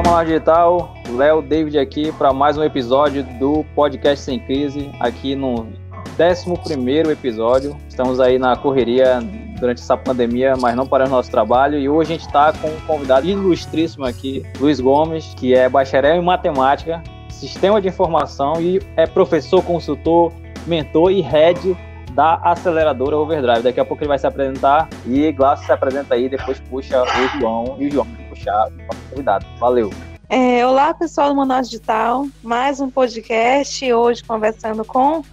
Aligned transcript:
Fala 0.00 0.02
Manual 0.02 0.24
Digital, 0.24 0.94
Léo 1.10 1.42
David 1.42 1.78
aqui 1.78 2.10
para 2.12 2.32
mais 2.32 2.56
um 2.56 2.64
episódio 2.64 3.22
do 3.38 3.64
Podcast 3.74 4.24
Sem 4.24 4.38
Crise, 4.38 4.90
aqui 4.98 5.34
no 5.34 5.60
11 5.60 7.10
episódio. 7.10 7.76
Estamos 7.86 8.18
aí 8.18 8.38
na 8.38 8.56
correria 8.56 9.20
durante 9.58 9.82
essa 9.82 9.98
pandemia, 9.98 10.54
mas 10.56 10.74
não 10.74 10.86
paramos 10.86 11.12
nosso 11.12 11.30
trabalho. 11.30 11.78
E 11.78 11.86
hoje 11.86 12.14
a 12.14 12.16
gente 12.16 12.26
está 12.26 12.50
com 12.50 12.68
um 12.68 12.80
convidado 12.86 13.26
ilustríssimo 13.26 14.06
aqui, 14.06 14.42
Luiz 14.58 14.80
Gomes, 14.80 15.34
que 15.36 15.54
é 15.54 15.68
bacharel 15.68 16.16
em 16.16 16.24
matemática, 16.24 17.02
sistema 17.28 17.78
de 17.78 17.88
informação 17.88 18.60
e 18.60 18.80
é 18.96 19.06
professor, 19.06 19.62
consultor, 19.62 20.32
mentor 20.66 21.10
e 21.12 21.20
head 21.20 21.76
da 22.14 22.34
aceleradora 22.42 23.16
Overdrive. 23.16 23.62
Daqui 23.62 23.80
a 23.80 23.84
pouco 23.84 24.02
ele 24.02 24.08
vai 24.08 24.18
se 24.18 24.26
apresentar 24.26 24.88
e 25.06 25.30
Glaucio 25.32 25.64
se 25.64 25.72
apresenta 25.72 26.14
aí, 26.14 26.28
depois 26.28 26.60
puxa 26.60 27.02
o 27.02 27.38
João 27.38 27.76
e 27.78 27.88
o 27.88 27.90
João 27.90 28.06
vai 28.06 28.24
puxar 28.28 28.68
o 28.68 29.10
convidado. 29.10 29.46
Valeu! 29.58 29.90
É, 30.28 30.64
olá, 30.64 30.94
pessoal 30.94 31.30
do 31.30 31.36
Manaus 31.36 31.68
Digital. 31.68 32.26
Mais 32.42 32.80
um 32.80 32.88
podcast, 32.88 33.92
hoje 33.92 34.22
conversando 34.22 34.84
com 34.84 35.24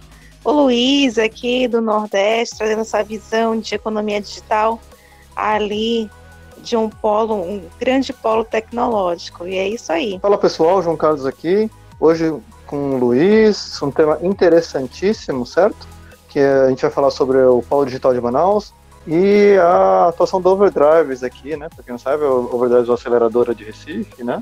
o 0.44 0.50
Luiz 0.50 1.18
aqui 1.18 1.68
do 1.68 1.80
Nordeste, 1.80 2.58
trazendo 2.58 2.80
essa 2.80 3.02
visão 3.04 3.58
de 3.58 3.74
economia 3.74 4.20
digital 4.20 4.80
ali 5.36 6.10
de 6.58 6.76
um 6.76 6.88
polo, 6.88 7.34
um 7.34 7.62
grande 7.78 8.12
polo 8.12 8.44
tecnológico. 8.44 9.46
E 9.46 9.56
é 9.56 9.68
isso 9.68 9.92
aí. 9.92 10.18
Fala 10.20 10.36
pessoal, 10.36 10.82
João 10.82 10.96
Carlos 10.96 11.24
aqui. 11.24 11.70
Hoje 12.00 12.34
com 12.66 12.96
o 12.96 12.98
Luiz, 12.98 13.80
um 13.82 13.90
tema 13.90 14.18
interessantíssimo, 14.20 15.46
certo? 15.46 15.86
Que 16.38 16.44
a 16.44 16.68
gente 16.68 16.82
vai 16.82 16.90
falar 16.92 17.10
sobre 17.10 17.36
o 17.38 17.62
polo 17.62 17.84
digital 17.84 18.14
de 18.14 18.20
Manaus 18.20 18.72
e 19.08 19.56
a 19.60 20.06
atuação 20.06 20.40
do 20.40 20.48
Overdrives 20.50 21.24
aqui, 21.24 21.56
né? 21.56 21.68
Para 21.68 21.82
quem 21.82 21.90
não 21.90 21.98
sabe, 21.98 22.22
o 22.22 22.54
Overdrives 22.54 22.86
é 22.86 22.92
uma 22.92 22.94
aceleradora 22.94 23.52
de 23.52 23.64
Recife, 23.64 24.22
né? 24.22 24.40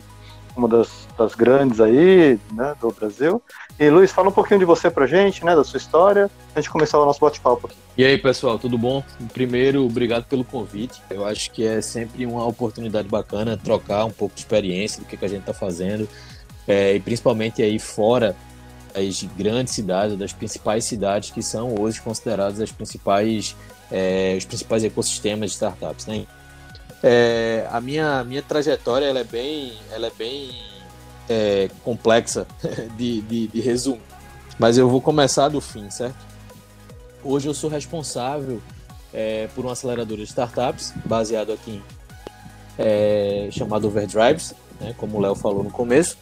uma 0.54 0.66
das, 0.66 1.06
das 1.18 1.34
grandes 1.34 1.80
aí, 1.80 2.38
né, 2.52 2.74
do 2.80 2.90
Brasil. 2.90 3.42
E 3.78 3.90
Luiz, 3.90 4.10
fala 4.10 4.30
um 4.30 4.32
pouquinho 4.32 4.58
de 4.58 4.64
você 4.64 4.90
pra 4.90 5.06
gente, 5.06 5.44
né, 5.44 5.54
da 5.54 5.62
sua 5.62 5.76
história, 5.76 6.30
a 6.54 6.60
gente 6.60 6.70
começar 6.70 6.98
o 6.98 7.04
nosso 7.04 7.20
bate-papo 7.20 7.66
aqui. 7.66 7.76
E 7.96 8.04
aí, 8.04 8.16
pessoal, 8.16 8.58
tudo 8.58 8.78
bom? 8.78 9.04
Primeiro, 9.34 9.84
obrigado 9.84 10.24
pelo 10.24 10.44
convite. 10.44 11.02
Eu 11.10 11.26
acho 11.26 11.50
que 11.50 11.66
é 11.66 11.82
sempre 11.82 12.24
uma 12.24 12.46
oportunidade 12.46 13.06
bacana 13.06 13.58
trocar 13.62 14.06
um 14.06 14.10
pouco 14.10 14.34
de 14.34 14.40
experiência 14.40 15.00
do 15.00 15.06
que, 15.06 15.16
que 15.16 15.24
a 15.26 15.28
gente 15.28 15.40
está 15.40 15.52
fazendo, 15.52 16.08
é, 16.66 16.94
e 16.94 17.00
principalmente 17.00 17.62
aí 17.62 17.78
fora 17.78 18.34
das 18.96 19.22
grandes 19.36 19.74
cidades, 19.74 20.16
das 20.16 20.32
principais 20.32 20.84
cidades 20.84 21.30
que 21.30 21.42
são 21.42 21.74
hoje 21.78 22.00
consideradas 22.00 22.60
as 22.60 22.72
principais, 22.72 23.54
é, 23.92 24.34
os 24.38 24.44
principais 24.46 24.82
ecossistemas 24.82 25.50
de 25.50 25.56
startups, 25.56 26.06
né? 26.06 26.26
É, 27.02 27.68
a 27.70 27.78
minha, 27.80 28.24
minha 28.24 28.42
trajetória 28.42 29.04
ela 29.04 29.20
é 29.20 29.24
bem, 29.24 29.74
ela 29.92 30.06
é 30.06 30.12
bem 30.16 30.50
é, 31.28 31.68
complexa 31.84 32.46
de, 32.96 33.20
de, 33.20 33.48
de 33.48 33.60
resumo, 33.60 34.00
mas 34.58 34.78
eu 34.78 34.88
vou 34.88 35.00
começar 35.00 35.48
do 35.50 35.60
fim, 35.60 35.90
certo? 35.90 36.24
Hoje 37.22 37.48
eu 37.48 37.54
sou 37.54 37.68
responsável 37.68 38.62
é, 39.12 39.46
por 39.54 39.64
uma 39.64 39.72
aceleradora 39.72 40.22
de 40.22 40.28
startups 40.28 40.94
baseado 41.04 41.52
aqui 41.52 41.82
é, 42.78 43.48
chamado 43.50 43.86
Overdrives, 43.86 44.54
né, 44.80 44.94
como 44.96 45.18
o 45.18 45.20
Léo 45.20 45.34
falou 45.34 45.62
no 45.62 45.70
começo, 45.70 46.16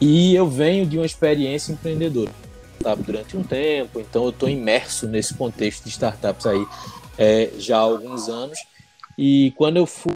e 0.00 0.34
eu 0.34 0.48
venho 0.48 0.86
de 0.86 0.96
uma 0.96 1.06
experiência 1.06 1.72
empreendedora 1.72 2.32
durante 3.04 3.36
um 3.36 3.42
tempo, 3.42 4.00
então 4.00 4.24
eu 4.24 4.30
estou 4.30 4.48
imerso 4.48 5.06
nesse 5.06 5.34
contexto 5.34 5.84
de 5.84 5.90
startups 5.90 6.46
aí 6.46 6.66
é, 7.18 7.50
já 7.58 7.76
há 7.76 7.80
alguns 7.80 8.28
anos 8.28 8.58
e 9.18 9.52
quando 9.56 9.76
eu 9.76 9.86
fui 9.86 10.14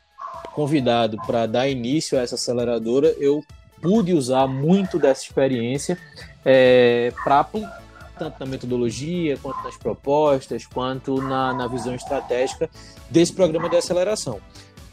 convidado 0.54 1.18
para 1.26 1.46
dar 1.46 1.68
início 1.68 2.18
a 2.18 2.22
essa 2.22 2.36
aceleradora, 2.36 3.08
eu 3.18 3.44
pude 3.82 4.14
usar 4.14 4.46
muito 4.46 4.98
dessa 4.98 5.22
experiência 5.22 5.98
é, 6.44 7.12
para 7.22 7.40
aplicar 7.40 7.82
tanto 8.18 8.36
na 8.38 8.46
metodologia, 8.46 9.36
quanto 9.36 9.62
nas 9.64 9.76
propostas, 9.76 10.64
quanto 10.66 11.20
na, 11.20 11.52
na 11.52 11.66
visão 11.66 11.94
estratégica 11.94 12.70
desse 13.10 13.32
programa 13.32 13.68
de 13.68 13.76
aceleração. 13.76 14.40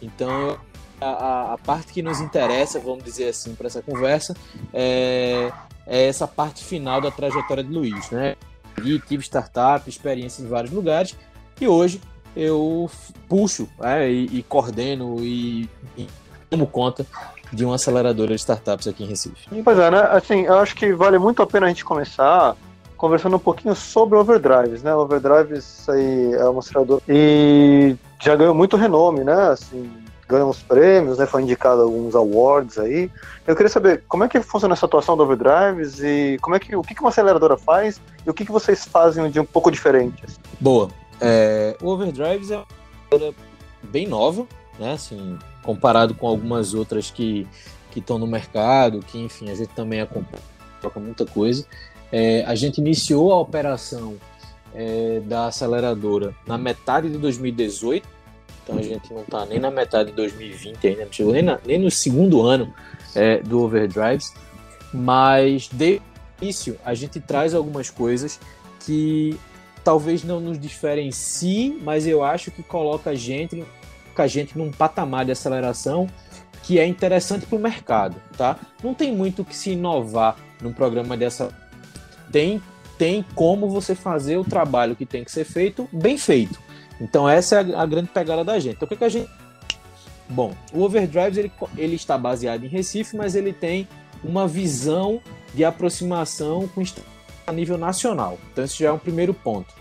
Então, 0.01 0.57
a, 1.01 1.53
a, 1.53 1.57
parte 1.57 1.91
que 1.91 2.01
nos 2.01 2.21
interessa, 2.21 2.79
vamos 2.79 3.03
dizer 3.03 3.29
assim, 3.29 3.55
para 3.55 3.67
essa 3.67 3.81
conversa, 3.81 4.35
é, 4.73 5.51
é, 5.87 6.07
essa 6.07 6.27
parte 6.27 6.63
final 6.63 7.01
da 7.01 7.09
trajetória 7.09 7.63
de 7.63 7.71
Luiz, 7.71 8.09
né? 8.11 8.35
E 8.83 8.99
tive 8.99 9.23
startup, 9.23 9.89
experiência 9.89 10.41
em 10.43 10.47
vários 10.47 10.71
lugares, 10.71 11.15
e 11.59 11.67
hoje 11.67 11.99
eu 12.35 12.89
puxo 13.27 13.67
é, 13.81 14.09
e, 14.09 14.37
e, 14.37 14.43
coordeno 14.43 15.17
e, 15.19 15.69
e 15.97 16.07
tomo 16.49 16.65
conta 16.65 17.05
de 17.51 17.65
uma 17.65 17.75
aceleradora 17.75 18.29
de 18.29 18.39
startups 18.39 18.87
aqui 18.87 19.03
em 19.03 19.07
Recife. 19.07 19.61
Pois 19.63 19.77
é, 19.77 19.91
né? 19.91 19.99
Assim, 20.11 20.41
eu 20.43 20.57
acho 20.57 20.75
que 20.75 20.93
vale 20.93 21.17
muito 21.17 21.41
a 21.41 21.47
pena 21.47 21.65
a 21.65 21.69
gente 21.69 21.83
começar 21.83 22.55
conversando 22.95 23.35
um 23.35 23.39
pouquinho 23.39 23.75
sobre 23.75 24.17
Overdrives, 24.17 24.83
né? 24.83 24.93
Overdrives 24.93 25.89
aí 25.89 26.33
é 26.33 26.45
uma 26.45 26.59
aceleradora 26.59 27.01
e 27.09 27.95
já 28.19 28.35
ganhou 28.35 28.53
muito 28.53 28.77
renome, 28.77 29.23
né? 29.23 29.49
Assim, 29.49 29.89
ganhou 30.31 30.49
uns 30.49 30.61
prêmios, 30.61 31.17
né? 31.17 31.25
Foi 31.25 31.41
indicado 31.41 31.81
alguns 31.81 32.15
awards 32.15 32.77
aí. 32.77 33.11
Eu 33.45 33.55
queria 33.55 33.69
saber 33.69 34.03
como 34.07 34.23
é 34.23 34.27
que 34.27 34.41
funciona 34.41 34.73
essa 34.73 34.85
atuação 34.85 35.15
do 35.15 35.23
Overdrives 35.23 35.99
e 36.01 36.37
como 36.41 36.55
é 36.55 36.59
que 36.59 36.75
o 36.75 36.81
que 36.81 36.99
uma 36.99 37.09
aceleradora 37.09 37.57
faz 37.57 38.01
e 38.25 38.29
o 38.29 38.33
que, 38.33 38.45
que 38.45 38.51
vocês 38.51 38.85
fazem 38.85 39.29
de 39.29 39.39
um 39.39 39.45
pouco 39.45 39.69
diferente. 39.69 40.23
Assim. 40.25 40.37
Boa. 40.59 40.89
É, 41.19 41.75
o 41.81 41.87
Overdrives 41.87 42.49
é 42.51 42.57
uma 42.57 43.33
bem 43.83 44.07
nova, 44.07 44.47
né? 44.79 44.93
Assim, 44.93 45.37
comparado 45.63 46.15
com 46.15 46.27
algumas 46.27 46.73
outras 46.73 47.11
que 47.11 47.47
que 47.91 47.99
estão 47.99 48.17
no 48.17 48.25
mercado, 48.25 48.99
que 48.99 49.19
enfim 49.19 49.49
a 49.49 49.55
gente 49.55 49.69
também 49.69 49.99
acompanha 49.99 50.41
muita 50.95 51.25
coisa. 51.25 51.65
É, 52.11 52.43
a 52.45 52.55
gente 52.55 52.79
iniciou 52.79 53.31
a 53.31 53.39
operação 53.39 54.15
é, 54.73 55.21
da 55.25 55.47
aceleradora 55.47 56.33
na 56.47 56.57
metade 56.57 57.09
de 57.09 57.17
2018, 57.17 58.07
então 58.71 58.79
a 58.79 58.81
gente 58.81 59.13
não 59.13 59.21
está 59.21 59.45
nem 59.45 59.59
na 59.59 59.69
metade 59.69 60.09
de 60.09 60.15
2020 60.15 60.87
ainda, 60.87 61.05
não 61.05 61.11
chegou 61.11 61.33
nem, 61.33 61.41
na, 61.41 61.59
nem 61.65 61.77
no 61.77 61.91
segundo 61.91 62.41
ano 62.41 62.73
é, 63.13 63.39
do 63.39 63.61
Overdrives, 63.61 64.33
mas 64.93 65.67
de 65.71 66.01
início 66.41 66.77
a 66.85 66.93
gente 66.93 67.19
traz 67.19 67.53
algumas 67.53 67.89
coisas 67.89 68.39
que 68.85 69.37
talvez 69.83 70.23
não 70.23 70.39
nos 70.39 70.57
diferencie, 70.59 71.77
mas 71.83 72.07
eu 72.07 72.23
acho 72.23 72.51
que 72.51 72.63
coloca 72.63 73.09
a 73.09 73.15
gente, 73.15 73.63
a 74.15 74.27
gente 74.27 74.57
num 74.57 74.71
patamar 74.71 75.25
de 75.25 75.31
aceleração 75.31 76.07
que 76.63 76.79
é 76.79 76.85
interessante 76.85 77.45
para 77.45 77.57
o 77.57 77.59
mercado, 77.59 78.15
tá? 78.37 78.57
Não 78.83 78.93
tem 78.93 79.11
muito 79.11 79.43
que 79.43 79.55
se 79.55 79.71
inovar 79.71 80.35
num 80.61 80.71
programa 80.71 81.17
dessa. 81.17 81.49
Tem, 82.31 82.61
tem 82.99 83.25
como 83.33 83.67
você 83.67 83.95
fazer 83.95 84.37
o 84.37 84.43
trabalho 84.43 84.95
que 84.95 85.05
tem 85.05 85.23
que 85.23 85.31
ser 85.31 85.43
feito 85.43 85.89
bem 85.91 86.19
feito. 86.19 86.59
Então 87.01 87.27
essa 87.27 87.55
é 87.59 87.75
a, 87.75 87.81
a 87.81 87.85
grande 87.85 88.07
pegada 88.07 88.43
da 88.45 88.57
gente. 88.59 88.75
Então 88.75 88.85
o 88.85 88.89
que, 88.89 88.95
que 88.95 89.03
a 89.03 89.09
gente 89.09 89.29
Bom, 90.31 90.55
o 90.71 90.81
Overdrive 90.81 91.37
ele, 91.37 91.51
ele 91.77 91.95
está 91.95 92.17
baseado 92.17 92.63
em 92.63 92.67
Recife, 92.69 93.17
mas 93.17 93.35
ele 93.35 93.51
tem 93.51 93.85
uma 94.23 94.47
visão 94.47 95.21
de 95.53 95.65
aproximação 95.65 96.69
com 96.69 96.81
a 97.45 97.51
nível 97.51 97.77
nacional. 97.77 98.39
Então, 98.51 98.63
esse 98.63 98.79
já 98.79 98.89
é 98.89 98.91
um 98.93 98.97
primeiro 98.97 99.33
ponto. 99.33 99.73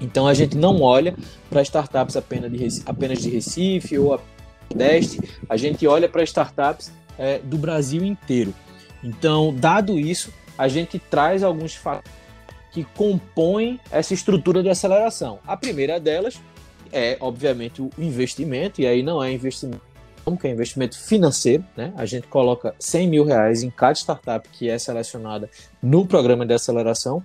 Então, 0.00 0.28
a 0.28 0.34
gente 0.34 0.56
não 0.56 0.80
olha 0.80 1.16
para 1.50 1.60
startups 1.62 2.16
apenas 2.16 2.52
de, 2.52 2.56
Recife, 2.56 2.84
apenas 2.86 3.18
de 3.20 3.30
Recife 3.30 3.98
ou 3.98 4.20
Nordeste, 4.70 5.20
a 5.48 5.56
gente 5.56 5.86
olha 5.88 6.08
para 6.08 6.22
startups 6.22 6.92
é, 7.18 7.38
do 7.38 7.58
Brasil 7.58 8.04
inteiro. 8.04 8.54
Então, 9.02 9.52
dado 9.52 9.98
isso, 9.98 10.32
a 10.56 10.68
gente 10.68 11.00
traz 11.00 11.42
alguns 11.42 11.74
fatores 11.74 12.23
que 12.74 12.84
compõem 12.84 13.80
essa 13.90 14.12
estrutura 14.12 14.62
de 14.62 14.68
aceleração. 14.68 15.38
A 15.46 15.56
primeira 15.56 15.98
delas 15.98 16.38
é, 16.94 17.16
obviamente, 17.18 17.82
o 17.82 17.90
investimento, 17.98 18.80
e 18.80 18.86
aí 18.86 19.02
não 19.02 19.22
é 19.22 19.32
investimento 19.32 19.82
que 20.40 20.46
é 20.46 20.50
investimento 20.50 20.98
financeiro, 20.98 21.62
né? 21.76 21.92
A 21.98 22.06
gente 22.06 22.26
coloca 22.28 22.74
100 22.78 23.08
mil 23.08 23.24
reais 23.24 23.62
em 23.62 23.68
cada 23.68 23.94
startup 23.94 24.48
que 24.48 24.70
é 24.70 24.78
selecionada 24.78 25.50
no 25.82 26.06
programa 26.06 26.46
de 26.46 26.54
aceleração. 26.54 27.22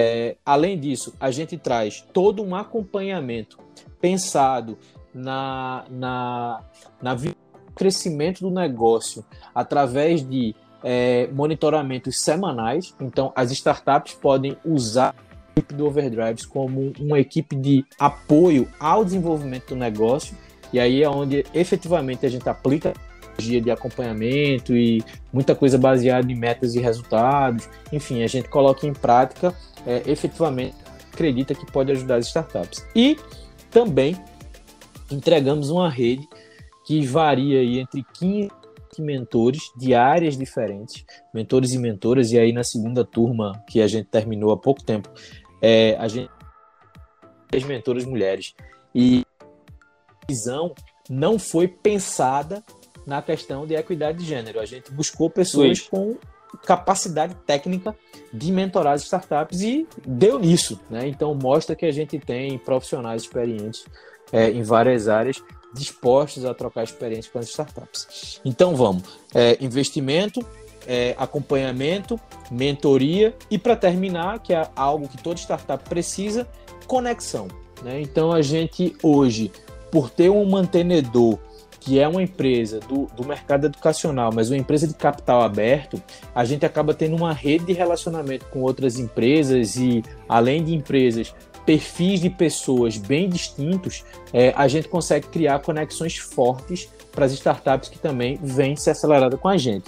É, 0.00 0.34
além 0.44 0.80
disso, 0.80 1.14
a 1.20 1.30
gente 1.30 1.56
traz 1.56 2.04
todo 2.12 2.42
um 2.42 2.56
acompanhamento 2.56 3.58
pensado 4.00 4.76
na, 5.14 5.84
na, 5.88 6.64
na 7.00 7.16
crescimento 7.72 8.40
do 8.40 8.50
negócio 8.50 9.24
através 9.54 10.28
de 10.28 10.56
é, 10.82 11.28
monitoramentos 11.32 12.18
semanais. 12.18 12.94
Então, 13.00 13.32
as 13.34 13.50
startups 13.50 14.14
podem 14.14 14.56
usar 14.64 15.14
a 15.56 15.60
equipe 15.60 15.74
do 15.74 15.86
Overdrives 15.86 16.46
como 16.46 16.92
uma 16.98 17.18
equipe 17.18 17.56
de 17.56 17.84
apoio 17.98 18.68
ao 18.78 19.04
desenvolvimento 19.04 19.70
do 19.70 19.76
negócio 19.76 20.36
e 20.72 20.78
aí 20.78 21.02
é 21.02 21.08
onde 21.08 21.44
efetivamente 21.54 22.26
a 22.26 22.28
gente 22.28 22.48
aplica 22.48 22.92
dia 23.38 23.60
de 23.60 23.70
acompanhamento 23.70 24.76
e 24.76 25.02
muita 25.32 25.54
coisa 25.54 25.78
baseada 25.78 26.30
em 26.30 26.34
metas 26.34 26.74
e 26.74 26.80
resultados. 26.80 27.68
Enfim, 27.92 28.22
a 28.22 28.26
gente 28.26 28.48
coloca 28.48 28.86
em 28.86 28.92
prática 28.92 29.54
é, 29.86 30.02
efetivamente 30.06 30.74
acredita 31.12 31.54
que 31.54 31.66
pode 31.70 31.90
ajudar 31.92 32.16
as 32.16 32.26
startups. 32.26 32.84
E 32.94 33.16
também 33.70 34.16
entregamos 35.10 35.70
uma 35.70 35.88
rede 35.88 36.28
que 36.84 37.04
varia 37.04 37.60
aí 37.60 37.78
entre 37.78 38.04
15 38.14 38.50
20 38.98 39.02
mentores 39.02 39.62
de 39.76 39.94
áreas 39.94 40.36
diferentes, 40.36 41.04
mentores 41.32 41.72
e 41.72 41.78
mentoras, 41.78 42.32
e 42.32 42.38
aí 42.38 42.52
na 42.52 42.64
segunda 42.64 43.04
turma, 43.04 43.62
que 43.68 43.80
a 43.80 43.86
gente 43.86 44.06
terminou 44.06 44.52
há 44.52 44.56
pouco 44.56 44.82
tempo, 44.82 45.08
é, 45.62 45.96
a 45.98 46.08
gente 46.08 46.30
as 47.54 47.64
mentoras 47.64 48.04
mulheres. 48.04 48.54
E 48.94 49.24
a 49.40 50.26
visão 50.28 50.74
não 51.08 51.38
foi 51.38 51.66
pensada 51.66 52.62
na 53.06 53.22
questão 53.22 53.66
de 53.66 53.74
equidade 53.74 54.18
de 54.18 54.26
gênero. 54.26 54.60
A 54.60 54.66
gente 54.66 54.92
buscou 54.92 55.30
pessoas 55.30 55.80
com 55.80 56.16
capacidade 56.66 57.34
técnica 57.46 57.96
de 58.32 58.52
mentorar 58.52 58.94
as 58.94 59.02
startups 59.02 59.62
e 59.62 59.86
deu 60.06 60.38
nisso. 60.38 60.78
Né? 60.90 61.08
Então, 61.08 61.34
mostra 61.34 61.74
que 61.74 61.86
a 61.86 61.92
gente 61.92 62.18
tem 62.18 62.58
profissionais 62.58 63.22
experientes 63.22 63.84
é, 64.30 64.50
em 64.50 64.62
várias 64.62 65.08
áreas 65.08 65.42
dispostos 65.72 66.44
a 66.44 66.54
trocar 66.54 66.84
experiência 66.84 67.30
com 67.30 67.38
as 67.38 67.48
startups. 67.48 68.40
Então, 68.44 68.74
vamos. 68.74 69.02
É, 69.34 69.56
investimento, 69.60 70.44
é, 70.86 71.14
acompanhamento, 71.18 72.18
mentoria 72.50 73.34
e, 73.50 73.58
para 73.58 73.76
terminar, 73.76 74.40
que 74.40 74.52
é 74.52 74.68
algo 74.74 75.08
que 75.08 75.22
toda 75.22 75.38
startup 75.38 75.88
precisa, 75.88 76.48
conexão. 76.86 77.48
Né? 77.82 78.00
Então, 78.00 78.32
a 78.32 78.42
gente 78.42 78.96
hoje, 79.02 79.52
por 79.90 80.10
ter 80.10 80.30
um 80.30 80.48
mantenedor 80.48 81.38
que 81.80 81.98
é 81.98 82.06
uma 82.06 82.22
empresa 82.22 82.80
do, 82.80 83.06
do 83.16 83.24
mercado 83.24 83.66
educacional, 83.66 84.30
mas 84.34 84.50
uma 84.50 84.56
empresa 84.56 84.86
de 84.86 84.94
capital 84.94 85.42
aberto, 85.42 86.02
a 86.34 86.44
gente 86.44 86.66
acaba 86.66 86.92
tendo 86.92 87.16
uma 87.16 87.32
rede 87.32 87.66
de 87.66 87.72
relacionamento 87.72 88.44
com 88.46 88.60
outras 88.60 88.98
empresas 88.98 89.76
e, 89.76 90.02
além 90.28 90.62
de 90.62 90.74
empresas, 90.74 91.34
perfis 91.68 92.18
de 92.18 92.30
pessoas 92.30 92.96
bem 92.96 93.28
distintos, 93.28 94.02
é, 94.32 94.54
a 94.56 94.66
gente 94.66 94.88
consegue 94.88 95.26
criar 95.26 95.58
conexões 95.58 96.16
fortes 96.16 96.88
para 97.12 97.26
as 97.26 97.32
startups 97.32 97.90
que 97.90 97.98
também 97.98 98.38
vêm 98.42 98.74
se 98.74 98.88
acelerando 98.88 99.36
com 99.36 99.48
a 99.48 99.58
gente. 99.58 99.84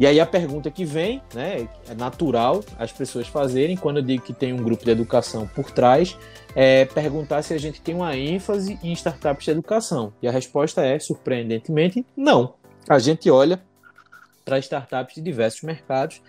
E 0.00 0.04
aí 0.04 0.18
a 0.18 0.26
pergunta 0.26 0.68
que 0.68 0.84
vem, 0.84 1.22
né, 1.32 1.68
é 1.88 1.94
natural 1.94 2.64
as 2.76 2.90
pessoas 2.90 3.28
fazerem, 3.28 3.76
quando 3.76 3.98
eu 3.98 4.02
digo 4.02 4.24
que 4.24 4.32
tem 4.32 4.52
um 4.52 4.56
grupo 4.56 4.84
de 4.84 4.90
educação 4.90 5.46
por 5.46 5.70
trás, 5.70 6.18
é 6.56 6.86
perguntar 6.86 7.42
se 7.42 7.54
a 7.54 7.58
gente 7.58 7.80
tem 7.80 7.94
uma 7.94 8.16
ênfase 8.16 8.76
em 8.82 8.92
startups 8.92 9.44
de 9.44 9.52
educação. 9.52 10.12
E 10.20 10.26
a 10.26 10.32
resposta 10.32 10.84
é, 10.84 10.98
surpreendentemente, 10.98 12.04
não. 12.16 12.54
A 12.88 12.98
gente 12.98 13.30
olha 13.30 13.62
para 14.44 14.58
startups 14.58 15.14
de 15.14 15.20
diversos 15.20 15.62
mercados, 15.62 16.20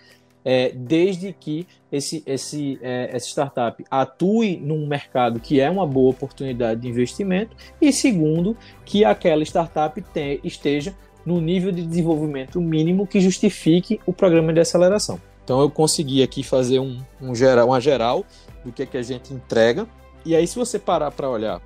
é, 0.44 0.70
desde 0.70 1.32
que 1.32 1.66
esse, 1.90 2.22
esse, 2.26 2.78
é, 2.82 3.10
essa 3.12 3.26
startup 3.28 3.84
atue 3.90 4.56
num 4.56 4.86
mercado 4.86 5.40
que 5.40 5.60
é 5.60 5.70
uma 5.70 5.86
boa 5.86 6.10
oportunidade 6.10 6.80
de 6.80 6.88
investimento, 6.88 7.56
e 7.80 7.92
segundo, 7.92 8.56
que 8.84 9.04
aquela 9.04 9.42
startup 9.42 10.00
te, 10.12 10.40
esteja 10.44 10.94
no 11.24 11.40
nível 11.40 11.72
de 11.72 11.84
desenvolvimento 11.86 12.60
mínimo 12.60 13.06
que 13.06 13.20
justifique 13.20 13.98
o 14.04 14.12
programa 14.12 14.52
de 14.52 14.60
aceleração. 14.60 15.18
Então 15.42 15.60
eu 15.60 15.70
consegui 15.70 16.22
aqui 16.22 16.42
fazer 16.42 16.78
um, 16.78 16.98
um 17.20 17.34
geral, 17.34 17.68
uma 17.68 17.80
geral 17.80 18.24
do 18.64 18.72
que, 18.72 18.82
é 18.82 18.86
que 18.86 18.96
a 18.96 19.02
gente 19.02 19.32
entrega 19.32 19.86
e 20.24 20.34
aí, 20.34 20.46
se 20.46 20.56
você 20.56 20.78
parar 20.78 21.10
para 21.10 21.28
olhar 21.28 21.60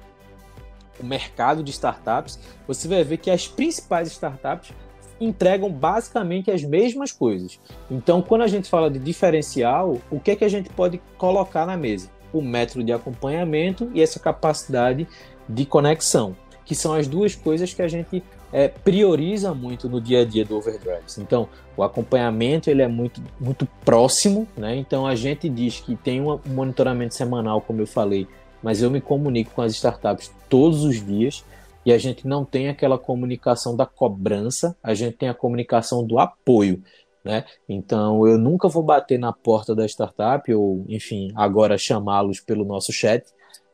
o 0.99 1.07
mercado 1.07 1.63
de 1.63 1.71
startups, 1.71 2.41
você 2.67 2.89
vai 2.89 3.05
ver 3.05 3.19
que 3.19 3.31
as 3.31 3.47
principais 3.47 4.09
startups 4.09 4.73
entregam 5.21 5.71
basicamente 5.71 6.51
as 6.51 6.63
mesmas 6.63 7.13
coisas. 7.13 7.59
Então, 7.91 8.23
quando 8.23 8.43
a 8.43 8.47
gente 8.47 8.69
fala 8.69 8.91
de 8.91 8.99
diferencial, 8.99 9.99
o 10.11 10.21
que 10.21 10.33
é 10.33 10.37
que 10.37 10.45
a 10.45 10.49
gente 10.49 10.69
pode 10.71 11.01
colocar 11.17 11.67
na 11.67 11.77
mesa? 11.77 12.11
O 12.33 12.41
método 12.41 12.85
de 12.85 12.93
acompanhamento 12.93 13.91
e 13.95 14.03
essa 14.03 14.21
capacidade 14.21 15.07
de 15.49 15.65
conexão, 15.65 16.37
que 16.65 16.75
são 16.75 16.93
as 16.93 17.07
duas 17.07 17.35
coisas 17.35 17.73
que 17.73 17.83
a 17.83 17.89
gente 17.89 18.23
é, 18.53 18.69
prioriza 18.69 19.53
muito 19.55 19.89
no 19.89 20.01
dia 20.01 20.23
a 20.23 20.25
dia 20.25 20.45
do 20.45 20.57
Overdrives. 20.57 21.19
Então, 21.19 21.49
o 21.77 21.83
acompanhamento 21.83 22.71
ele 22.71 22.83
é 22.83 22.89
muito, 22.89 23.23
muito 23.41 23.67
próximo, 23.85 24.47
né? 24.57 24.77
Então, 24.77 25.07
a 25.07 25.15
gente 25.15 25.49
diz 25.49 25.81
que 25.81 25.97
tem 25.97 26.21
um 26.21 26.39
monitoramento 26.47 27.15
semanal, 27.15 27.61
como 27.61 27.81
eu 27.81 27.87
falei, 27.87 28.27
mas 28.63 28.83
eu 28.83 28.91
me 28.91 29.01
comunico 29.01 29.53
com 29.55 29.63
as 29.63 29.73
startups 29.73 30.33
todos 30.49 30.85
os 30.85 31.05
dias 31.05 31.45
e 31.85 31.93
a 31.93 31.99
gente 31.99 32.27
não 32.27 32.45
tem 32.45 32.69
aquela 32.69 32.99
comunicação 32.99 33.77
da 33.77 33.87
cobrança, 33.87 34.77
a 34.83 34.95
gente 34.95 35.17
tem 35.17 35.29
a 35.29 35.35
comunicação 35.35 36.05
do 36.05 36.19
apoio. 36.19 36.83
Né? 37.25 37.45
Então 37.69 38.27
eu 38.27 38.39
nunca 38.39 38.69
vou 38.69 38.83
bater 38.83 39.19
na 39.19 39.33
porta 39.33 39.75
da 39.75 39.87
startup 39.87 40.53
ou, 40.55 40.85
enfim, 40.89 41.33
agora 41.35 41.77
chamá-los 41.77 42.41
pelo 42.41 42.65
nosso 42.65 42.93
chat 42.93 43.25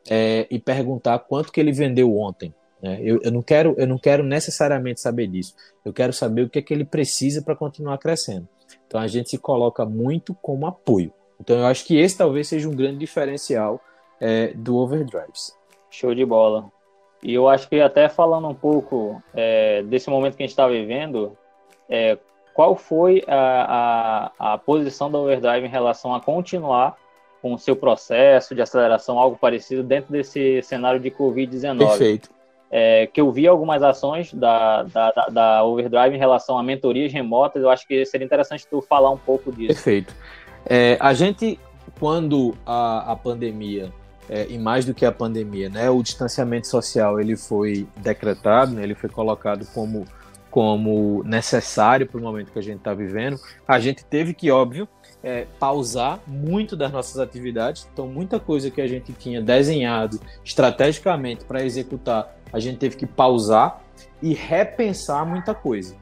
é, 0.09 0.47
e 0.49 0.59
perguntar 0.59 1.19
quanto 1.19 1.51
que 1.51 1.59
ele 1.59 1.71
vendeu 1.71 2.15
ontem. 2.17 2.53
Né? 2.81 2.99
Eu, 3.01 3.19
eu, 3.23 3.31
não 3.31 3.41
quero, 3.41 3.75
eu 3.77 3.87
não 3.87 3.97
quero 3.97 4.23
necessariamente 4.23 5.01
saber 5.01 5.27
disso. 5.27 5.55
Eu 5.83 5.93
quero 5.93 6.13
saber 6.13 6.43
o 6.43 6.49
que 6.49 6.59
é 6.59 6.61
que 6.61 6.73
ele 6.73 6.85
precisa 6.85 7.41
para 7.41 7.55
continuar 7.55 7.97
crescendo. 7.97 8.47
Então 8.87 8.99
a 8.99 9.07
gente 9.07 9.29
se 9.29 9.37
coloca 9.37 9.85
muito 9.85 10.33
como 10.35 10.67
apoio. 10.67 11.13
Então 11.39 11.57
eu 11.57 11.65
acho 11.65 11.85
que 11.85 11.97
esse 11.97 12.17
talvez 12.17 12.47
seja 12.47 12.69
um 12.69 12.75
grande 12.75 12.99
diferencial 12.99 13.81
é, 14.19 14.53
do 14.53 14.75
Overdrives. 14.75 15.51
Show 15.89 16.13
de 16.13 16.25
bola. 16.25 16.71
E 17.25 17.33
eu 17.33 17.49
acho 17.49 17.67
que 17.67 17.81
até 17.81 18.07
falando 18.07 18.47
um 18.47 18.53
pouco 18.53 19.19
é, 19.33 19.81
desse 19.81 20.11
momento 20.11 20.37
que 20.37 20.43
a 20.43 20.45
gente 20.45 20.51
está 20.51 20.67
vivendo, 20.67 21.35
é, 21.89 22.19
qual 22.53 22.75
foi 22.75 23.23
a, 23.27 24.31
a, 24.39 24.53
a, 24.53 24.57
posição 24.59 25.09
da 25.09 25.17
Overdrive 25.17 25.65
em 25.65 25.69
relação 25.69 26.13
a 26.13 26.21
continuar 26.21 26.95
com 27.41 27.51
o 27.55 27.57
seu 27.57 27.75
processo 27.75 28.53
de 28.53 28.61
aceleração, 28.61 29.17
algo 29.17 29.35
parecido, 29.37 29.81
dentro 29.81 30.11
desse 30.11 30.61
cenário 30.61 30.99
de 30.99 31.09
Covid-19? 31.09 31.79
Perfeito. 31.79 32.29
É, 32.69 33.07
que 33.07 33.19
eu 33.19 33.31
vi 33.31 33.47
algumas 33.47 33.81
ações 33.81 34.31
da, 34.31 34.83
da, 34.83 35.11
da, 35.11 35.25
da, 35.25 35.63
Overdrive 35.63 36.15
em 36.15 36.19
relação 36.19 36.59
a 36.59 36.63
mentorias 36.63 37.11
remotas, 37.11 37.63
eu 37.63 37.71
acho 37.71 37.87
que 37.87 38.05
seria 38.05 38.25
interessante 38.25 38.67
tu 38.67 38.83
falar 38.83 39.09
um 39.09 39.17
pouco 39.17 39.51
disso. 39.51 39.73
Perfeito. 39.73 40.13
É, 40.63 40.95
a 40.99 41.11
gente, 41.11 41.59
quando 41.99 42.53
a, 42.63 43.13
a 43.13 43.15
pandemia 43.15 43.91
é, 44.29 44.47
e 44.49 44.57
mais 44.57 44.85
do 44.85 44.93
que 44.93 45.05
a 45.05 45.11
pandemia, 45.11 45.69
né? 45.69 45.89
O 45.89 46.01
distanciamento 46.01 46.67
social 46.67 47.19
ele 47.19 47.35
foi 47.35 47.87
decretado, 47.97 48.73
né, 48.73 48.83
ele 48.83 48.95
foi 48.95 49.09
colocado 49.09 49.65
como 49.73 50.05
como 50.55 51.21
necessário 51.25 52.07
para 52.07 52.17
o 52.17 52.23
momento 52.23 52.49
que 52.49 52.57
a 52.57 52.61
gente 52.61 52.77
está 52.77 52.93
vivendo. 52.93 53.37
A 53.67 53.77
gente 53.77 54.05
teve 54.05 54.33
que, 54.33 54.49
óbvio, 54.49 54.87
é, 55.21 55.45
pausar 55.59 56.21
muito 56.25 56.77
das 56.77 56.93
nossas 56.93 57.19
atividades. 57.19 57.85
Então, 57.91 58.07
muita 58.07 58.39
coisa 58.39 58.71
que 58.71 58.79
a 58.79 58.87
gente 58.87 59.11
tinha 59.11 59.41
desenhado 59.41 60.17
estrategicamente 60.45 61.43
para 61.43 61.61
executar, 61.61 62.37
a 62.53 62.59
gente 62.61 62.77
teve 62.77 62.95
que 62.95 63.05
pausar 63.05 63.81
e 64.21 64.33
repensar 64.33 65.25
muita 65.25 65.53
coisa. 65.53 65.93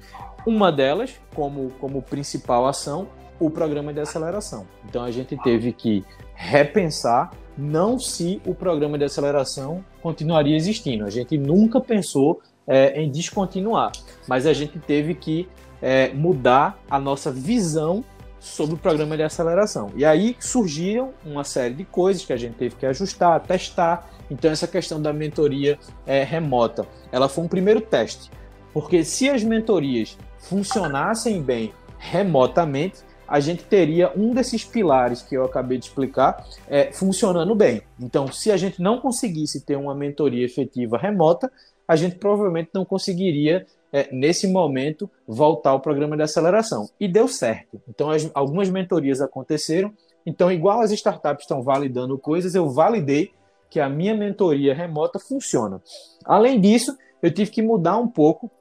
Uma 0.46 0.72
delas, 0.72 1.20
como, 1.34 1.72
como 1.80 2.04
principal 2.04 2.68
ação, 2.68 3.08
o 3.40 3.50
programa 3.50 3.92
de 3.92 4.02
aceleração. 4.02 4.68
Então, 4.88 5.04
a 5.04 5.10
gente 5.10 5.36
teve 5.38 5.74
que 5.74 6.06
repensar 6.36 7.32
não 7.58 8.00
se 8.00 8.42
o 8.46 8.54
programa 8.54 8.98
de 8.98 9.04
aceleração 9.04 9.84
continuaria 10.02 10.56
existindo. 10.56 11.06
A 11.06 11.10
gente 11.10 11.38
nunca 11.38 11.80
pensou 11.80 12.42
é, 12.68 13.02
em 13.02 13.10
descontinuar, 13.10 13.92
mas 14.28 14.46
a 14.46 14.54
gente 14.54 14.80
teve 14.80 15.14
que 15.14 15.48
é, 15.82 16.14
mudar 16.14 16.80
a 16.90 17.00
nossa 17.00 17.32
visão 17.32 18.04
sobre 18.40 18.76
o 18.76 18.78
programa 18.78 19.16
de 19.16 19.24
aceleração. 19.24 19.92
E 19.96 20.04
aí 20.04 20.36
surgiram 20.40 21.14
uma 21.26 21.44
série 21.44 21.74
de 21.74 21.86
coisas 21.86 22.26
que 22.26 22.34
a 22.34 22.38
gente 22.38 22.56
teve 22.56 22.76
que 22.76 22.86
ajustar, 22.86 23.40
testar. 23.42 24.10
Então 24.30 24.52
essa 24.52 24.68
questão 24.68 25.02
da 25.02 25.14
mentoria 25.14 25.80
é, 26.06 26.24
remota, 26.24 26.86
ela 27.12 27.30
foi 27.30 27.44
um 27.44 27.48
primeiro 27.48 27.80
teste, 27.80 28.30
porque 28.74 29.04
se 29.04 29.30
as 29.30 29.44
mentorias 29.44 30.18
funcionassem 30.40 31.42
bem 31.42 31.74
remotamente, 31.98 33.00
a 33.28 33.40
gente 33.40 33.64
teria 33.64 34.12
um 34.16 34.34
desses 34.34 34.64
pilares 34.64 35.22
que 35.22 35.36
eu 35.36 35.44
acabei 35.44 35.78
de 35.78 35.86
explicar 35.86 36.46
é, 36.68 36.92
funcionando 36.92 37.56
bem. 37.56 37.82
Então, 38.00 38.32
se 38.32 38.52
a 38.52 38.58
gente 38.58 38.82
não 38.82 39.00
conseguisse 39.00 39.66
ter 39.66 39.76
uma 39.76 39.96
mentoria 39.96 40.46
efetiva 40.46 40.98
remota, 40.98 41.52
a 41.88 41.96
gente 41.96 42.16
provavelmente 42.16 42.70
não 42.74 42.86
conseguiria, 42.86 43.66
é, 43.92 44.10
nesse 44.12 44.48
momento, 44.48 45.10
voltar 45.28 45.72
ao 45.72 45.80
programa 45.80 46.16
de 46.16 46.24
aceleração. 46.24 46.90
E 47.00 47.08
deu 47.08 47.28
certo. 47.28 47.82
Então, 47.88 48.10
as, 48.10 48.30
algumas 48.34 48.70
mentorias 48.70 49.22
aconteceram. 49.22 49.94
Então, 50.26 50.52
igual 50.52 50.82
as 50.82 50.92
startups 50.92 51.44
estão 51.44 51.62
validando 51.62 52.18
coisas, 52.18 52.56
eu 52.56 52.70
validei 52.70 53.32
que 53.70 53.80
a 53.80 53.90
minha 53.90 54.16
mentoria 54.16 54.74
remota 54.74 55.20
funciona. 55.20 55.82
Além 56.26 56.62
disso, 56.62 56.96
eu 57.22 57.34
tive 57.34 57.50
que 57.50 57.62
mudar 57.62 57.98
um 57.98 58.08
pouco 58.08 58.52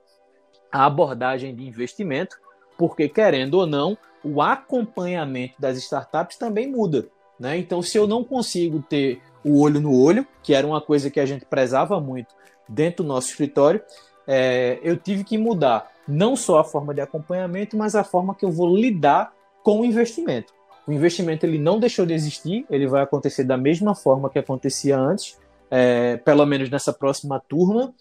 a 0.73 0.87
abordagem 0.87 1.55
de 1.55 1.67
investimento, 1.67 2.37
porque, 2.77 3.09
querendo 3.09 3.55
ou 3.55 3.67
não, 3.67 3.97
o 4.25 4.41
acompanhamento 4.41 5.55
das 5.59 5.77
startups 5.79 6.37
também 6.37 6.71
muda. 6.71 7.07
Né? 7.39 7.59
Então, 7.59 7.83
se 7.83 7.99
eu 7.99 8.07
não 8.07 8.23
consigo 8.23 8.83
ter 8.89 9.21
o 9.45 9.61
olho 9.61 9.81
no 9.81 9.97
olho, 9.99 10.27
que 10.43 10.55
era 10.55 10.67
uma 10.67 10.81
coisa 10.81 11.11
que 11.11 11.19
a 11.19 11.27
gente 11.27 11.45
prezava 11.45 12.01
muito 12.01 12.35
dentro 12.69 13.03
do 13.03 13.09
nosso 13.09 13.29
escritório, 13.29 13.83
é, 14.27 14.79
eu 14.83 14.97
tive 14.97 15.25
que 15.25 15.37
mudar 15.37 15.91
não 16.07 16.37
só 16.37 16.61
a 16.61 16.65
forma 16.65 16.95
de 16.95 17.01
acompanhamento, 17.01 17.77
mas 17.77 17.95
a 17.95 18.05
forma 18.05 18.35
que 18.35 18.45
eu 18.45 18.51
vou 18.51 18.75
lidar 18.77 19.33
com 19.63 19.81
o 19.81 19.85
investimento. 19.85 20.53
O 20.87 20.93
investimento 20.93 21.47
ele 21.47 21.59
não 21.59 21.79
deixou 21.79 22.05
de 22.05 22.13
existir, 22.13 22.67
ele 22.69 22.87
vai 22.87 23.03
acontecer 23.03 23.45
da 23.45 23.57
mesma 23.57 23.95
forma 23.95 24.29
que 24.29 24.39
acontecia 24.39 24.99
antes, 24.99 25.39
é, 25.71 26.17
pelo 26.19 26.45
menos 26.45 26.69
nessa 26.69 26.93
próxima 26.93 27.41
turma. 27.49 27.95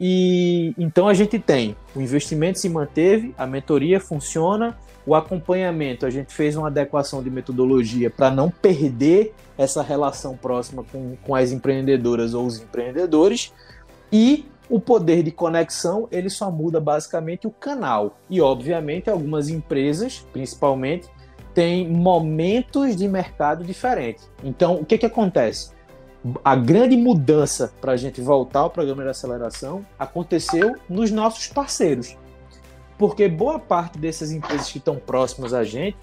E 0.00 0.74
então 0.76 1.08
a 1.08 1.14
gente 1.14 1.38
tem 1.38 1.76
o 1.94 2.00
investimento 2.00 2.58
se 2.58 2.68
manteve, 2.68 3.34
a 3.38 3.46
mentoria 3.46 4.00
funciona, 4.00 4.76
o 5.06 5.14
acompanhamento, 5.14 6.06
a 6.06 6.10
gente 6.10 6.32
fez 6.32 6.56
uma 6.56 6.68
adequação 6.68 7.22
de 7.22 7.30
metodologia 7.30 8.10
para 8.10 8.30
não 8.30 8.50
perder 8.50 9.34
essa 9.56 9.82
relação 9.82 10.36
próxima 10.36 10.84
com, 10.90 11.16
com 11.22 11.34
as 11.34 11.52
empreendedoras 11.52 12.34
ou 12.34 12.46
os 12.46 12.60
empreendedores. 12.60 13.52
E 14.10 14.46
o 14.68 14.80
poder 14.80 15.22
de 15.22 15.30
conexão 15.30 16.08
ele 16.10 16.30
só 16.30 16.50
muda 16.50 16.80
basicamente 16.80 17.46
o 17.46 17.50
canal. 17.50 18.18
E 18.30 18.40
obviamente 18.40 19.10
algumas 19.10 19.48
empresas, 19.48 20.26
principalmente, 20.32 21.08
têm 21.52 21.88
momentos 21.88 22.96
de 22.96 23.06
mercado 23.06 23.62
diferentes. 23.62 24.28
Então 24.42 24.76
o 24.76 24.84
que, 24.84 24.98
que 24.98 25.06
acontece? 25.06 25.72
A 26.42 26.56
grande 26.56 26.96
mudança 26.96 27.72
para 27.80 27.92
a 27.92 27.96
gente 27.96 28.20
voltar 28.20 28.60
ao 28.60 28.70
programa 28.70 29.02
de 29.02 29.10
aceleração 29.10 29.84
aconteceu 29.98 30.74
nos 30.88 31.10
nossos 31.10 31.48
parceiros 31.48 32.16
porque 32.98 33.28
boa 33.28 33.58
parte 33.58 33.98
dessas 33.98 34.30
empresas 34.30 34.70
que 34.70 34.78
estão 34.78 34.96
próximas 34.96 35.52
a 35.52 35.64
gente 35.64 35.96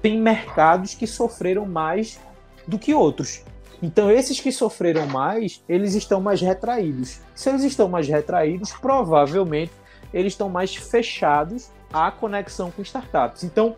tem 0.00 0.20
mercados 0.20 0.94
que 0.94 1.06
sofreram 1.06 1.66
mais 1.66 2.20
do 2.66 2.78
que 2.78 2.94
outros. 2.94 3.42
Então, 3.82 4.10
esses 4.10 4.40
que 4.40 4.50
sofreram 4.50 5.06
mais, 5.06 5.62
eles 5.68 5.94
estão 5.94 6.20
mais 6.20 6.40
retraídos. 6.40 7.20
Se 7.34 7.48
eles 7.50 7.62
estão 7.62 7.88
mais 7.88 8.08
retraídos, 8.08 8.72
provavelmente 8.72 9.72
eles 10.14 10.32
estão 10.32 10.48
mais 10.48 10.74
fechados 10.74 11.70
à 11.92 12.10
conexão 12.10 12.70
com 12.70 12.82
startups. 12.82 13.44
Então, 13.44 13.76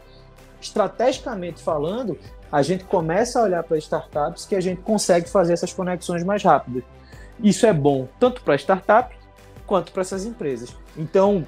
estrategicamente 0.61 1.63
falando, 1.63 2.19
a 2.51 2.63
gente 2.63 2.85
começa 2.85 3.41
a 3.41 3.43
olhar 3.43 3.63
para 3.63 3.77
startups 3.79 4.47
que 4.47 4.55
a 4.55 4.61
gente 4.61 4.81
consegue 4.83 5.29
fazer 5.29 5.53
essas 5.53 5.73
conexões 5.73 6.25
mais 6.25 6.43
rápidas. 6.43 6.83
Isso 7.43 7.67
é 7.67 7.73
bom 7.73 8.09
tanto 8.19 8.43
para 8.43 8.55
a 8.55 8.59
startup 8.59 9.15
quanto 9.67 9.93
para 9.93 10.01
essas 10.01 10.25
empresas. 10.25 10.75
Então, 10.97 11.47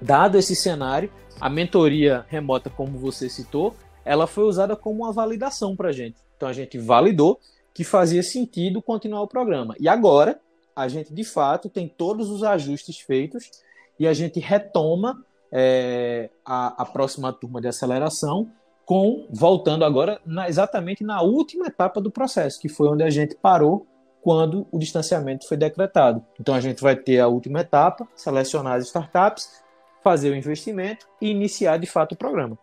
Dado 0.00 0.36
esse 0.36 0.54
cenário, 0.54 1.10
a 1.40 1.48
mentoria 1.48 2.26
remota, 2.28 2.68
como 2.68 2.98
você 2.98 3.28
citou, 3.28 3.74
ela 4.04 4.26
foi 4.26 4.44
usada 4.44 4.76
como 4.76 5.04
uma 5.04 5.12
validação 5.12 5.74
para 5.74 5.88
a 5.88 5.92
gente. 5.92 6.16
Então 6.36 6.48
a 6.48 6.52
gente 6.52 6.78
validou 6.78 7.40
que 7.72 7.82
fazia 7.82 8.22
sentido 8.22 8.82
continuar 8.82 9.22
o 9.22 9.28
programa. 9.28 9.74
E 9.80 9.88
agora 9.88 10.38
a 10.74 10.86
gente 10.88 11.12
de 11.12 11.24
fato 11.24 11.68
tem 11.68 11.88
todos 11.88 12.30
os 12.30 12.42
ajustes 12.42 12.98
feitos 12.98 13.50
e 13.98 14.06
a 14.06 14.12
gente 14.12 14.38
retoma 14.38 15.24
é, 15.50 16.28
a, 16.44 16.82
a, 16.82 16.84
próxima 16.84 17.32
turma 17.32 17.60
de 17.60 17.68
aceleração 17.68 18.50
com 18.86 19.26
voltando 19.28 19.84
agora 19.84 20.20
na, 20.24 20.48
exatamente 20.48 21.04
na 21.04 21.20
última 21.20 21.66
etapa 21.66 22.00
do 22.00 22.10
processo, 22.10 22.60
que 22.60 22.68
foi 22.68 22.88
onde 22.88 23.02
a 23.02 23.10
gente 23.10 23.34
parou 23.34 23.84
quando 24.22 24.66
o 24.70 24.78
distanciamento 24.78 25.46
foi 25.46 25.56
decretado. 25.56 26.24
Então 26.40 26.54
a 26.54 26.60
gente 26.60 26.80
vai 26.80 26.96
ter 26.96 27.18
a 27.18 27.26
última 27.26 27.60
etapa, 27.60 28.08
selecionar 28.14 28.74
as 28.74 28.86
startups, 28.86 29.62
fazer 30.02 30.30
o 30.30 30.36
investimento 30.36 31.06
e 31.20 31.28
iniciar 31.28 31.78
de 31.78 31.86
fato 31.86 32.12
o 32.12 32.16
programa. 32.16 32.56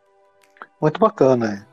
Muito 0.82 1.00
bacana. 1.00 1.68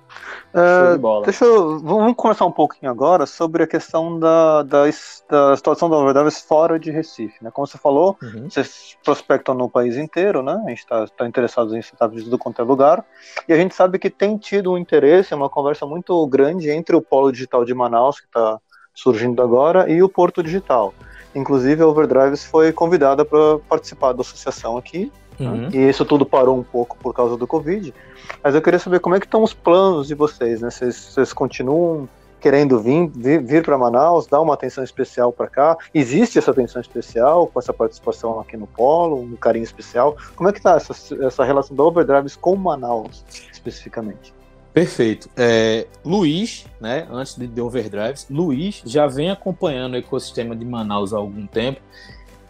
É, 0.53 0.99
deixa 1.25 1.45
eu, 1.45 1.79
vamos 1.79 2.15
conversar 2.17 2.45
um 2.45 2.53
pouquinho 2.53 2.91
agora 2.91 3.25
sobre 3.25 3.63
a 3.63 3.67
questão 3.67 4.19
da, 4.19 4.63
da, 4.63 4.85
da 5.29 5.57
situação 5.57 5.89
da 5.89 5.97
Overdrive 5.97 6.31
fora 6.31 6.79
de 6.79 6.91
Recife. 6.91 7.43
Né? 7.43 7.51
Como 7.53 7.67
você 7.67 7.79
falou, 7.79 8.17
uhum. 8.23 8.51
vocês 8.51 8.97
prospectam 9.05 9.55
no 9.55 9.69
país 9.69 9.97
inteiro, 9.97 10.43
né? 10.43 10.61
a 10.65 10.69
gente 10.69 10.81
está 10.81 11.07
tá 11.07 11.27
interessado 11.27 11.77
em 11.77 11.81
startups 11.81 12.25
tudo 12.25 12.39
quanto 12.39 12.61
é 12.61 12.65
lugar, 12.65 13.05
e 13.49 13.53
a 13.53 13.57
gente 13.57 13.75
sabe 13.75 13.99
que 13.99 14.11
tem 14.11 14.37
tido 14.37 14.73
um 14.73 14.79
interesse, 14.79 15.35
uma 15.35 15.49
conversa 15.49 15.87
muito 15.87 16.27
grande 16.27 16.71
entre 16.71 16.97
o 16.97 17.03
Polo 17.03 17.31
Digital 17.31 17.65
de 17.65 17.75
Manaus, 17.75 18.19
que 18.19 18.27
está 18.27 18.59
surgindo 18.95 19.43
agora, 19.43 19.91
e 19.91 20.03
o 20.03 20.09
Porto 20.09 20.43
Digital. 20.43 20.93
Inclusive, 21.35 21.83
a 21.83 21.87
Overdrives 21.87 22.45
foi 22.45 22.73
convidada 22.73 23.25
para 23.25 23.59
participar 23.69 24.13
da 24.13 24.23
associação 24.23 24.77
aqui, 24.77 25.13
Uhum. 25.45 25.69
E 25.73 25.89
isso 25.89 26.05
tudo 26.05 26.27
parou 26.27 26.59
um 26.59 26.63
pouco 26.63 26.97
por 26.99 27.15
causa 27.15 27.37
do 27.37 27.47
Covid. 27.47 27.95
Mas 28.43 28.55
eu 28.55 28.63
queria 28.63 28.79
saber 28.79 29.01
como 29.01 29.15
é 29.15 29.21
que 29.21 29.27
estão 29.27 29.43
os 29.43 29.55
planos 29.55 30.07
de 30.07 30.15
vocês, 30.15 30.61
né? 30.61 30.71
Vocês, 30.71 30.97
vocês 30.97 31.33
continuam 31.33 32.09
querendo 32.41 32.81
vir, 32.81 33.09
vir, 33.09 33.43
vir 33.43 33.63
para 33.63 33.77
Manaus, 33.77 34.27
dar 34.27 34.41
uma 34.41 34.55
atenção 34.55 34.83
especial 34.83 35.33
para 35.33 35.47
cá? 35.47 35.77
Existe 35.95 36.39
essa 36.39 36.51
atenção 36.51 36.81
especial 36.81 37.47
com 37.47 37.59
essa 37.59 37.73
participação 37.73 38.41
aqui 38.41 38.57
no 38.57 38.67
Polo, 38.67 39.21
um 39.21 39.37
carinho 39.37 39.65
especial? 39.65 40.17
Como 40.35 40.49
é 40.49 40.53
que 40.53 40.59
está 40.59 40.77
essa, 40.77 40.95
essa 41.25 41.45
relação 41.45 41.77
da 41.77 41.83
Overdrives 41.83 42.37
com 42.37 42.57
Manaus, 42.57 43.25
especificamente? 43.53 44.33
Perfeito. 44.73 45.29
É, 45.37 45.87
Luiz, 46.05 46.65
né, 46.81 47.07
antes 47.11 47.35
de, 47.35 47.47
de 47.47 47.61
Overdrives, 47.61 48.27
Luiz 48.31 48.83
já 48.87 49.07
vem 49.07 49.31
acompanhando 49.31 49.95
o 49.95 49.97
ecossistema 49.97 50.55
de 50.55 50.65
Manaus 50.65 51.13
há 51.13 51.19
algum 51.19 51.47
tempo 51.47 51.81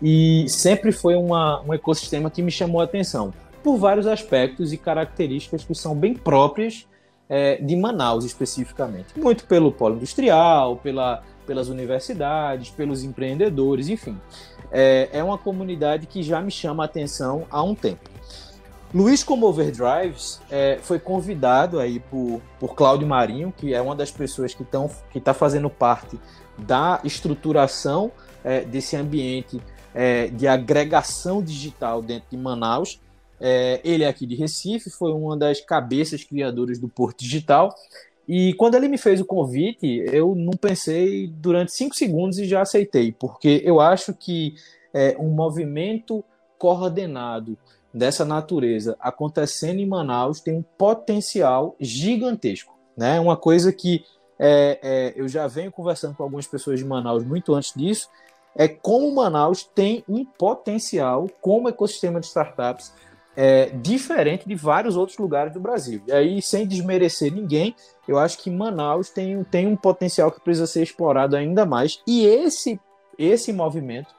e 0.03 0.47
sempre 0.49 0.93
foi 0.93 1.15
uma, 1.15 1.61
um 1.63 1.75
ecossistema 1.75 2.31
que 2.31 2.43
me 2.43 2.51
chamou 2.51 2.81
a 2.81 2.85
atenção 2.85 3.33
por 3.63 3.77
vários 3.77 4.07
aspectos 4.07 4.73
e 4.73 4.77
características 4.77 5.65
que 5.65 5.75
são 5.75 5.95
bem 5.95 6.15
próprias 6.15 6.87
é, 7.29 7.57
de 7.57 7.77
Manaus 7.77 8.25
especificamente. 8.25 9.09
Muito 9.17 9.45
pelo 9.45 9.71
polo 9.71 9.97
industrial, 9.97 10.77
pela, 10.77 11.23
pelas 11.47 11.69
universidades, 11.69 12.71
pelos 12.71 13.05
empreendedores, 13.05 13.89
enfim. 13.89 14.19
É, 14.73 15.09
é 15.13 15.23
uma 15.23 15.37
comunidade 15.37 16.07
que 16.07 16.23
já 16.23 16.41
me 16.41 16.51
chama 16.51 16.85
a 16.85 16.87
atenção 16.87 17.47
há 17.51 17.63
um 17.63 17.75
tempo. 17.75 18.09
Luiz 18.93 19.23
como 19.23 19.47
Overdrives 19.47 20.41
é, 20.51 20.79
foi 20.83 20.99
convidado 20.99 21.79
aí 21.79 22.01
por, 22.01 22.41
por 22.59 22.75
Cláudio 22.75 23.07
Marinho, 23.07 23.55
que 23.57 23.73
é 23.73 23.81
uma 23.81 23.95
das 23.95 24.11
pessoas 24.11 24.53
que 24.53 24.63
está 24.63 24.89
que 25.13 25.21
tá 25.21 25.33
fazendo 25.33 25.71
parte 25.71 26.19
da 26.59 27.01
estruturação 27.05 28.11
é, 28.43 28.63
desse 28.63 28.97
ambiente 28.97 29.61
é, 29.95 30.29
de 30.29 30.47
agregação 30.47 31.43
digital 31.43 32.03
dentro 32.03 32.31
de 32.31 32.37
Manaus. 32.37 33.01
É, 33.41 33.81
ele 33.83 34.05
é 34.05 34.09
aqui 34.09 34.27
de 34.27 34.35
Recife, 34.35 34.91
foi 34.91 35.13
uma 35.13 35.37
das 35.37 35.61
cabeças 35.61 36.23
criadoras 36.23 36.79
do 36.79 36.89
Porto 36.89 37.21
Digital. 37.21 37.75
E 38.29 38.55
quando 38.55 38.75
ele 38.75 38.87
me 38.87 38.99
fez 38.99 39.21
o 39.21 39.25
convite, 39.25 40.05
eu 40.13 40.35
não 40.35 40.53
pensei 40.53 41.27
durante 41.27 41.73
cinco 41.73 41.97
segundos 41.97 42.39
e 42.39 42.45
já 42.45 42.61
aceitei, 42.61 43.13
porque 43.13 43.61
eu 43.65 43.81
acho 43.81 44.15
que 44.15 44.55
é, 44.95 45.17
um 45.19 45.31
movimento 45.31 46.23
coordenado 46.59 47.57
dessa 47.93 48.25
natureza 48.25 48.97
acontecendo 49.01 49.81
em 49.81 49.87
Manaus 49.87 50.41
tem 50.41 50.55
um 50.55 50.63
potencial 50.63 51.75
gigantesco. 51.81 52.73
Né? 52.97 53.19
Uma 53.19 53.37
coisa 53.37 53.73
que 53.73 54.05
é, 54.39 54.79
é, 54.83 55.13
eu 55.17 55.27
já 55.29 55.47
venho 55.47 55.73
conversando 55.73 56.15
com 56.15 56.23
algumas 56.23 56.47
pessoas 56.47 56.79
de 56.79 56.85
Manaus 56.85 57.25
muito 57.25 57.55
antes 57.55 57.73
disso, 57.75 58.09
é 58.57 58.69
como 58.69 59.15
Manaus 59.15 59.63
tem 59.63 60.05
um 60.09 60.25
potencial 60.25 61.29
como 61.41 61.69
ecossistema 61.69 62.21
de 62.21 62.27
startups 62.27 62.93
é, 63.37 63.67
diferente 63.67 64.47
de 64.47 64.55
vários 64.55 64.97
outros 64.97 65.17
lugares 65.19 65.53
do 65.53 65.61
Brasil. 65.61 66.03
E 66.07 66.13
aí, 66.13 66.43
sem 66.43 66.67
desmerecer 66.67 67.33
ninguém, 67.33 67.75
eu 68.07 68.19
acho 68.19 68.39
que 68.39 68.51
Manaus 68.51 69.09
tem, 69.11 69.43
tem 69.45 69.67
um 69.67 69.77
potencial 69.77 70.31
que 70.31 70.41
precisa 70.41 70.67
ser 70.67 70.83
explorado 70.83 71.37
ainda 71.37 71.65
mais. 71.65 72.03
E 72.07 72.27
esse, 72.27 72.79
esse 73.19 73.53
movimento 73.53 74.15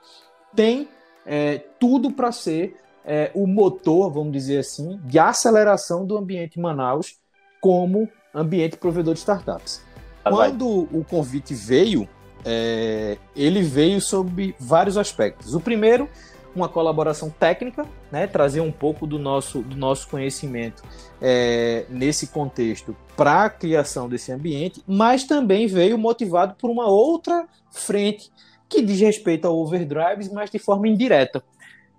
tem 0.56 0.88
é, 1.26 1.60
tudo 1.80 2.12
para 2.12 2.32
ser 2.32 2.78
é, 3.06 3.32
o 3.34 3.46
motor, 3.46 4.12
vamos 4.12 4.32
dizer 4.32 4.60
assim, 4.60 5.00
de 5.04 5.20
aceleração 5.20 6.06
do 6.06 6.18
ambiente 6.18 6.60
Manaus 6.60 7.18
como 7.60 8.10
ambiente 8.34 8.78
provedor 8.78 9.14
de 9.14 9.20
startups. 9.20 9.82
Ah, 10.24 10.30
Quando 10.30 10.88
o 10.92 11.04
convite 11.04 11.54
veio, 11.54 12.08
é, 12.46 13.18
ele 13.36 13.62
veio 13.62 14.02
sob 14.02 14.56
vários 14.60 14.98
aspectos. 14.98 15.54
O 15.54 15.60
primeiro, 15.60 16.10
uma 16.56 16.68
colaboração 16.68 17.30
técnica, 17.30 17.86
né, 18.12 18.28
trazer 18.28 18.62
um 18.62 18.72
pouco 18.72 19.08
do 19.08 19.18
nosso, 19.18 19.62
do 19.62 19.76
nosso 19.76 20.08
conhecimento 20.08 20.84
é, 21.22 21.86
nesse 21.90 22.28
contexto 22.28 22.96
para 23.16 23.46
a 23.46 23.50
criação 23.50 24.10
desse 24.10 24.32
ambiente, 24.32 24.84
mas 24.88 25.24
também 25.24 25.68
veio 25.68 25.98
motivado 25.98 26.56
por 26.56 26.70
uma 26.70 26.88
outra 26.88 27.48
frente 27.72 28.32
que 28.68 28.82
diz 28.82 29.00
respeito 29.00 29.46
ao 29.46 29.58
overdrives, 29.58 30.32
mas 30.32 30.50
de 30.50 30.60
forma 30.60 30.88
indireta. 30.88 31.44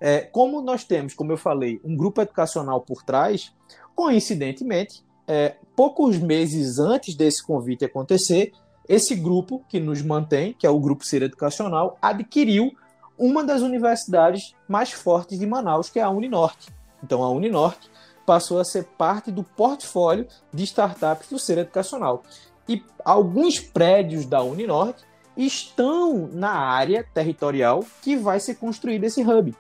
É, 0.01 0.21
como 0.21 0.61
nós 0.61 0.85
temos, 0.85 1.15
como 1.15 1.31
eu 1.31 1.37
falei, 1.37 1.81
um 1.85 1.97
grupo 1.97 2.21
educacional 2.21 2.81
por 2.81 3.03
trás, 3.05 3.53
coincidentemente, 3.95 5.05
é, 5.29 5.55
poucos 5.77 6.19
meses 6.19 6.79
antes 6.79 7.15
desse 7.15 7.47
convite 7.47 7.85
acontecer, 7.85 8.53
esse 8.89 9.15
grupo 9.15 9.65
que 9.69 9.79
nos 9.81 10.03
mantém, 10.03 10.53
que 10.53 10.67
é 10.67 10.71
o 10.71 10.81
Grupo 10.81 11.05
Ser 11.05 11.23
Educacional, 11.23 11.97
adquiriu 12.01 12.73
uma 13.19 13.45
das 13.45 13.63
universidades 13.63 14.55
mais 14.69 14.93
fortes 14.93 15.39
de 15.39 15.47
Manaus, 15.47 15.89
que 15.89 15.99
é 15.99 16.03
a 16.03 16.11
Uninorte. 16.11 16.71
Então 17.03 17.23
a 17.23 17.31
Uninorte 17.31 17.91
passou 18.27 18.61
a 18.61 18.65
ser 18.65 18.85
parte 18.85 19.31
do 19.31 19.43
portfólio 19.43 20.27
de 20.53 20.65
startups 20.65 21.29
do 21.29 21.39
Ser 21.39 21.59
Educacional. 21.59 22.23
E 22.69 22.83
alguns 23.05 23.61
prédios 23.61 24.27
da 24.27 24.43
Uninorte 24.43 25.05
estão 25.37 26.29
na 26.33 26.51
área 26.51 27.07
territorial 27.15 27.85
que 28.03 28.17
vai 28.17 28.39
ser 28.39 28.57
construído 28.57 29.05
esse 29.05 29.23
hub. 29.23 29.55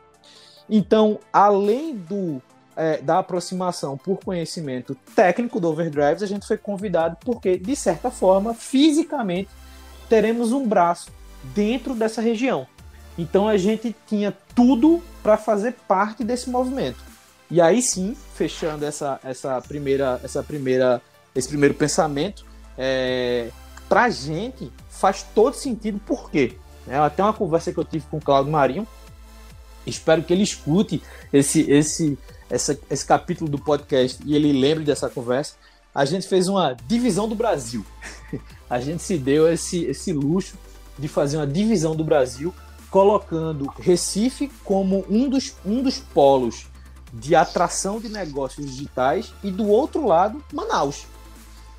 Então, 0.68 1.18
além 1.32 1.96
do 1.96 2.40
é, 2.76 2.98
da 2.98 3.18
aproximação 3.18 3.96
por 3.96 4.18
conhecimento 4.18 4.96
técnico 5.14 5.60
do 5.60 5.68
Overdrives, 5.68 6.22
a 6.22 6.26
gente 6.26 6.46
foi 6.46 6.56
convidado 6.56 7.16
porque, 7.24 7.56
de 7.56 7.76
certa 7.76 8.10
forma, 8.10 8.54
fisicamente, 8.54 9.48
teremos 10.08 10.52
um 10.52 10.66
braço 10.66 11.10
dentro 11.54 11.94
dessa 11.94 12.20
região. 12.20 12.66
Então 13.16 13.48
a 13.48 13.56
gente 13.56 13.94
tinha 14.06 14.32
tudo 14.54 15.02
para 15.22 15.36
fazer 15.36 15.74
parte 15.86 16.24
desse 16.24 16.48
movimento. 16.48 16.98
E 17.50 17.60
aí 17.60 17.82
sim, 17.82 18.16
fechando 18.34 18.84
essa, 18.84 19.20
essa 19.22 19.60
primeira, 19.60 20.18
essa 20.24 20.42
primeira, 20.42 21.02
esse 21.34 21.48
primeiro 21.48 21.74
pensamento, 21.74 22.44
é, 22.78 23.50
para 23.88 24.04
a 24.04 24.10
gente 24.10 24.72
faz 24.88 25.22
todo 25.34 25.54
sentido. 25.54 26.00
Por 26.00 26.30
quê? 26.30 26.56
É 26.88 26.96
até 26.96 27.22
uma 27.22 27.34
conversa 27.34 27.72
que 27.72 27.78
eu 27.78 27.84
tive 27.84 28.06
com 28.10 28.16
o 28.16 28.20
Claudio 28.20 28.50
Marinho. 28.50 28.88
Espero 29.86 30.22
que 30.22 30.32
ele 30.32 30.42
escute 30.42 31.02
esse, 31.32 31.70
esse, 31.70 32.18
essa, 32.52 32.78
esse 32.90 33.04
capítulo 33.04 33.50
do 33.50 33.58
podcast 33.58 34.22
e 34.26 34.36
ele 34.36 34.52
lembre 34.52 34.84
dessa 34.84 35.08
conversa. 35.08 35.54
A 35.94 36.04
gente 36.04 36.28
fez 36.28 36.48
uma 36.48 36.76
divisão 36.86 37.26
do 37.26 37.34
Brasil. 37.34 37.84
a 38.68 38.78
gente 38.78 39.02
se 39.02 39.16
deu 39.16 39.50
esse, 39.50 39.84
esse 39.84 40.12
luxo 40.12 40.56
de 40.98 41.08
fazer 41.08 41.38
uma 41.38 41.46
divisão 41.46 41.96
do 41.96 42.04
Brasil, 42.04 42.54
colocando 42.90 43.72
Recife 43.78 44.52
como 44.62 45.02
um 45.08 45.30
dos, 45.30 45.56
um 45.64 45.82
dos 45.82 45.98
polos 45.98 46.66
de 47.10 47.34
atração 47.34 47.98
de 47.98 48.10
negócios 48.10 48.66
digitais 48.66 49.32
e 49.42 49.50
do 49.50 49.66
outro 49.66 50.06
lado, 50.06 50.44
Manaus. 50.52 51.06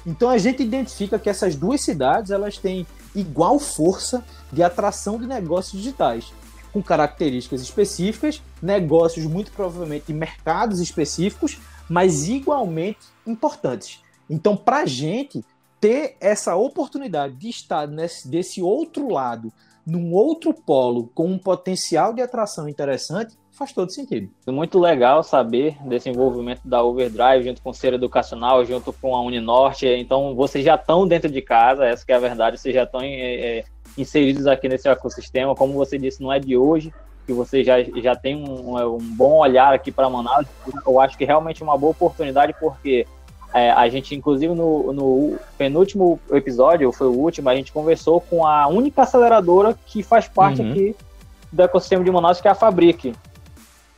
Então 0.06 0.28
a 0.30 0.40
gente 0.40 0.64
identifica 0.64 1.20
que 1.20 1.30
essas 1.30 1.56
duas 1.56 1.82
cidades 1.82 2.32
elas 2.32 2.58
têm 2.58 2.86
igual 3.16 3.60
força 3.60 4.24
de 4.52 4.64
atração 4.64 5.20
de 5.20 5.28
negócios 5.28 5.80
digitais, 5.80 6.34
com 6.74 6.82
características 6.82 7.62
específicas, 7.62 8.42
negócios 8.62 9.26
muito 9.26 9.52
provavelmente 9.52 10.08
de 10.08 10.14
mercados 10.14 10.80
específicos, 10.80 11.60
mas 11.88 12.28
igualmente 12.28 13.00
importantes. 13.26 14.02
Então, 14.30 14.58
para 14.58 14.80
a 14.80 14.86
gente 14.86 15.46
ter 15.80 16.18
essa 16.20 16.56
oportunidade 16.56 17.36
de 17.36 17.50
estar 17.50 17.88
nesse, 17.88 18.28
desse 18.28 18.62
outro 18.62 19.12
lado, 19.12 19.54
num 19.86 20.14
outro 20.14 20.54
polo, 20.54 21.12
com 21.14 21.28
um 21.28 21.38
potencial 21.38 22.14
de 22.14 22.22
atração 22.22 22.68
interessante, 22.70 23.38
faz 23.52 23.72
todo 23.72 23.92
sentido. 23.92 24.30
Muito 24.48 24.80
legal 24.80 25.24
saber 25.24 25.78
desse 25.86 26.10
envolvimento 26.10 26.68
da 26.68 26.84
Overdrive 26.84 27.46
junto 27.46 27.62
com 27.62 27.70
o 27.70 27.74
Ser 27.74 27.94
Educacional, 27.94 28.66
junto 28.66 28.92
com 28.94 29.16
a 29.16 29.22
Uninorte. 29.22 29.86
Então, 29.86 30.34
vocês 30.36 30.66
já 30.66 30.76
estão 30.76 31.08
dentro 31.08 31.30
de 31.30 31.42
casa, 31.42 31.86
essa 31.86 32.04
é 32.08 32.14
a 32.14 32.20
verdade, 32.20 32.58
vocês 32.58 32.74
já 32.74 32.84
estão 32.84 33.02
é, 33.02 33.60
é, 33.60 33.64
inseridos 33.98 34.48
aqui 34.48 34.68
nesse 34.68 34.88
ecossistema. 34.88 35.56
Como 35.56 35.74
você 35.74 35.98
disse, 35.98 36.22
não 36.22 36.32
é 36.32 36.40
de 36.40 36.58
hoje 36.58 36.94
que 37.26 37.32
você 37.32 37.64
já, 37.64 37.82
já 37.82 38.16
tem 38.16 38.36
um, 38.36 38.78
um 38.96 39.16
bom 39.16 39.40
olhar 39.40 39.74
aqui 39.74 39.92
para 39.92 40.10
Manaus. 40.10 40.46
Eu 40.86 41.00
acho 41.00 41.18
que 41.18 41.24
realmente 41.24 41.62
é 41.62 41.66
uma 41.66 41.78
boa 41.78 41.92
oportunidade, 41.92 42.54
porque 42.60 43.08
é, 43.54 43.72
a 43.72 43.88
gente, 43.88 44.14
inclusive, 44.14 44.54
no, 44.54 44.92
no, 44.92 45.40
penúltimo 45.58 46.20
episódio, 46.32 46.92
foi 46.92 47.08
o 47.08 47.18
último, 47.18 47.50
a 47.50 47.56
gente 47.56 47.72
conversou 47.72 48.20
com 48.20 48.46
a 48.46 48.68
única 48.68 49.04
aceleradora 49.04 49.78
que 49.86 50.04
faz 50.04 50.28
parte 50.28 50.62
uhum. 50.62 50.72
aqui 50.72 50.96
do 51.52 51.62
ecossistema 51.62 52.04
de 52.04 52.12
Manaus, 52.12 52.42
que 52.42 52.48
é 52.48 52.52
a 52.52 52.56
Fabric 52.56 53.14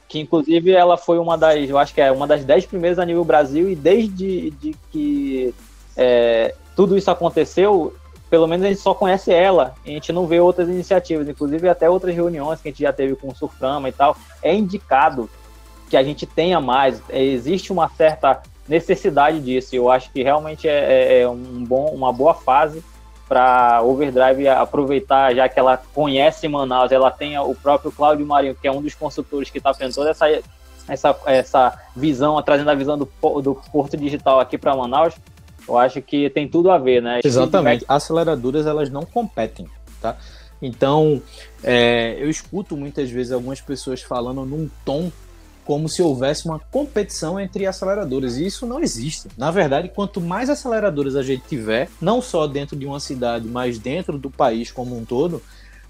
que 0.07 0.19
inclusive 0.19 0.71
ela 0.71 0.97
foi 0.97 1.17
uma 1.17 1.37
das, 1.37 1.69
eu 1.69 1.77
acho 1.77 1.93
que 1.93 1.99
é 1.99 2.11
uma 2.11 2.27
das 2.27 2.45
dez 2.45 2.65
primeiras 2.65 2.99
a 2.99 3.05
nível 3.05 3.25
Brasil, 3.25 3.69
e 3.69 3.75
desde 3.75 4.51
de 4.51 4.75
que 4.91 5.53
é, 5.97 6.53
tudo 6.75 6.97
isso 6.97 7.09
aconteceu, 7.09 7.93
pelo 8.35 8.47
menos 8.47 8.65
a 8.65 8.67
gente 8.67 8.81
só 8.81 8.93
conhece 8.93 9.31
ela, 9.31 9.75
a 9.85 9.89
gente 9.89 10.11
não 10.11 10.27
vê 10.27 10.41
outras 10.41 10.67
iniciativas, 10.67 11.25
inclusive 11.29 11.69
até 11.69 11.89
outras 11.89 12.13
reuniões 12.13 12.59
que 12.59 12.67
a 12.67 12.71
gente 12.71 12.83
já 12.83 12.91
teve 12.91 13.15
com 13.15 13.29
o 13.29 13.33
Surframa 13.33 13.87
e 13.87 13.93
tal, 13.93 14.17
é 14.43 14.53
indicado 14.53 15.29
que 15.89 15.95
a 15.95 16.03
gente 16.03 16.25
tenha 16.25 16.59
mais, 16.59 17.01
é, 17.07 17.23
existe 17.23 17.71
uma 17.71 17.87
certa 17.87 18.43
necessidade 18.67 19.39
disso, 19.39 19.73
eu 19.73 19.89
acho 19.89 20.11
que 20.11 20.21
realmente 20.21 20.67
é, 20.67 20.73
é, 20.73 21.21
é 21.21 21.29
um 21.29 21.63
bom, 21.63 21.85
uma 21.91 22.11
boa 22.11 22.33
fase 22.33 22.83
para 23.25 23.81
Overdrive 23.83 24.49
aproveitar, 24.49 25.33
já 25.33 25.47
que 25.47 25.57
ela 25.57 25.81
conhece 25.93 26.45
Manaus, 26.49 26.91
ela 26.91 27.09
tem 27.09 27.39
o 27.39 27.55
próprio 27.55 27.93
Cláudio 27.93 28.25
Marinho, 28.25 28.53
que 28.53 28.67
é 28.67 28.71
um 28.71 28.81
dos 28.81 28.95
consultores 28.95 29.49
que 29.49 29.59
está 29.59 29.73
fazendo 29.73 29.95
toda 29.95 30.09
essa, 30.09 30.25
essa, 30.89 31.15
essa 31.25 31.79
visão, 31.95 32.41
trazendo 32.43 32.69
a 32.69 32.75
visão 32.75 32.97
do, 32.97 33.09
do 33.41 33.55
Porto 33.71 33.95
Digital 33.95 34.41
aqui 34.41 34.57
para 34.57 34.75
Manaus, 34.75 35.15
eu 35.67 35.77
acho 35.77 36.01
que 36.01 36.29
tem 36.29 36.47
tudo 36.47 36.71
a 36.71 36.77
ver, 36.77 37.01
né? 37.01 37.19
Exatamente. 37.23 37.85
Aceleradoras, 37.87 38.65
elas 38.65 38.89
não 38.89 39.03
competem, 39.03 39.67
tá? 40.01 40.17
Então, 40.61 41.21
é, 41.63 42.15
eu 42.19 42.29
escuto 42.29 42.77
muitas 42.77 43.09
vezes 43.09 43.31
algumas 43.31 43.61
pessoas 43.61 44.01
falando 44.01 44.45
num 44.45 44.69
tom 44.83 45.11
como 45.65 45.89
se 45.89 46.01
houvesse 46.01 46.45
uma 46.45 46.59
competição 46.59 47.39
entre 47.39 47.65
aceleradoras. 47.65 48.37
E 48.37 48.45
isso 48.45 48.65
não 48.67 48.79
existe. 48.79 49.27
Na 49.35 49.49
verdade, 49.49 49.89
quanto 49.89 50.21
mais 50.21 50.49
aceleradoras 50.49 51.15
a 51.15 51.23
gente 51.23 51.43
tiver, 51.47 51.89
não 51.99 52.21
só 52.21 52.45
dentro 52.45 52.75
de 52.75 52.85
uma 52.85 52.99
cidade, 52.99 53.47
mas 53.47 53.79
dentro 53.79 54.17
do 54.17 54.29
país 54.29 54.71
como 54.71 54.95
um 54.95 55.03
todo, 55.03 55.41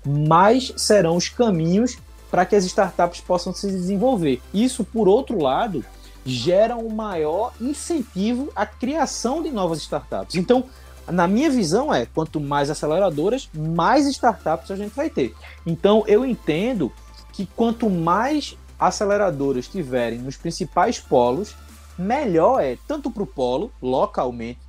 mais 0.05 0.73
serão 0.77 1.17
os 1.17 1.27
caminhos 1.27 1.97
para 2.31 2.45
que 2.45 2.55
as 2.55 2.65
startups 2.65 3.21
possam 3.21 3.53
se 3.53 3.67
desenvolver. 3.67 4.41
Isso, 4.53 4.83
por 4.83 5.07
outro 5.07 5.41
lado, 5.41 5.83
gera 6.25 6.75
um 6.75 6.89
maior 6.89 7.53
incentivo 7.61 8.51
à 8.55 8.65
criação 8.65 9.43
de 9.43 9.51
novas 9.51 9.79
startups. 9.79 10.35
Então, 10.35 10.65
na 11.07 11.27
minha 11.27 11.49
visão 11.49 11.93
é, 11.93 12.05
quanto 12.05 12.39
mais 12.39 12.69
aceleradoras, 12.69 13.49
mais 13.53 14.07
startups 14.07 14.71
a 14.71 14.75
gente 14.75 14.95
vai 14.95 15.09
ter. 15.09 15.35
Então, 15.65 16.03
eu 16.07 16.25
entendo 16.25 16.91
que 17.31 17.45
quanto 17.45 17.89
mais 17.89 18.57
aceleradoras 18.79 19.65
estiverem 19.65 20.19
nos 20.19 20.35
principais 20.35 20.99
polos, 20.99 21.55
melhor 21.97 22.59
é 22.61 22.77
tanto 22.87 23.11
para 23.11 23.23
o 23.23 23.27
polo, 23.27 23.71
localmente, 23.81 24.59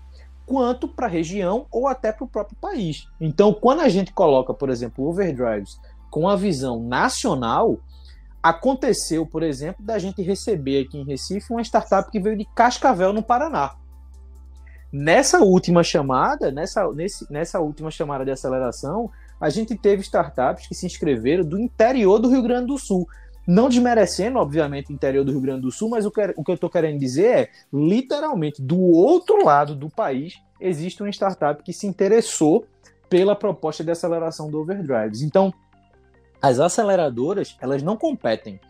quanto 0.44 0.86
para 0.86 1.06
a 1.06 1.10
região 1.10 1.66
ou 1.72 1.88
até 1.88 2.12
para 2.12 2.24
o 2.24 2.28
próprio 2.28 2.56
país. 2.60 3.08
Então, 3.20 3.52
quando 3.52 3.80
a 3.80 3.88
gente 3.88 4.12
coloca, 4.12 4.54
por 4.54 4.68
exemplo, 4.68 5.06
overdrives 5.06 5.80
com 6.10 6.28
a 6.28 6.36
visão 6.36 6.80
nacional, 6.80 7.78
aconteceu, 8.48 9.26
por 9.26 9.42
exemplo, 9.42 9.84
da 9.84 9.98
gente 9.98 10.22
receber 10.22 10.84
aqui 10.84 10.98
em 10.98 11.04
Recife 11.04 11.52
uma 11.52 11.62
startup 11.62 12.08
que 12.10 12.20
veio 12.20 12.36
de 12.36 12.46
Cascavel, 12.54 13.12
no 13.12 13.22
Paraná. 13.22 13.74
Nessa 14.92 15.40
última 15.40 15.82
chamada, 15.82 16.52
nessa, 16.52 16.88
nesse, 16.92 17.30
nessa 17.30 17.58
última 17.58 17.90
chamada 17.90 18.24
de 18.24 18.30
aceleração, 18.30 19.10
a 19.40 19.50
gente 19.50 19.76
teve 19.76 20.02
startups 20.02 20.68
que 20.68 20.76
se 20.76 20.86
inscreveram 20.86 21.44
do 21.44 21.58
interior 21.58 22.20
do 22.20 22.30
Rio 22.30 22.42
Grande 22.42 22.68
do 22.68 22.78
Sul. 22.78 23.06
Não 23.48 23.68
desmerecendo, 23.68 24.38
obviamente, 24.38 24.90
o 24.90 24.94
interior 24.94 25.24
do 25.24 25.32
Rio 25.32 25.40
Grande 25.40 25.62
do 25.62 25.72
Sul, 25.72 25.90
mas 25.90 26.06
o 26.06 26.10
que, 26.10 26.32
o 26.36 26.44
que 26.44 26.50
eu 26.52 26.54
estou 26.54 26.70
querendo 26.70 27.00
dizer 27.00 27.26
é, 27.26 27.50
literalmente, 27.72 28.62
do 28.62 28.80
outro 28.80 29.44
lado 29.44 29.74
do 29.74 29.90
país, 29.90 30.34
existe 30.60 31.02
uma 31.02 31.10
startup 31.10 31.62
que 31.64 31.72
se 31.72 31.86
interessou 31.86 32.64
pela 33.08 33.34
proposta 33.34 33.82
de 33.82 33.90
aceleração 33.90 34.50
do 34.50 34.60
Overdrives. 34.60 35.22
Então, 35.22 35.52
as 36.40 36.60
aceleradoras, 36.60 37.56
elas 37.60 37.82
não 37.82 37.96
competem. 37.96 38.60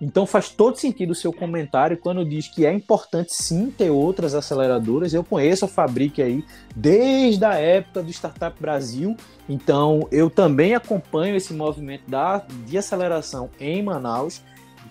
Então 0.00 0.24
faz 0.24 0.48
todo 0.48 0.78
sentido 0.78 1.10
o 1.10 1.14
seu 1.14 1.30
comentário 1.30 1.98
quando 1.98 2.24
diz 2.24 2.48
que 2.48 2.64
é 2.64 2.72
importante 2.72 3.34
sim 3.34 3.70
ter 3.70 3.90
outras 3.90 4.34
aceleradoras. 4.34 5.12
Eu 5.12 5.22
conheço 5.22 5.66
a 5.66 5.68
Fabric 5.68 6.22
aí 6.22 6.42
desde 6.74 7.44
a 7.44 7.54
época 7.54 8.02
do 8.02 8.10
Startup 8.10 8.58
Brasil, 8.58 9.14
então 9.46 10.08
eu 10.10 10.30
também 10.30 10.74
acompanho 10.74 11.36
esse 11.36 11.52
movimento 11.52 12.08
da, 12.08 12.38
de 12.66 12.78
aceleração 12.78 13.50
em 13.60 13.82
Manaus 13.82 14.40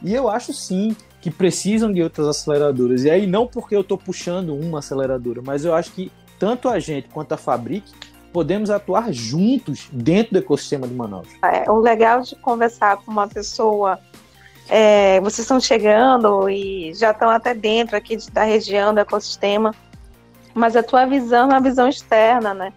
e 0.04 0.14
eu 0.14 0.30
acho 0.30 0.54
sim 0.54 0.96
que 1.20 1.32
precisam 1.32 1.92
de 1.92 2.04
outras 2.04 2.28
aceleradoras. 2.28 3.04
E 3.04 3.10
aí 3.10 3.26
não 3.26 3.48
porque 3.48 3.76
eu 3.76 3.82
estou 3.82 3.98
puxando 3.98 4.56
uma 4.56 4.80
aceleradora, 4.80 5.42
mas 5.44 5.66
eu 5.66 5.74
acho 5.74 5.92
que 5.92 6.12
tanto 6.38 6.70
a 6.70 6.80
gente 6.80 7.10
quanto 7.10 7.34
a 7.34 7.38
Fabric 7.38 7.92
podemos 8.32 8.70
atuar 8.70 9.12
juntos 9.12 9.88
dentro 9.92 10.34
do 10.34 10.40
ecossistema 10.40 10.88
de 10.88 10.94
Manaus. 10.94 11.28
É, 11.44 11.70
o 11.70 11.80
legal 11.80 12.22
de 12.22 12.36
conversar 12.36 12.98
com 12.98 13.12
uma 13.12 13.28
pessoa 13.28 14.00
é, 14.70 15.20
vocês 15.22 15.40
estão 15.40 15.60
chegando 15.60 16.48
e 16.48 16.94
já 16.94 17.10
estão 17.10 17.30
até 17.30 17.56
dentro 17.56 17.98
aqui 17.98 18.16
da 18.32 18.44
região 18.44 18.94
do 18.94 19.00
ecossistema, 19.00 19.74
mas 20.54 20.76
a 20.76 20.84
tua 20.84 21.06
visão 21.08 21.50
é 21.50 21.54
uma 21.54 21.60
visão 21.60 21.90
externa, 21.90 22.54
né? 22.54 22.72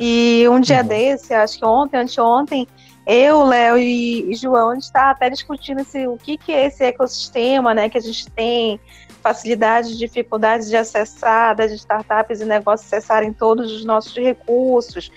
E 0.00 0.46
um 0.48 0.58
dia 0.58 0.80
uhum. 0.80 0.88
desse, 0.88 1.34
acho 1.34 1.58
que 1.58 1.64
ontem, 1.64 1.98
anteontem, 1.98 2.66
eu, 3.06 3.44
Léo 3.44 3.76
e, 3.76 4.32
e 4.32 4.34
João, 4.34 4.70
a 4.70 4.74
gente 4.74 4.84
está 4.84 5.10
até 5.10 5.28
discutindo 5.28 5.80
esse, 5.80 6.06
o 6.06 6.16
que, 6.16 6.38
que 6.38 6.50
é 6.50 6.66
esse 6.66 6.82
ecossistema, 6.82 7.74
né? 7.74 7.90
Que 7.90 7.98
a 7.98 8.00
gente 8.00 8.30
tem 8.30 8.80
facilidades, 9.24 9.96
dificuldades 9.96 10.68
de 10.68 10.76
acessar, 10.76 11.56
das 11.56 11.72
startups 11.72 12.42
e 12.42 12.44
negócios 12.44 12.92
acessarem 12.92 13.32
todos 13.32 13.72
os 13.72 13.82
nossos 13.82 14.14
recursos 14.14 15.10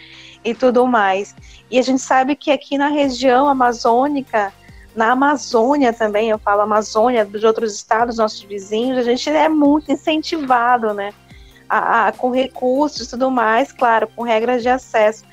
e 0.45 0.55
tudo 0.55 0.87
mais. 0.87 1.35
E 1.69 1.77
a 1.77 1.81
gente 1.81 2.01
sabe 2.01 2.33
que 2.33 2.49
aqui 2.49 2.77
na 2.77 2.87
região 2.87 3.49
amazônica, 3.49 4.53
na 4.95 5.11
Amazônia 5.11 5.91
também, 5.91 6.29
eu 6.29 6.39
falo 6.39 6.61
Amazônia, 6.61 7.25
de 7.25 7.45
outros 7.45 7.75
estados, 7.75 8.17
nossos 8.17 8.41
vizinhos, 8.43 8.97
a 8.97 9.03
gente 9.03 9.29
é 9.29 9.49
muito 9.49 9.91
incentivado, 9.91 10.93
né? 10.93 11.13
A, 11.67 12.07
a, 12.07 12.11
com 12.13 12.31
recursos 12.31 13.07
e 13.07 13.09
tudo 13.09 13.29
mais, 13.29 13.73
claro, 13.73 14.07
com 14.15 14.23
regras 14.23 14.61
de 14.61 14.69
acesso. 14.69 15.25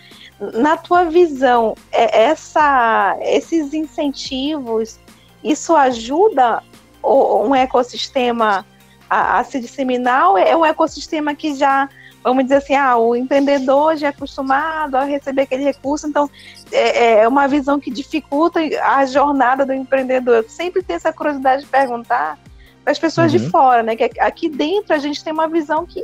Na 0.53 0.77
tua 0.77 1.05
visão, 1.05 1.77
é, 1.93 2.25
essa, 2.25 3.17
esses 3.21 3.73
incentivos, 3.73 4.99
isso 5.45 5.77
ajuda 5.77 6.61
um 7.05 7.55
ecossistema 7.55 8.65
a, 9.09 9.39
a 9.39 9.45
se 9.45 9.61
disseminar 9.61 10.31
ou 10.31 10.39
é 10.39 10.57
um 10.57 10.65
ecossistema 10.65 11.35
que 11.35 11.55
já 11.55 11.89
vamos 12.25 12.45
dizer 12.45 12.57
assim, 12.57 12.75
ah, 12.75 12.97
o 12.97 13.15
empreendedor 13.15 13.97
já 13.97 14.07
é 14.07 14.11
acostumado 14.11 14.97
a 14.97 15.05
receber 15.05 15.43
aquele 15.43 15.63
recurso, 15.63 16.07
então 16.07 16.29
é, 16.73 17.21
é 17.21 17.29
uma 17.29 17.47
visão 17.47 17.79
que 17.79 17.91
dificulta 17.91 18.61
a 18.83 19.05
jornada 19.05 19.67
do 19.67 19.75
empreendedor. 19.75 20.37
Eu 20.37 20.49
sempre 20.49 20.83
tenho 20.83 20.97
essa 20.97 21.13
curiosidade 21.13 21.65
de 21.65 21.69
perguntar 21.69 22.39
para 22.83 22.93
as 22.93 22.99
pessoas 22.99 23.31
uhum. 23.31 23.39
de 23.39 23.51
fora, 23.51 23.83
né? 23.83 23.95
Que 23.95 24.19
aqui 24.19 24.49
dentro 24.49 24.95
a 24.95 24.99
gente 24.99 25.23
tem 25.23 25.35
uma 25.35 25.47
visão 25.47 25.85
que 25.85 26.03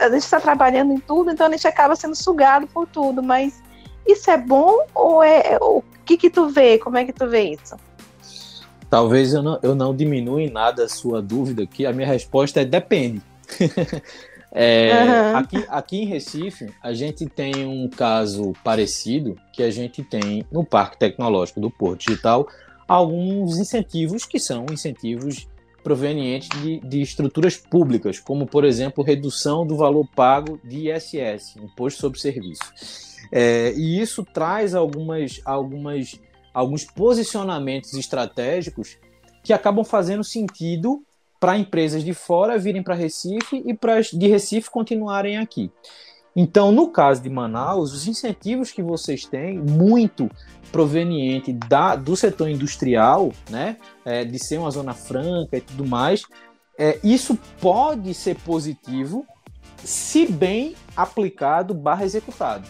a 0.00 0.08
gente 0.08 0.22
está 0.22 0.40
trabalhando 0.40 0.94
em 0.94 0.98
tudo, 0.98 1.30
então 1.30 1.46
a 1.46 1.50
gente 1.50 1.68
acaba 1.68 1.94
sendo 1.94 2.14
sugado 2.14 2.66
por 2.66 2.86
tudo, 2.86 3.22
mas 3.22 3.62
isso 4.06 4.30
é 4.30 4.38
bom 4.38 4.86
ou 4.94 5.22
é 5.22 5.58
o 5.60 5.82
que 6.06 6.16
que 6.16 6.30
tu 6.30 6.48
vê? 6.48 6.78
Como 6.78 6.96
é 6.96 7.04
que 7.04 7.12
tu 7.12 7.28
vê 7.28 7.50
isso? 7.50 7.76
Talvez 8.88 9.32
eu 9.34 9.42
não, 9.42 9.58
eu 9.62 9.74
não 9.74 9.94
diminua 9.94 10.42
em 10.42 10.50
nada 10.50 10.84
a 10.84 10.88
sua 10.88 11.20
dúvida 11.20 11.64
aqui. 11.64 11.84
A 11.86 11.92
minha 11.92 12.06
resposta 12.06 12.60
é 12.60 12.64
depende. 12.64 13.20
é, 14.52 14.92
uhum. 14.92 15.36
aqui, 15.36 15.64
aqui 15.68 15.96
em 16.02 16.06
Recife, 16.06 16.72
a 16.82 16.92
gente 16.92 17.26
tem 17.26 17.66
um 17.66 17.88
caso 17.88 18.52
parecido 18.62 19.36
que 19.52 19.62
a 19.62 19.70
gente 19.70 20.02
tem 20.02 20.44
no 20.50 20.64
Parque 20.64 20.98
Tecnológico 20.98 21.60
do 21.60 21.70
Porto 21.70 22.06
Digital 22.06 22.48
alguns 22.86 23.58
incentivos 23.58 24.24
que 24.24 24.38
são 24.38 24.66
incentivos 24.70 25.48
provenientes 25.82 26.48
de, 26.60 26.80
de 26.80 27.00
estruturas 27.00 27.56
públicas, 27.56 28.18
como, 28.18 28.44
por 28.44 28.64
exemplo, 28.64 29.04
redução 29.04 29.64
do 29.64 29.76
valor 29.76 30.04
pago 30.16 30.60
de 30.64 30.90
ISS, 30.90 31.56
Imposto 31.56 32.00
sobre 32.00 32.18
Serviço. 32.18 32.64
É, 33.30 33.72
e 33.72 34.00
isso 34.00 34.24
traz 34.24 34.74
algumas, 34.74 35.40
algumas, 35.44 36.20
alguns 36.56 36.84
posicionamentos 36.84 37.92
estratégicos 37.92 38.96
que 39.44 39.52
acabam 39.52 39.84
fazendo 39.84 40.24
sentido 40.24 41.04
para 41.38 41.58
empresas 41.58 42.02
de 42.02 42.14
fora 42.14 42.56
virem 42.56 42.82
para 42.82 42.94
Recife 42.94 43.62
e 43.66 43.74
para 43.74 44.00
de 44.00 44.26
Recife 44.26 44.70
continuarem 44.70 45.36
aqui. 45.36 45.70
Então, 46.34 46.72
no 46.72 46.88
caso 46.88 47.22
de 47.22 47.28
Manaus, 47.28 47.92
os 47.92 48.08
incentivos 48.08 48.72
que 48.72 48.82
vocês 48.82 49.26
têm, 49.26 49.58
muito 49.58 50.30
proveniente 50.72 51.52
da, 51.52 51.94
do 51.94 52.16
setor 52.16 52.48
industrial, 52.48 53.32
né, 53.50 53.76
é, 54.02 54.24
de 54.24 54.38
ser 54.38 54.58
uma 54.58 54.70
zona 54.70 54.94
franca 54.94 55.58
e 55.58 55.60
tudo 55.60 55.84
mais, 55.84 56.22
é, 56.78 56.98
isso 57.04 57.38
pode 57.60 58.14
ser 58.14 58.34
positivo 58.36 59.26
se 59.84 60.24
bem 60.26 60.74
aplicado 60.96 61.74
barra 61.74 62.06
executado 62.06 62.66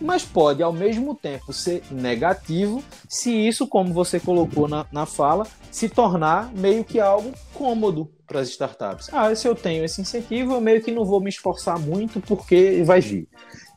mas 0.00 0.24
pode 0.24 0.62
ao 0.62 0.72
mesmo 0.72 1.14
tempo 1.14 1.52
ser 1.52 1.82
negativo 1.90 2.82
se 3.08 3.30
isso, 3.30 3.66
como 3.66 3.92
você 3.92 4.20
colocou 4.20 4.68
na, 4.68 4.86
na 4.92 5.06
fala, 5.06 5.46
se 5.70 5.88
tornar 5.88 6.52
meio 6.52 6.84
que 6.84 7.00
algo 7.00 7.32
cômodo 7.54 8.10
para 8.26 8.40
as 8.40 8.48
startups. 8.48 9.08
Ah, 9.12 9.34
se 9.34 9.48
eu 9.48 9.54
tenho 9.54 9.84
esse 9.84 10.00
incentivo, 10.00 10.52
eu 10.52 10.60
meio 10.60 10.82
que 10.82 10.92
não 10.92 11.04
vou 11.04 11.20
me 11.20 11.30
esforçar 11.30 11.78
muito 11.78 12.20
porque 12.20 12.82
vai 12.84 13.00
vir. 13.00 13.28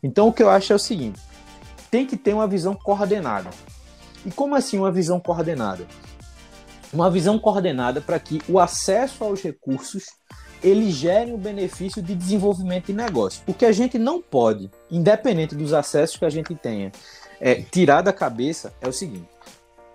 Então 0.03 0.27
o 0.27 0.33
que 0.33 0.43
eu 0.43 0.49
acho 0.49 0.73
é 0.73 0.75
o 0.75 0.79
seguinte: 0.79 1.19
tem 1.89 2.05
que 2.05 2.17
ter 2.17 2.33
uma 2.33 2.47
visão 2.47 2.75
coordenada. 2.75 3.49
E 4.25 4.31
como 4.31 4.55
assim 4.55 4.77
uma 4.77 4.91
visão 4.91 5.19
coordenada? 5.19 5.87
Uma 6.93 7.09
visão 7.09 7.39
coordenada 7.39 8.01
para 8.01 8.19
que 8.19 8.41
o 8.47 8.59
acesso 8.59 9.23
aos 9.23 9.41
recursos 9.41 10.05
eles 10.63 10.93
gerem 10.93 11.33
o 11.33 11.37
benefício 11.37 12.01
de 12.01 12.15
desenvolvimento 12.15 12.87
de 12.87 12.93
negócio. 12.93 13.41
O 13.47 13.53
que 13.53 13.65
a 13.65 13.71
gente 13.71 13.97
não 13.97 14.21
pode, 14.21 14.69
independente 14.89 15.55
dos 15.55 15.73
acessos 15.73 16.17
que 16.17 16.25
a 16.25 16.29
gente 16.29 16.53
tenha, 16.55 16.91
é, 17.39 17.55
tirar 17.55 18.01
da 18.01 18.13
cabeça 18.13 18.73
é 18.81 18.87
o 18.87 18.93
seguinte: 18.93 19.27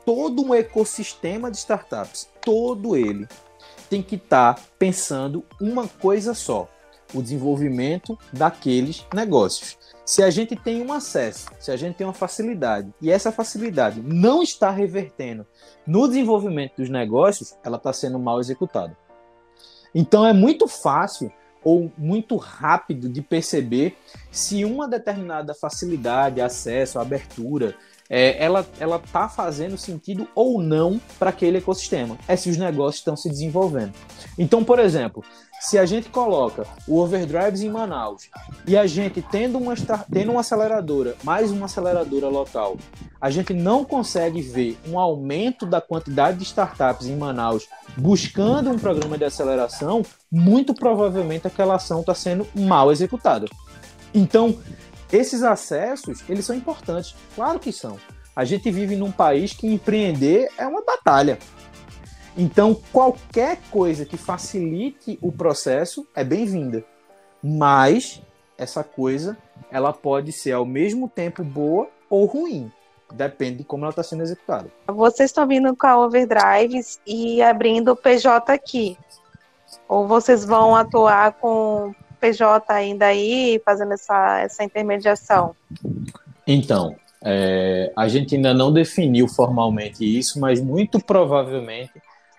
todo 0.05 0.43
um 0.43 0.55
ecossistema 0.55 1.51
de 1.51 1.59
startups, 1.59 2.29
todo 2.41 2.97
ele, 2.97 3.27
tem 3.89 4.03
que 4.03 4.17
estar 4.17 4.55
tá 4.55 4.63
pensando 4.79 5.45
uma 5.61 5.87
coisa 5.87 6.35
só: 6.35 6.69
o 7.15 7.23
desenvolvimento 7.23 8.19
daqueles 8.33 9.07
negócios. 9.15 9.79
Se 10.05 10.23
a 10.23 10.31
gente 10.31 10.55
tem 10.55 10.83
um 10.83 10.93
acesso, 10.93 11.51
se 11.59 11.71
a 11.73 11.77
gente 11.77 11.97
tem 11.97 12.07
uma 12.07 12.13
facilidade 12.13 12.95
e 13.03 13.11
essa 13.11 13.33
facilidade 13.33 14.01
não 14.01 14.41
está 14.41 14.71
revertendo 14.71 15.45
no 15.85 16.07
desenvolvimento 16.07 16.77
dos 16.77 16.89
negócios, 16.89 17.57
ela 17.65 17.77
está 17.77 17.93
sendo 17.93 18.19
mal 18.19 18.39
executada. 18.39 18.97
Então 19.99 20.27
é 20.27 20.33
muito 20.35 20.69
fácil 20.69 21.33
ou 21.65 21.91
muito 21.97 22.37
rápido 22.37 23.09
de 23.09 23.23
perceber 23.23 23.97
se 24.31 24.63
uma 24.63 24.87
determinada 24.87 25.55
facilidade, 25.55 26.39
acesso, 26.39 26.99
abertura, 26.99 27.75
é, 28.11 28.37
ela 28.45 28.65
ela 28.79 29.01
está 29.03 29.27
fazendo 29.27 29.79
sentido 29.79 30.29
ou 30.35 30.61
não 30.61 31.01
para 31.19 31.31
aquele 31.31 31.57
ecossistema. 31.57 32.19
É 32.29 32.37
se 32.37 32.51
os 32.51 32.59
negócios 32.59 32.97
estão 32.97 33.17
se 33.17 33.31
desenvolvendo. 33.31 33.95
Então, 34.39 34.63
por 34.63 34.79
exemplo, 34.79 35.25
se 35.61 35.79
a 35.79 35.87
gente 35.87 36.09
coloca 36.09 36.67
o 36.87 36.99
overdrives 36.99 37.63
em 37.63 37.71
Manaus 37.71 38.29
e 38.67 38.77
a 38.77 38.87
gente 38.87 39.23
tendo 39.23 39.59
uma, 39.59 39.75
tendo 40.13 40.33
uma 40.33 40.41
aceleradora, 40.41 41.17
mais 41.25 41.51
uma 41.51 41.67
aceleradora 41.67 42.29
local, 42.29 42.77
a 43.21 43.31
gente 43.31 43.53
não 43.55 43.85
consegue 43.85 44.41
ver 44.43 44.79
um 44.87 44.99
aumento 44.99 45.65
da 45.67 45.81
quantidade 45.81 46.39
de 46.39 46.45
startups 46.45 47.07
em 47.07 47.17
Manaus 47.17 47.69
buscando 47.97 48.71
um 48.71 48.79
programa 48.79 49.17
de 49.17 49.25
aceleração, 49.25 50.03
muito 50.31 50.75
provavelmente 50.75 51.47
aquela 51.47 51.77
ação 51.77 52.01
está 52.01 52.15
sendo 52.15 52.47
mal 52.55 52.93
executada. 52.93 53.47
Então, 54.15 54.59
esses 55.13 55.43
acessos, 55.43 56.23
eles 56.29 56.45
são 56.45 56.55
importantes. 56.55 57.15
Claro 57.35 57.59
que 57.59 57.73
são. 57.73 57.99
A 58.35 58.45
gente 58.45 58.71
vive 58.71 58.97
num 58.97 59.11
país 59.11 59.55
que 59.55 59.67
empreender 59.67 60.51
é 60.59 60.67
uma 60.67 60.85
batalha. 60.85 61.39
Então, 62.37 62.75
qualquer 62.93 63.59
coisa 63.71 64.05
que 64.05 64.17
facilite 64.17 65.19
o 65.23 65.33
processo 65.33 66.07
é 66.15 66.23
bem-vinda. 66.23 66.85
Mas 67.43 68.21
essa 68.59 68.85
coisa, 68.85 69.37
ela 69.71 69.93
pode 69.93 70.33
ser 70.33 70.53
ao 70.53 70.67
mesmo 70.67 71.09
tempo 71.09 71.43
boa 71.43 71.89
ou 72.11 72.27
ruim. 72.27 72.71
Depende 73.13 73.59
de 73.59 73.65
como 73.65 73.85
ela 73.85 73.91
está 73.91 74.03
sendo 74.03 74.23
executada. 74.23 74.69
Vocês 74.87 75.31
estão 75.31 75.47
vindo 75.47 75.75
com 75.77 75.87
a 75.87 75.99
Overdrives 75.99 76.99
e 77.07 77.41
abrindo 77.41 77.93
o 77.93 77.97
PJ 77.97 78.53
aqui. 78.53 78.99
Ou 79.89 80.07
vocês 80.07 80.45
vão 80.45 80.75
atuar 80.75 81.33
com 81.35 81.95
PJ 82.21 82.73
ainda 82.73 83.07
aí, 83.07 83.61
fazendo 83.65 83.93
essa, 83.93 84.41
essa 84.41 84.65
intermediação? 84.65 85.55
Então, 86.47 86.97
é, 87.25 87.93
a 87.97 88.09
gente 88.09 88.35
ainda 88.35 88.53
não 88.53 88.73
definiu 88.73 89.29
formalmente 89.29 90.05
isso, 90.05 90.41
mas 90.41 90.61
muito 90.61 90.99
provavelmente 90.99 91.93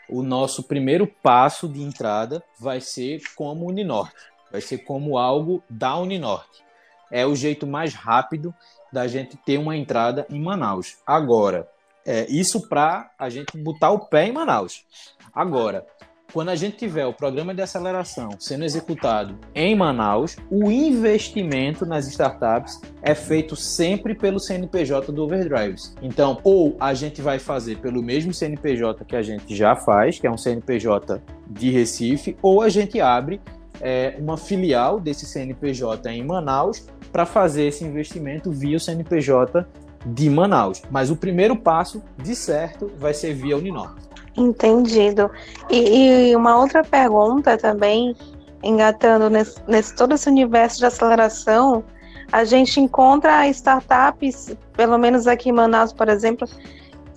o 0.09 0.23
nosso 0.23 0.63
primeiro 0.63 1.07
passo 1.07 1.67
de 1.67 1.81
entrada 1.81 2.43
vai 2.59 2.79
ser 2.79 3.21
como 3.35 3.67
Uninorte, 3.67 4.15
vai 4.51 4.61
ser 4.61 4.79
como 4.79 5.17
algo 5.17 5.63
da 5.69 5.97
Uninorte. 5.97 6.63
É 7.11 7.25
o 7.25 7.35
jeito 7.35 7.65
mais 7.65 7.93
rápido 7.93 8.53
da 8.91 9.07
gente 9.07 9.37
ter 9.37 9.57
uma 9.57 9.75
entrada 9.75 10.25
em 10.29 10.41
Manaus. 10.41 10.97
Agora, 11.05 11.69
é, 12.05 12.25
isso 12.29 12.67
para 12.67 13.11
a 13.19 13.29
gente 13.29 13.57
botar 13.57 13.91
o 13.91 13.99
pé 13.99 14.27
em 14.27 14.31
Manaus. 14.31 14.85
Agora, 15.33 15.85
quando 16.31 16.49
a 16.49 16.55
gente 16.55 16.77
tiver 16.77 17.05
o 17.05 17.13
programa 17.13 17.53
de 17.53 17.61
aceleração 17.61 18.29
sendo 18.39 18.65
executado 18.65 19.37
em 19.55 19.75
Manaus, 19.75 20.35
o 20.49 20.69
investimento 20.69 21.85
nas 21.85 22.07
startups 22.07 22.81
é 23.01 23.15
feito 23.15 23.55
sempre 23.55 24.13
pelo 24.13 24.39
CNPJ 24.39 25.11
do 25.11 25.23
Overdrives. 25.23 25.95
Então, 26.01 26.39
ou 26.43 26.75
a 26.79 26.93
gente 26.93 27.21
vai 27.21 27.39
fazer 27.39 27.77
pelo 27.77 28.03
mesmo 28.03 28.33
CNPJ 28.33 29.05
que 29.05 29.15
a 29.15 29.21
gente 29.21 29.55
já 29.55 29.75
faz, 29.75 30.19
que 30.19 30.27
é 30.27 30.31
um 30.31 30.37
CNPJ 30.37 31.21
de 31.49 31.69
Recife, 31.69 32.37
ou 32.41 32.61
a 32.61 32.69
gente 32.69 32.99
abre 32.99 33.39
é, 33.79 34.15
uma 34.19 34.37
filial 34.37 34.99
desse 34.99 35.25
CNPJ 35.25 36.11
em 36.11 36.23
Manaus 36.23 36.85
para 37.11 37.25
fazer 37.25 37.67
esse 37.67 37.83
investimento 37.83 38.51
via 38.51 38.77
o 38.77 38.79
CNPJ 38.79 39.65
de 40.05 40.29
Manaus. 40.29 40.81
Mas 40.91 41.09
o 41.09 41.15
primeiro 41.15 41.55
passo, 41.55 42.03
de 42.21 42.35
certo, 42.35 42.91
vai 42.97 43.13
ser 43.13 43.33
via 43.33 43.57
Uninor. 43.57 43.95
Entendido. 44.37 45.31
E, 45.69 46.29
e, 46.29 46.35
uma 46.35 46.57
outra 46.57 46.83
pergunta 46.83 47.57
também, 47.57 48.15
engatando 48.63 49.29
nesse, 49.29 49.59
nesse 49.67 49.95
todo 49.95 50.13
esse 50.13 50.29
universo 50.29 50.77
de 50.77 50.85
aceleração, 50.85 51.83
a 52.31 52.43
gente 52.43 52.79
encontra 52.79 53.47
startups, 53.47 54.55
pelo 54.73 54.97
menos 54.97 55.27
aqui 55.27 55.49
em 55.49 55.53
Manaus, 55.53 55.91
por 55.91 56.07
exemplo, 56.07 56.47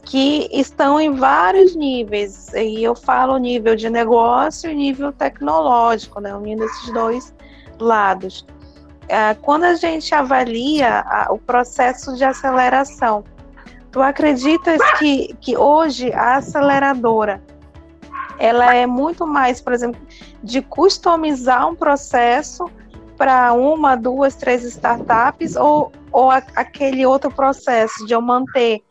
que 0.04 0.48
estão 0.52 1.00
em 1.00 1.14
vários 1.14 1.76
níveis. 1.76 2.52
E 2.54 2.82
eu 2.82 2.94
falo 2.94 3.36
nível 3.36 3.76
de 3.76 3.90
negócio 3.90 4.70
e 4.70 4.74
nível 4.74 5.12
tecnológico, 5.12 6.20
né? 6.20 6.34
Unindo 6.34 6.64
esses 6.64 6.92
dois 6.92 7.34
lados. 7.78 8.46
É, 9.08 9.34
quando 9.34 9.64
a 9.64 9.74
gente 9.74 10.14
avalia 10.14 11.04
o 11.30 11.38
processo 11.38 12.14
de 12.16 12.24
aceleração, 12.24 13.24
Tu 13.92 14.00
acreditas 14.00 14.80
que, 14.98 15.34
que 15.40 15.56
hoje 15.56 16.12
a 16.12 16.36
aceleradora 16.36 17.42
ela 18.38 18.74
é 18.74 18.86
muito 18.86 19.26
mais, 19.26 19.60
por 19.60 19.72
exemplo, 19.72 20.00
de 20.42 20.62
customizar 20.62 21.68
um 21.68 21.76
processo 21.76 22.64
para 23.16 23.52
uma, 23.52 23.96
duas, 23.96 24.34
três 24.34 24.64
startups 24.64 25.56
ou, 25.56 25.92
ou 26.10 26.30
a, 26.30 26.38
aquele 26.56 27.04
outro 27.04 27.30
processo 27.30 28.06
de 28.06 28.14
eu 28.14 28.22
manter 28.22 28.82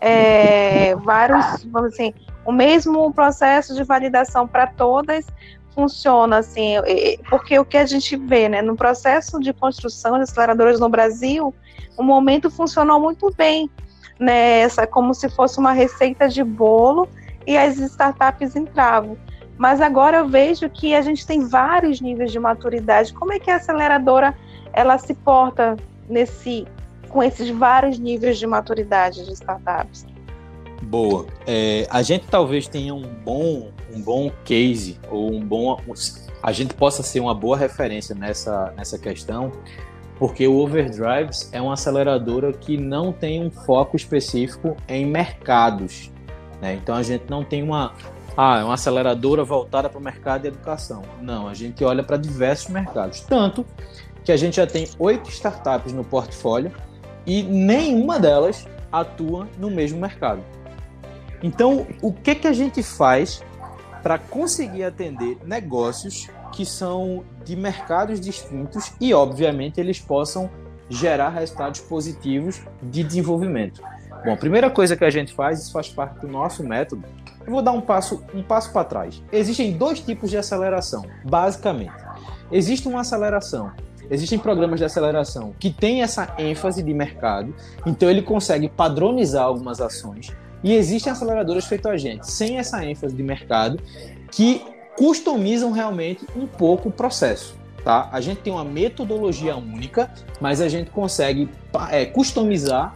é, 0.00 0.96
vários, 0.96 1.64
vamos 1.64 1.92
assim, 1.92 2.12
o 2.44 2.50
mesmo 2.50 3.12
processo 3.12 3.74
de 3.74 3.84
validação 3.84 4.46
para 4.46 4.66
todas, 4.66 5.24
funciona 5.74 6.38
assim? 6.38 6.74
Porque 7.28 7.58
o 7.58 7.64
que 7.64 7.76
a 7.76 7.86
gente 7.86 8.16
vê, 8.16 8.48
né, 8.48 8.62
no 8.62 8.74
processo 8.74 9.38
de 9.38 9.52
construção 9.52 10.16
de 10.16 10.22
aceleradoras 10.22 10.80
no 10.80 10.88
Brasil, 10.88 11.54
o 11.96 12.02
momento 12.02 12.50
funcionou 12.50 12.98
muito 12.98 13.32
bem, 13.36 13.70
né, 14.18 14.60
essa 14.60 14.86
como 14.86 15.14
se 15.14 15.28
fosse 15.28 15.58
uma 15.58 15.72
receita 15.72 16.28
de 16.28 16.42
bolo 16.42 17.08
e 17.46 17.56
as 17.56 17.78
startups 17.78 18.56
entravam. 18.56 19.16
Mas 19.56 19.80
agora 19.80 20.18
eu 20.18 20.28
vejo 20.28 20.68
que 20.68 20.94
a 20.94 21.00
gente 21.00 21.26
tem 21.26 21.46
vários 21.46 22.00
níveis 22.00 22.30
de 22.30 22.38
maturidade. 22.38 23.12
Como 23.14 23.32
é 23.32 23.38
que 23.38 23.50
a 23.50 23.56
aceleradora 23.56 24.34
ela 24.72 24.98
se 24.98 25.14
porta 25.14 25.76
nesse 26.08 26.66
com 27.08 27.22
esses 27.22 27.48
vários 27.48 27.98
níveis 27.98 28.38
de 28.38 28.46
maturidade 28.46 29.24
de 29.24 29.32
startups? 29.32 30.06
Boa. 30.82 31.26
É, 31.46 31.86
a 31.90 32.02
gente 32.02 32.26
talvez 32.26 32.68
tenha 32.68 32.94
um 32.94 33.08
bom, 33.24 33.70
um 33.94 34.00
bom 34.00 34.30
case 34.44 35.00
ou 35.10 35.32
um 35.32 35.40
bom, 35.40 35.80
a 36.42 36.52
gente 36.52 36.74
possa 36.74 37.02
ser 37.02 37.20
uma 37.20 37.34
boa 37.34 37.56
referência 37.56 38.14
nessa, 38.14 38.72
nessa 38.76 38.98
questão, 38.98 39.50
porque 40.18 40.46
o 40.46 40.56
Overdrives 40.56 41.48
é 41.52 41.60
uma 41.60 41.74
aceleradora 41.74 42.52
que 42.52 42.76
não 42.76 43.12
tem 43.12 43.44
um 43.44 43.50
foco 43.50 43.96
específico 43.96 44.76
em 44.88 45.04
mercados. 45.04 46.10
Né? 46.60 46.74
Então 46.74 46.94
a 46.94 47.02
gente 47.02 47.24
não 47.28 47.44
tem 47.44 47.62
uma, 47.62 47.92
ah, 48.36 48.60
é 48.60 48.64
uma 48.64 48.74
aceleradora 48.74 49.44
voltada 49.44 49.88
para 49.88 49.98
o 49.98 50.02
mercado 50.02 50.42
de 50.42 50.48
educação. 50.48 51.02
Não, 51.20 51.46
a 51.46 51.54
gente 51.54 51.84
olha 51.84 52.02
para 52.02 52.16
diversos 52.16 52.68
mercados. 52.68 53.20
Tanto 53.20 53.64
que 54.24 54.32
a 54.32 54.36
gente 54.36 54.56
já 54.56 54.66
tem 54.66 54.88
oito 54.98 55.28
startups 55.30 55.92
no 55.92 56.02
portfólio 56.02 56.72
e 57.26 57.42
nenhuma 57.42 58.18
delas 58.18 58.66
atua 58.90 59.48
no 59.58 59.70
mesmo 59.70 60.00
mercado. 60.00 60.42
Então, 61.42 61.86
o 62.00 62.12
que, 62.12 62.34
que 62.34 62.48
a 62.48 62.52
gente 62.52 62.82
faz 62.82 63.42
para 64.02 64.18
conseguir 64.18 64.84
atender 64.84 65.36
negócios 65.44 66.28
que 66.56 66.64
são 66.64 67.22
de 67.44 67.54
mercados 67.54 68.18
distintos 68.18 68.92
e, 68.98 69.12
obviamente, 69.12 69.78
eles 69.78 70.00
possam 70.00 70.48
gerar 70.88 71.28
resultados 71.28 71.80
positivos 71.80 72.62
de 72.82 73.04
desenvolvimento? 73.04 73.82
Bom, 74.24 74.32
a 74.32 74.36
primeira 74.36 74.70
coisa 74.70 74.96
que 74.96 75.04
a 75.04 75.10
gente 75.10 75.34
faz, 75.34 75.60
isso 75.60 75.72
faz 75.72 75.88
parte 75.88 76.20
do 76.20 76.26
nosso 76.26 76.64
método. 76.64 77.04
Eu 77.44 77.52
vou 77.52 77.60
dar 77.60 77.72
um 77.72 77.80
passo, 77.82 78.24
um 78.34 78.42
passo 78.42 78.72
para 78.72 78.84
trás. 78.84 79.22
Existem 79.30 79.76
dois 79.76 80.00
tipos 80.00 80.30
de 80.30 80.38
aceleração, 80.38 81.04
basicamente. 81.24 81.92
Existe 82.50 82.88
uma 82.88 83.02
aceleração 83.02 83.70
Existem 84.10 84.38
programas 84.38 84.78
de 84.78 84.84
aceleração 84.84 85.52
que 85.58 85.70
têm 85.70 86.02
essa 86.02 86.32
ênfase 86.38 86.82
de 86.82 86.94
mercado, 86.94 87.52
então 87.84 88.08
ele 88.08 88.22
consegue 88.22 88.68
padronizar 88.68 89.44
algumas 89.44 89.80
ações. 89.80 90.32
E 90.62 90.72
existem 90.72 91.12
aceleradoras 91.12 91.66
feitas 91.66 91.92
a 91.92 91.96
gente, 91.96 92.30
sem 92.30 92.58
essa 92.58 92.84
ênfase 92.84 93.14
de 93.14 93.22
mercado, 93.22 93.80
que 94.30 94.64
customizam 94.96 95.70
realmente 95.72 96.26
um 96.34 96.46
pouco 96.46 96.88
o 96.88 96.92
processo. 96.92 97.56
Tá? 97.84 98.08
A 98.10 98.20
gente 98.20 98.40
tem 98.40 98.52
uma 98.52 98.64
metodologia 98.64 99.56
única, 99.56 100.10
mas 100.40 100.60
a 100.60 100.68
gente 100.68 100.90
consegue 100.90 101.48
é, 101.90 102.04
customizar 102.04 102.94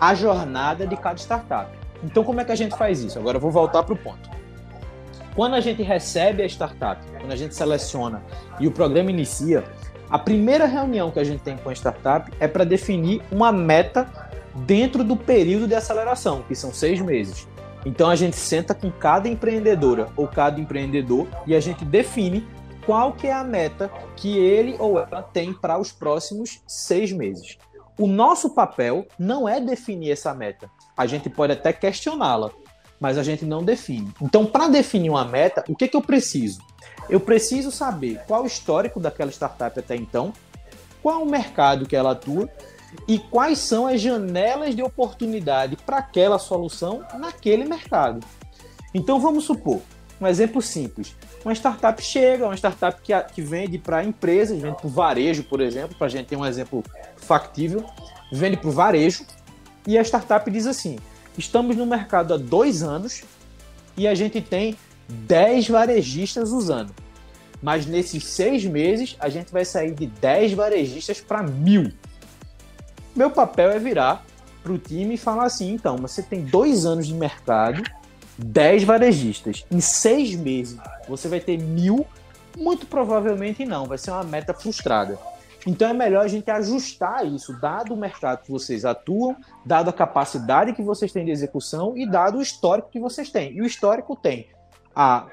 a 0.00 0.14
jornada 0.14 0.86
de 0.86 0.96
cada 0.96 1.18
startup. 1.18 1.70
Então, 2.02 2.24
como 2.24 2.40
é 2.40 2.44
que 2.44 2.52
a 2.52 2.56
gente 2.56 2.74
faz 2.74 3.02
isso? 3.02 3.18
Agora 3.18 3.36
eu 3.36 3.40
vou 3.40 3.50
voltar 3.50 3.82
para 3.82 3.92
o 3.92 3.98
ponto. 3.98 4.30
Quando 5.34 5.54
a 5.54 5.60
gente 5.60 5.82
recebe 5.82 6.42
a 6.42 6.46
startup, 6.46 7.04
quando 7.18 7.32
a 7.32 7.36
gente 7.36 7.54
seleciona 7.54 8.22
e 8.58 8.66
o 8.66 8.70
programa 8.70 9.10
inicia, 9.10 9.64
a 10.08 10.18
primeira 10.18 10.66
reunião 10.66 11.10
que 11.10 11.20
a 11.20 11.24
gente 11.24 11.42
tem 11.42 11.56
com 11.56 11.68
a 11.68 11.72
startup 11.72 12.32
é 12.40 12.48
para 12.48 12.64
definir 12.64 13.22
uma 13.30 13.52
meta 13.52 14.08
dentro 14.66 15.04
do 15.04 15.16
período 15.16 15.68
de 15.68 15.74
aceleração, 15.74 16.42
que 16.48 16.54
são 16.54 16.72
seis 16.72 17.00
meses. 17.00 17.46
Então 17.84 18.10
a 18.10 18.16
gente 18.16 18.36
senta 18.36 18.74
com 18.74 18.90
cada 18.90 19.28
empreendedora 19.28 20.08
ou 20.16 20.28
cada 20.28 20.60
empreendedor 20.60 21.26
e 21.46 21.54
a 21.54 21.60
gente 21.60 21.84
define 21.84 22.46
qual 22.84 23.12
que 23.12 23.26
é 23.26 23.32
a 23.32 23.44
meta 23.44 23.90
que 24.16 24.36
ele 24.36 24.76
ou 24.78 24.98
ela 24.98 25.22
tem 25.22 25.52
para 25.52 25.78
os 25.78 25.92
próximos 25.92 26.60
seis 26.66 27.12
meses. 27.12 27.58
O 27.98 28.06
nosso 28.06 28.50
papel 28.50 29.06
não 29.18 29.48
é 29.48 29.60
definir 29.60 30.10
essa 30.10 30.34
meta. 30.34 30.70
A 30.96 31.06
gente 31.06 31.28
pode 31.28 31.52
até 31.52 31.72
questioná-la, 31.72 32.50
mas 32.98 33.18
a 33.18 33.22
gente 33.22 33.44
não 33.44 33.62
define. 33.62 34.10
Então, 34.20 34.46
para 34.46 34.68
definir 34.68 35.10
uma 35.10 35.24
meta, 35.24 35.64
o 35.68 35.76
que, 35.76 35.86
que 35.86 35.96
eu 35.96 36.02
preciso? 36.02 36.60
Eu 37.08 37.20
preciso 37.20 37.70
saber 37.70 38.22
qual 38.26 38.44
o 38.44 38.46
histórico 38.46 39.00
daquela 39.00 39.30
startup 39.30 39.78
até 39.78 39.96
então, 39.96 40.32
qual 41.02 41.22
o 41.22 41.30
mercado 41.30 41.86
que 41.86 41.96
ela 41.96 42.12
atua 42.12 42.48
e 43.06 43.18
quais 43.18 43.58
são 43.58 43.86
as 43.86 44.00
janelas 44.00 44.74
de 44.74 44.82
oportunidade 44.82 45.76
para 45.76 45.98
aquela 45.98 46.38
solução 46.38 47.04
naquele 47.18 47.64
mercado. 47.64 48.24
Então 48.94 49.20
vamos 49.20 49.44
supor, 49.44 49.80
um 50.20 50.26
exemplo 50.26 50.60
simples. 50.60 51.14
Uma 51.44 51.54
startup 51.54 52.02
chega, 52.02 52.44
uma 52.44 52.56
startup 52.56 53.00
que, 53.00 53.18
que 53.32 53.40
vende 53.40 53.78
para 53.78 54.04
empresas, 54.04 54.60
vende 54.60 54.76
para 54.76 54.86
o 54.86 54.90
varejo, 54.90 55.44
por 55.44 55.60
exemplo, 55.60 55.96
para 55.96 56.06
a 56.06 56.10
gente 56.10 56.26
ter 56.26 56.36
um 56.36 56.44
exemplo 56.44 56.84
factível, 57.16 57.84
vende 58.32 58.56
para 58.56 58.68
o 58.68 58.72
varejo, 58.72 59.24
e 59.86 59.96
a 59.96 60.02
startup 60.02 60.50
diz 60.50 60.66
assim: 60.66 60.98
estamos 61.38 61.76
no 61.76 61.86
mercado 61.86 62.34
há 62.34 62.36
dois 62.36 62.82
anos 62.82 63.22
e 63.96 64.06
a 64.06 64.14
gente 64.14 64.40
tem 64.40 64.76
10 65.08 65.68
varejistas 65.68 66.50
usando. 66.50 66.94
Mas 67.62 67.86
nesses 67.86 68.24
seis 68.24 68.64
meses, 68.64 69.16
a 69.18 69.28
gente 69.28 69.52
vai 69.52 69.64
sair 69.64 69.94
de 69.94 70.06
10 70.06 70.54
varejistas 70.54 71.20
para 71.20 71.42
mil. 71.42 71.92
Meu 73.20 73.30
papel 73.30 73.70
é 73.70 73.78
virar 73.78 74.24
para 74.62 74.72
o 74.72 74.78
time 74.78 75.12
e 75.12 75.18
falar 75.18 75.44
assim: 75.44 75.74
então, 75.74 75.98
você 75.98 76.22
tem 76.22 76.42
dois 76.42 76.86
anos 76.86 77.06
de 77.06 77.12
mercado, 77.12 77.82
10 78.38 78.84
varejistas. 78.84 79.62
Em 79.70 79.78
seis 79.78 80.34
meses, 80.34 80.78
você 81.06 81.28
vai 81.28 81.38
ter 81.38 81.58
mil? 81.58 82.06
Muito 82.56 82.86
provavelmente 82.86 83.66
não, 83.66 83.84
vai 83.84 83.98
ser 83.98 84.10
uma 84.10 84.24
meta 84.24 84.54
frustrada. 84.54 85.18
Então 85.66 85.90
é 85.90 85.92
melhor 85.92 86.24
a 86.24 86.28
gente 86.28 86.50
ajustar 86.50 87.26
isso, 87.26 87.52
dado 87.60 87.92
o 87.92 87.96
mercado 87.98 88.42
que 88.42 88.50
vocês 88.50 88.86
atuam, 88.86 89.36
dado 89.66 89.90
a 89.90 89.92
capacidade 89.92 90.72
que 90.72 90.82
vocês 90.82 91.12
têm 91.12 91.26
de 91.26 91.30
execução 91.30 91.98
e 91.98 92.08
dado 92.08 92.38
o 92.38 92.42
histórico 92.42 92.88
que 92.88 92.98
vocês 92.98 93.28
têm. 93.28 93.52
E 93.52 93.60
o 93.60 93.66
histórico 93.66 94.16
tem 94.16 94.48
a, 94.96 95.26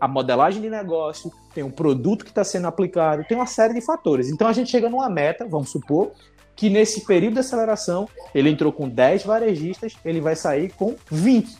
a 0.00 0.08
modelagem 0.08 0.62
de 0.62 0.70
negócio, 0.70 1.30
tem 1.54 1.62
um 1.62 1.70
produto 1.70 2.24
que 2.24 2.30
está 2.30 2.42
sendo 2.42 2.66
aplicado, 2.66 3.26
tem 3.28 3.36
uma 3.36 3.44
série 3.44 3.74
de 3.74 3.82
fatores. 3.82 4.30
Então 4.30 4.48
a 4.48 4.54
gente 4.54 4.70
chega 4.70 4.88
numa 4.88 5.10
meta, 5.10 5.46
vamos 5.46 5.68
supor, 5.68 6.12
que 6.56 6.68
nesse 6.70 7.02
período 7.02 7.34
de 7.34 7.40
aceleração 7.40 8.08
ele 8.34 8.50
entrou 8.50 8.72
com 8.72 8.88
10 8.88 9.24
varejistas, 9.24 9.94
ele 10.04 10.20
vai 10.20 10.34
sair 10.34 10.72
com 10.72 10.96
20. 11.10 11.56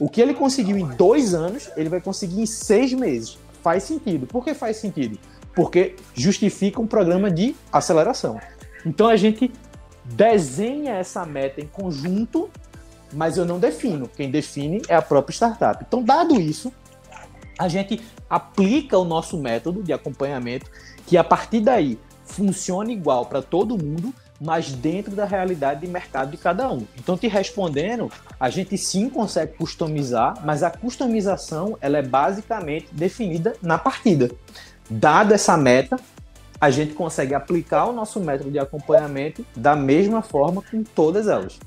O 0.00 0.08
que 0.08 0.20
ele 0.20 0.34
conseguiu 0.34 0.76
em 0.76 0.86
dois 0.96 1.34
anos, 1.34 1.70
ele 1.76 1.88
vai 1.88 2.00
conseguir 2.00 2.40
em 2.40 2.46
seis 2.46 2.92
meses. 2.92 3.38
Faz 3.62 3.84
sentido. 3.84 4.26
Por 4.26 4.42
que 4.44 4.54
faz 4.54 4.78
sentido? 4.78 5.18
Porque 5.54 5.94
justifica 6.14 6.80
um 6.80 6.86
programa 6.86 7.30
de 7.30 7.54
aceleração. 7.72 8.40
Então 8.84 9.06
a 9.06 9.16
gente 9.16 9.52
desenha 10.04 10.94
essa 10.94 11.24
meta 11.24 11.60
em 11.60 11.66
conjunto 11.66 12.50
mas 13.12 13.36
eu 13.36 13.44
não 13.44 13.58
defino. 13.58 14.08
Quem 14.08 14.30
define 14.30 14.82
é 14.88 14.94
a 14.94 15.02
própria 15.02 15.32
startup. 15.34 15.84
Então, 15.86 16.02
dado 16.02 16.40
isso, 16.40 16.72
a 17.58 17.68
gente 17.68 18.00
aplica 18.28 18.98
o 18.98 19.04
nosso 19.04 19.38
método 19.38 19.82
de 19.82 19.92
acompanhamento, 19.92 20.70
que 21.06 21.16
a 21.16 21.24
partir 21.24 21.60
daí 21.60 21.98
funciona 22.26 22.92
igual 22.92 23.26
para 23.26 23.40
todo 23.40 23.78
mundo, 23.82 24.12
mas 24.40 24.72
dentro 24.72 25.14
da 25.14 25.24
realidade 25.24 25.80
de 25.80 25.86
mercado 25.86 26.30
de 26.30 26.36
cada 26.36 26.70
um. 26.70 26.86
Então, 26.98 27.16
te 27.16 27.26
respondendo, 27.26 28.10
a 28.38 28.50
gente 28.50 28.76
sim 28.76 29.08
consegue 29.08 29.56
customizar, 29.56 30.44
mas 30.44 30.62
a 30.62 30.70
customização 30.70 31.78
ela 31.80 31.98
é 31.98 32.02
basicamente 32.02 32.88
definida 32.92 33.54
na 33.62 33.78
partida. 33.78 34.30
Dada 34.90 35.34
essa 35.34 35.56
meta, 35.56 35.96
a 36.60 36.70
gente 36.70 36.94
consegue 36.94 37.34
aplicar 37.34 37.86
o 37.86 37.92
nosso 37.92 38.20
método 38.20 38.50
de 38.50 38.58
acompanhamento 38.58 39.44
da 39.56 39.74
mesma 39.74 40.22
forma 40.22 40.62
com 40.70 40.82
todas 40.82 41.28
elas. 41.28 41.58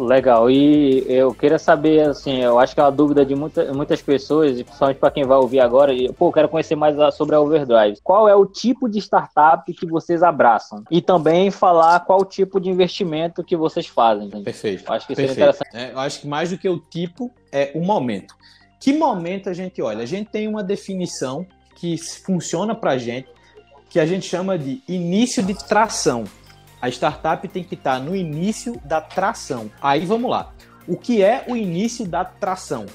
Legal, 0.00 0.50
e 0.50 1.04
eu 1.08 1.34
queria 1.34 1.58
saber, 1.58 2.08
assim, 2.08 2.42
eu 2.42 2.58
acho 2.58 2.74
que 2.74 2.80
é 2.80 2.82
uma 2.82 2.90
dúvida 2.90 3.24
de 3.24 3.34
muita, 3.34 3.72
muitas 3.72 4.00
pessoas, 4.00 4.62
principalmente 4.62 4.98
para 4.98 5.10
quem 5.10 5.24
vai 5.24 5.36
ouvir 5.36 5.60
agora, 5.60 5.92
e, 5.92 6.10
pô, 6.12 6.28
eu 6.28 6.32
quero 6.32 6.48
conhecer 6.48 6.74
mais 6.74 6.96
sobre 7.14 7.36
a 7.36 7.40
Overdrive. 7.40 7.98
Qual 8.02 8.28
é 8.28 8.34
o 8.34 8.46
tipo 8.46 8.88
de 8.88 8.98
startup 8.98 9.72
que 9.72 9.86
vocês 9.86 10.22
abraçam? 10.22 10.82
E 10.90 11.02
também 11.02 11.50
falar 11.50 12.00
qual 12.00 12.24
tipo 12.24 12.58
de 12.58 12.70
investimento 12.70 13.44
que 13.44 13.56
vocês 13.56 13.86
fazem. 13.86 14.30
Gente. 14.30 14.42
Perfeito. 14.42 14.90
Acho 14.90 15.06
que 15.06 15.12
isso 15.12 15.22
é 15.22 15.26
interessante. 15.26 15.76
É, 15.76 15.92
eu 15.92 15.98
acho 15.98 16.20
que 16.20 16.26
mais 16.26 16.50
do 16.50 16.58
que 16.58 16.68
o 16.68 16.78
tipo, 16.78 17.30
é 17.52 17.70
o 17.74 17.80
momento. 17.80 18.34
Que 18.80 18.94
momento 18.94 19.50
a 19.50 19.52
gente 19.52 19.82
olha? 19.82 20.02
A 20.02 20.06
gente 20.06 20.30
tem 20.30 20.48
uma 20.48 20.64
definição 20.64 21.46
que 21.76 21.98
funciona 21.98 22.74
para 22.74 22.92
a 22.92 22.98
gente, 22.98 23.28
que 23.90 24.00
a 24.00 24.06
gente 24.06 24.26
chama 24.26 24.58
de 24.58 24.82
início 24.88 25.42
de 25.42 25.54
tração. 25.54 26.24
A 26.80 26.88
startup 26.88 27.46
tem 27.48 27.62
que 27.62 27.74
estar 27.74 28.00
no 28.00 28.16
início 28.16 28.80
da 28.84 29.00
tração. 29.00 29.70
Aí 29.82 30.06
vamos 30.06 30.30
lá. 30.30 30.52
O 30.88 30.96
que 30.96 31.22
é 31.22 31.44
o 31.46 31.54
início 31.54 32.06
da 32.06 32.24
tração? 32.24 32.86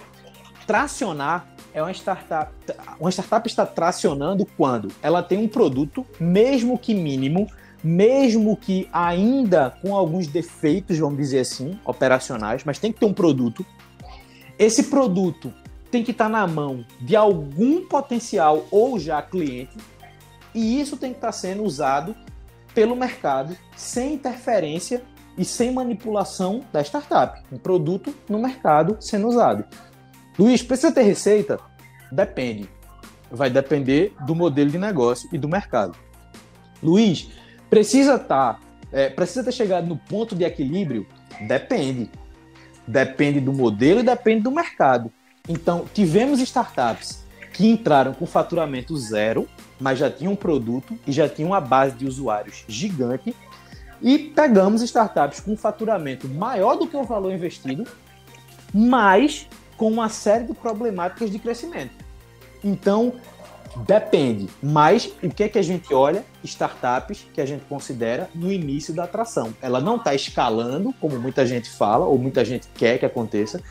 Tracionar 0.65 1.48
é 1.74 1.82
uma 1.82 1.91
startup. 1.91 2.52
Uma 3.00 3.12
startup 3.12 3.48
está 3.48 3.65
tracionando 3.65 4.45
quando 4.58 4.91
ela 5.04 5.21
tem 5.21 5.38
um 5.38 5.48
produto, 5.48 6.06
mesmo 6.19 6.80
que 6.80 6.93
mínimo, 6.93 7.48
mesmo 7.84 8.58
que 8.58 8.89
ainda 8.91 9.69
com 9.82 9.95
alguns 9.95 10.26
defeitos, 10.26 10.98
vamos 10.98 11.17
dizer 11.17 11.41
assim, 11.41 11.80
operacionais, 11.86 12.63
mas 12.63 12.80
tem 12.80 12.91
que 12.91 13.00
ter 13.00 13.06
um 13.06 13.13
produto. 13.13 13.63
Esse 14.58 14.86
produto 14.86 15.54
tem 15.91 16.04
que 16.04 16.12
estar 16.12 16.28
na 16.28 16.48
mão 16.48 16.84
de 17.00 17.15
algum 17.15 17.86
potencial 17.86 18.65
ou 18.71 18.98
já 18.98 19.21
cliente, 19.21 19.78
e 20.54 20.82
isso 20.82 20.98
tem 20.98 21.12
que 21.12 21.17
estar 21.17 21.32
sendo 21.32 21.63
usado 21.63 22.15
pelo 22.75 22.95
mercado 22.95 23.57
sem 23.75 24.13
interferência 24.13 25.01
e 25.38 25.43
sem 25.43 25.71
manipulação 25.71 26.63
da 26.71 26.81
startup. 26.81 27.41
Um 27.51 27.57
produto 27.57 28.13
no 28.29 28.38
mercado 28.38 28.97
sendo 28.99 29.27
usado. 29.27 29.65
Luiz, 30.38 30.61
precisa 30.61 30.91
ter 30.91 31.03
receita? 31.03 31.59
Depende. 32.11 32.69
Vai 33.31 33.49
depender 33.49 34.13
do 34.25 34.35
modelo 34.35 34.69
de 34.69 34.77
negócio 34.77 35.27
e 35.31 35.38
do 35.38 35.47
mercado. 35.47 35.97
Luiz, 36.83 37.29
precisa 37.69 38.15
estar, 38.15 38.59
é, 38.91 39.09
precisa 39.09 39.43
ter 39.43 39.53
chegado 39.53 39.88
no 39.88 39.97
ponto 39.97 40.35
de 40.35 40.43
equilíbrio? 40.43 41.07
Depende. 41.47 42.11
Depende 42.85 43.39
do 43.39 43.51
modelo 43.51 44.01
e 44.01 44.03
depende 44.03 44.43
do 44.43 44.51
mercado. 44.51 45.11
Então, 45.47 45.85
tivemos 45.93 46.39
startups 46.39 47.25
que 47.53 47.67
entraram 47.67 48.13
com 48.13 48.25
faturamento 48.25 48.97
zero, 48.97 49.47
mas 49.79 49.99
já 49.99 50.09
tinham 50.09 50.33
um 50.33 50.35
produto 50.35 50.97
e 51.05 51.11
já 51.11 51.27
tinham 51.27 51.51
uma 51.51 51.61
base 51.61 51.95
de 51.95 52.05
usuários 52.05 52.63
gigante. 52.67 53.35
E 54.01 54.17
pegamos 54.17 54.81
startups 54.81 55.39
com 55.39 55.55
faturamento 55.55 56.27
maior 56.27 56.75
do 56.75 56.88
que 56.88 56.95
o 56.95 57.03
valor 57.03 57.33
investido, 57.33 57.85
mas 58.73 59.47
com 59.77 59.89
uma 59.89 60.09
série 60.09 60.45
de 60.45 60.53
problemáticas 60.53 61.29
de 61.31 61.39
crescimento. 61.39 61.93
Então, 62.63 63.13
depende. 63.88 64.49
Mas 64.61 65.11
o 65.21 65.29
que 65.29 65.43
é 65.43 65.49
que 65.49 65.59
a 65.59 65.61
gente 65.61 65.93
olha? 65.93 66.25
Startups 66.43 67.25
que 67.33 67.41
a 67.41 67.45
gente 67.45 67.65
considera 67.65 68.29
no 68.33 68.51
início 68.51 68.93
da 68.93 69.03
atração. 69.03 69.53
Ela 69.61 69.79
não 69.79 69.97
está 69.97 70.13
escalando, 70.13 70.93
como 70.99 71.19
muita 71.19 71.45
gente 71.45 71.69
fala, 71.69 72.05
ou 72.05 72.17
muita 72.17 72.43
gente 72.43 72.67
quer 72.75 72.97
que 72.97 73.05
aconteça. 73.05 73.61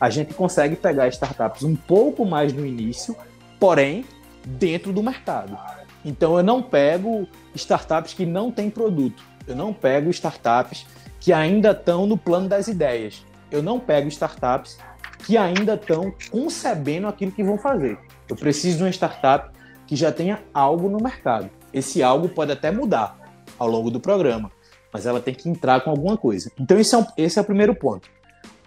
A 0.00 0.10
gente 0.10 0.34
consegue 0.34 0.76
pegar 0.76 1.08
startups 1.08 1.62
um 1.62 1.74
pouco 1.74 2.24
mais 2.24 2.52
no 2.52 2.66
início, 2.66 3.16
porém 3.58 4.04
dentro 4.44 4.92
do 4.92 5.02
mercado. 5.02 5.58
Então 6.04 6.36
eu 6.36 6.42
não 6.42 6.62
pego 6.62 7.26
startups 7.54 8.12
que 8.12 8.26
não 8.26 8.50
têm 8.50 8.68
produto. 8.68 9.22
Eu 9.46 9.56
não 9.56 9.72
pego 9.72 10.10
startups 10.10 10.86
que 11.20 11.32
ainda 11.32 11.70
estão 11.70 12.06
no 12.06 12.18
plano 12.18 12.48
das 12.48 12.68
ideias. 12.68 13.24
Eu 13.50 13.62
não 13.62 13.80
pego 13.80 14.08
startups 14.08 14.78
que 15.24 15.38
ainda 15.38 15.74
estão 15.74 16.12
concebendo 16.30 17.06
aquilo 17.06 17.32
que 17.32 17.42
vão 17.42 17.56
fazer. 17.56 17.98
Eu 18.28 18.36
preciso 18.36 18.78
de 18.78 18.82
uma 18.84 18.90
startup 18.90 19.50
que 19.86 19.96
já 19.96 20.12
tenha 20.12 20.42
algo 20.52 20.88
no 20.88 20.98
mercado. 20.98 21.48
Esse 21.72 22.02
algo 22.02 22.28
pode 22.28 22.52
até 22.52 22.70
mudar 22.70 23.18
ao 23.58 23.68
longo 23.68 23.90
do 23.90 24.00
programa, 24.00 24.50
mas 24.92 25.06
ela 25.06 25.20
tem 25.20 25.34
que 25.34 25.48
entrar 25.48 25.80
com 25.80 25.90
alguma 25.90 26.16
coisa. 26.16 26.50
Então, 26.58 26.78
esse 26.78 26.94
é, 26.94 26.98
um, 26.98 27.06
esse 27.16 27.38
é 27.38 27.42
o 27.42 27.44
primeiro 27.44 27.74
ponto. 27.74 28.08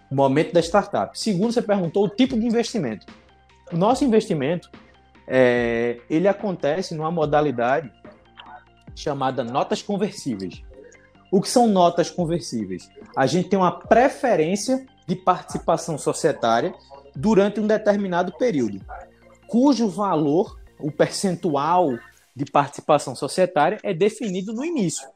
O 0.09 0.15
momento 0.15 0.53
da 0.53 0.59
startup. 0.59 1.17
Segundo, 1.19 1.51
você 1.51 1.61
perguntou 1.61 2.05
o 2.05 2.09
tipo 2.09 2.39
de 2.39 2.45
investimento. 2.45 3.05
O 3.71 3.77
nosso 3.77 4.03
investimento 4.03 4.69
é, 5.27 5.99
ele 6.09 6.27
acontece 6.27 6.95
numa 6.95 7.11
modalidade 7.11 7.91
chamada 8.95 9.43
notas 9.43 9.81
conversíveis. 9.81 10.63
O 11.31 11.41
que 11.41 11.49
são 11.49 11.67
notas 11.67 12.09
conversíveis? 12.09 12.89
A 13.15 13.27
gente 13.27 13.49
tem 13.49 13.59
uma 13.59 13.79
preferência 13.79 14.85
de 15.05 15.15
participação 15.15 15.97
societária 15.97 16.73
durante 17.15 17.59
um 17.59 17.67
determinado 17.67 18.31
período, 18.37 18.79
cujo 19.47 19.89
valor, 19.89 20.59
o 20.79 20.91
percentual 20.91 21.97
de 22.35 22.45
participação 22.45 23.15
societária 23.15 23.79
é 23.83 23.93
definido 23.93 24.53
no 24.53 24.63
início. 24.63 25.07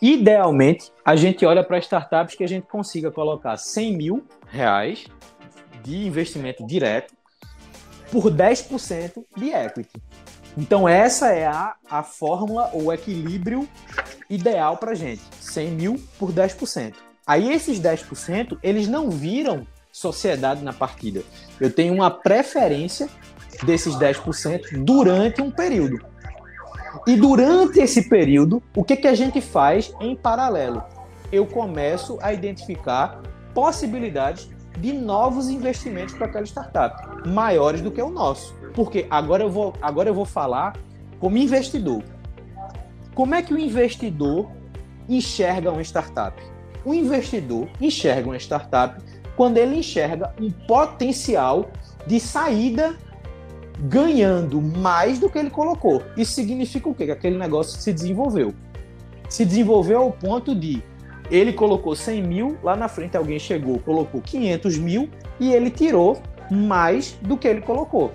Idealmente, 0.00 0.92
a 1.04 1.16
gente 1.16 1.44
olha 1.44 1.64
para 1.64 1.78
startups 1.78 2.36
que 2.36 2.44
a 2.44 2.48
gente 2.48 2.68
consiga 2.68 3.10
colocar 3.10 3.56
100 3.56 3.96
mil 3.96 4.24
reais 4.46 5.06
de 5.82 6.06
investimento 6.06 6.64
direto 6.64 7.15
por 8.10 8.30
10% 8.30 9.24
de 9.36 9.50
equity. 9.50 10.02
Então, 10.56 10.88
essa 10.88 11.32
é 11.32 11.46
a, 11.46 11.74
a 11.88 12.02
fórmula 12.02 12.70
ou 12.72 12.92
equilíbrio 12.92 13.68
ideal 14.30 14.76
para 14.76 14.94
gente: 14.94 15.22
100 15.40 15.70
mil 15.70 16.00
por 16.18 16.32
10%. 16.32 16.94
Aí 17.26 17.52
esses 17.52 17.80
10%, 17.80 18.58
eles 18.62 18.86
não 18.86 19.10
viram 19.10 19.66
sociedade 19.92 20.62
na 20.62 20.72
partida. 20.72 21.22
Eu 21.60 21.72
tenho 21.72 21.92
uma 21.94 22.10
preferência 22.10 23.08
desses 23.64 23.94
10% 23.96 24.84
durante 24.84 25.42
um 25.42 25.50
período. 25.50 25.98
E 27.06 27.16
durante 27.16 27.80
esse 27.80 28.08
período, 28.08 28.62
o 28.74 28.84
que, 28.84 28.96
que 28.96 29.08
a 29.08 29.14
gente 29.14 29.40
faz 29.40 29.92
em 30.00 30.14
paralelo? 30.14 30.82
Eu 31.32 31.46
começo 31.46 32.18
a 32.20 32.32
identificar 32.32 33.22
possibilidades 33.54 34.48
de 34.78 34.92
novos 34.92 35.48
investimentos 35.48 36.14
para 36.14 36.26
aquela 36.26 36.44
startup, 36.44 37.28
maiores 37.28 37.80
do 37.80 37.90
que 37.90 38.02
o 38.02 38.10
nosso. 38.10 38.54
Porque 38.74 39.06
agora 39.10 39.42
eu 39.42 39.50
vou, 39.50 39.72
agora 39.80 40.08
eu 40.08 40.14
vou 40.14 40.24
falar 40.24 40.76
como 41.18 41.36
investidor. 41.38 42.02
Como 43.14 43.34
é 43.34 43.42
que 43.42 43.54
o 43.54 43.58
investidor 43.58 44.50
enxerga 45.08 45.70
uma 45.70 45.82
startup? 45.82 46.40
o 46.86 46.94
investidor 46.94 47.68
enxerga 47.80 48.28
uma 48.28 48.36
startup 48.36 49.02
quando 49.36 49.58
ele 49.58 49.76
enxerga 49.76 50.32
um 50.40 50.50
potencial 50.50 51.68
de 52.06 52.20
saída 52.20 52.96
ganhando 53.80 54.62
mais 54.62 55.18
do 55.18 55.28
que 55.28 55.36
ele 55.36 55.50
colocou. 55.50 56.00
Isso 56.16 56.32
significa 56.32 56.88
o 56.88 56.94
quê? 56.94 57.06
Que 57.06 57.10
aquele 57.10 57.36
negócio 57.36 57.78
se 57.78 57.92
desenvolveu. 57.92 58.54
Se 59.28 59.44
desenvolveu 59.44 59.98
ao 59.98 60.12
ponto 60.12 60.54
de 60.54 60.82
ele 61.30 61.52
colocou 61.52 61.94
100 61.94 62.22
mil, 62.22 62.58
lá 62.62 62.76
na 62.76 62.88
frente 62.88 63.16
alguém 63.16 63.38
chegou, 63.38 63.78
colocou 63.80 64.20
500 64.20 64.78
mil 64.78 65.08
e 65.40 65.52
ele 65.52 65.70
tirou 65.70 66.20
mais 66.50 67.12
do 67.22 67.36
que 67.36 67.48
ele 67.48 67.60
colocou 67.60 68.12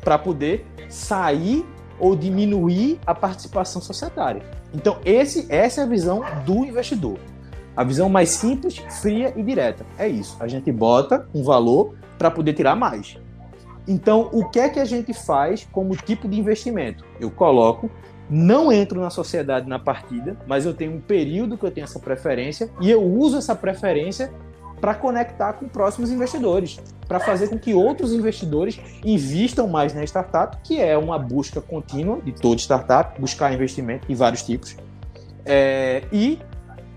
para 0.00 0.18
poder 0.18 0.66
sair 0.88 1.64
ou 1.98 2.14
diminuir 2.14 2.98
a 3.06 3.14
participação 3.14 3.80
societária. 3.80 4.42
Então, 4.74 4.98
esse, 5.04 5.46
essa 5.48 5.80
é 5.80 5.84
a 5.84 5.86
visão 5.86 6.22
do 6.44 6.64
investidor. 6.64 7.18
A 7.76 7.82
visão 7.82 8.08
mais 8.08 8.30
simples, 8.30 8.76
fria 9.00 9.32
e 9.36 9.42
direta. 9.42 9.86
É 9.98 10.06
isso. 10.06 10.36
A 10.40 10.46
gente 10.46 10.70
bota 10.70 11.26
um 11.34 11.42
valor 11.42 11.94
para 12.18 12.30
poder 12.30 12.52
tirar 12.52 12.76
mais. 12.76 13.16
Então, 13.86 14.28
o 14.32 14.48
que 14.48 14.58
é 14.58 14.68
que 14.68 14.80
a 14.80 14.84
gente 14.84 15.12
faz 15.12 15.66
como 15.70 15.96
tipo 15.96 16.28
de 16.28 16.38
investimento? 16.38 17.04
Eu 17.20 17.30
coloco, 17.30 17.90
não 18.34 18.72
entro 18.72 19.00
na 19.00 19.10
sociedade 19.10 19.68
na 19.68 19.78
partida, 19.78 20.36
mas 20.44 20.66
eu 20.66 20.74
tenho 20.74 20.92
um 20.92 21.00
período 21.00 21.56
que 21.56 21.64
eu 21.64 21.70
tenho 21.70 21.84
essa 21.84 22.00
preferência 22.00 22.68
e 22.80 22.90
eu 22.90 23.00
uso 23.00 23.38
essa 23.38 23.54
preferência 23.54 24.32
para 24.80 24.92
conectar 24.92 25.52
com 25.52 25.68
próximos 25.68 26.10
investidores, 26.10 26.80
para 27.06 27.20
fazer 27.20 27.48
com 27.48 27.56
que 27.56 27.72
outros 27.72 28.12
investidores 28.12 28.80
investam 29.04 29.68
mais 29.68 29.94
na 29.94 30.02
startup, 30.02 30.58
que 30.64 30.80
é 30.80 30.98
uma 30.98 31.16
busca 31.16 31.60
contínua 31.60 32.20
de 32.22 32.32
toda 32.32 32.60
startup, 32.60 33.18
buscar 33.20 33.54
investimento 33.54 34.08
de 34.08 34.14
vários 34.16 34.42
tipos. 34.42 34.76
É, 35.46 36.02
e 36.12 36.40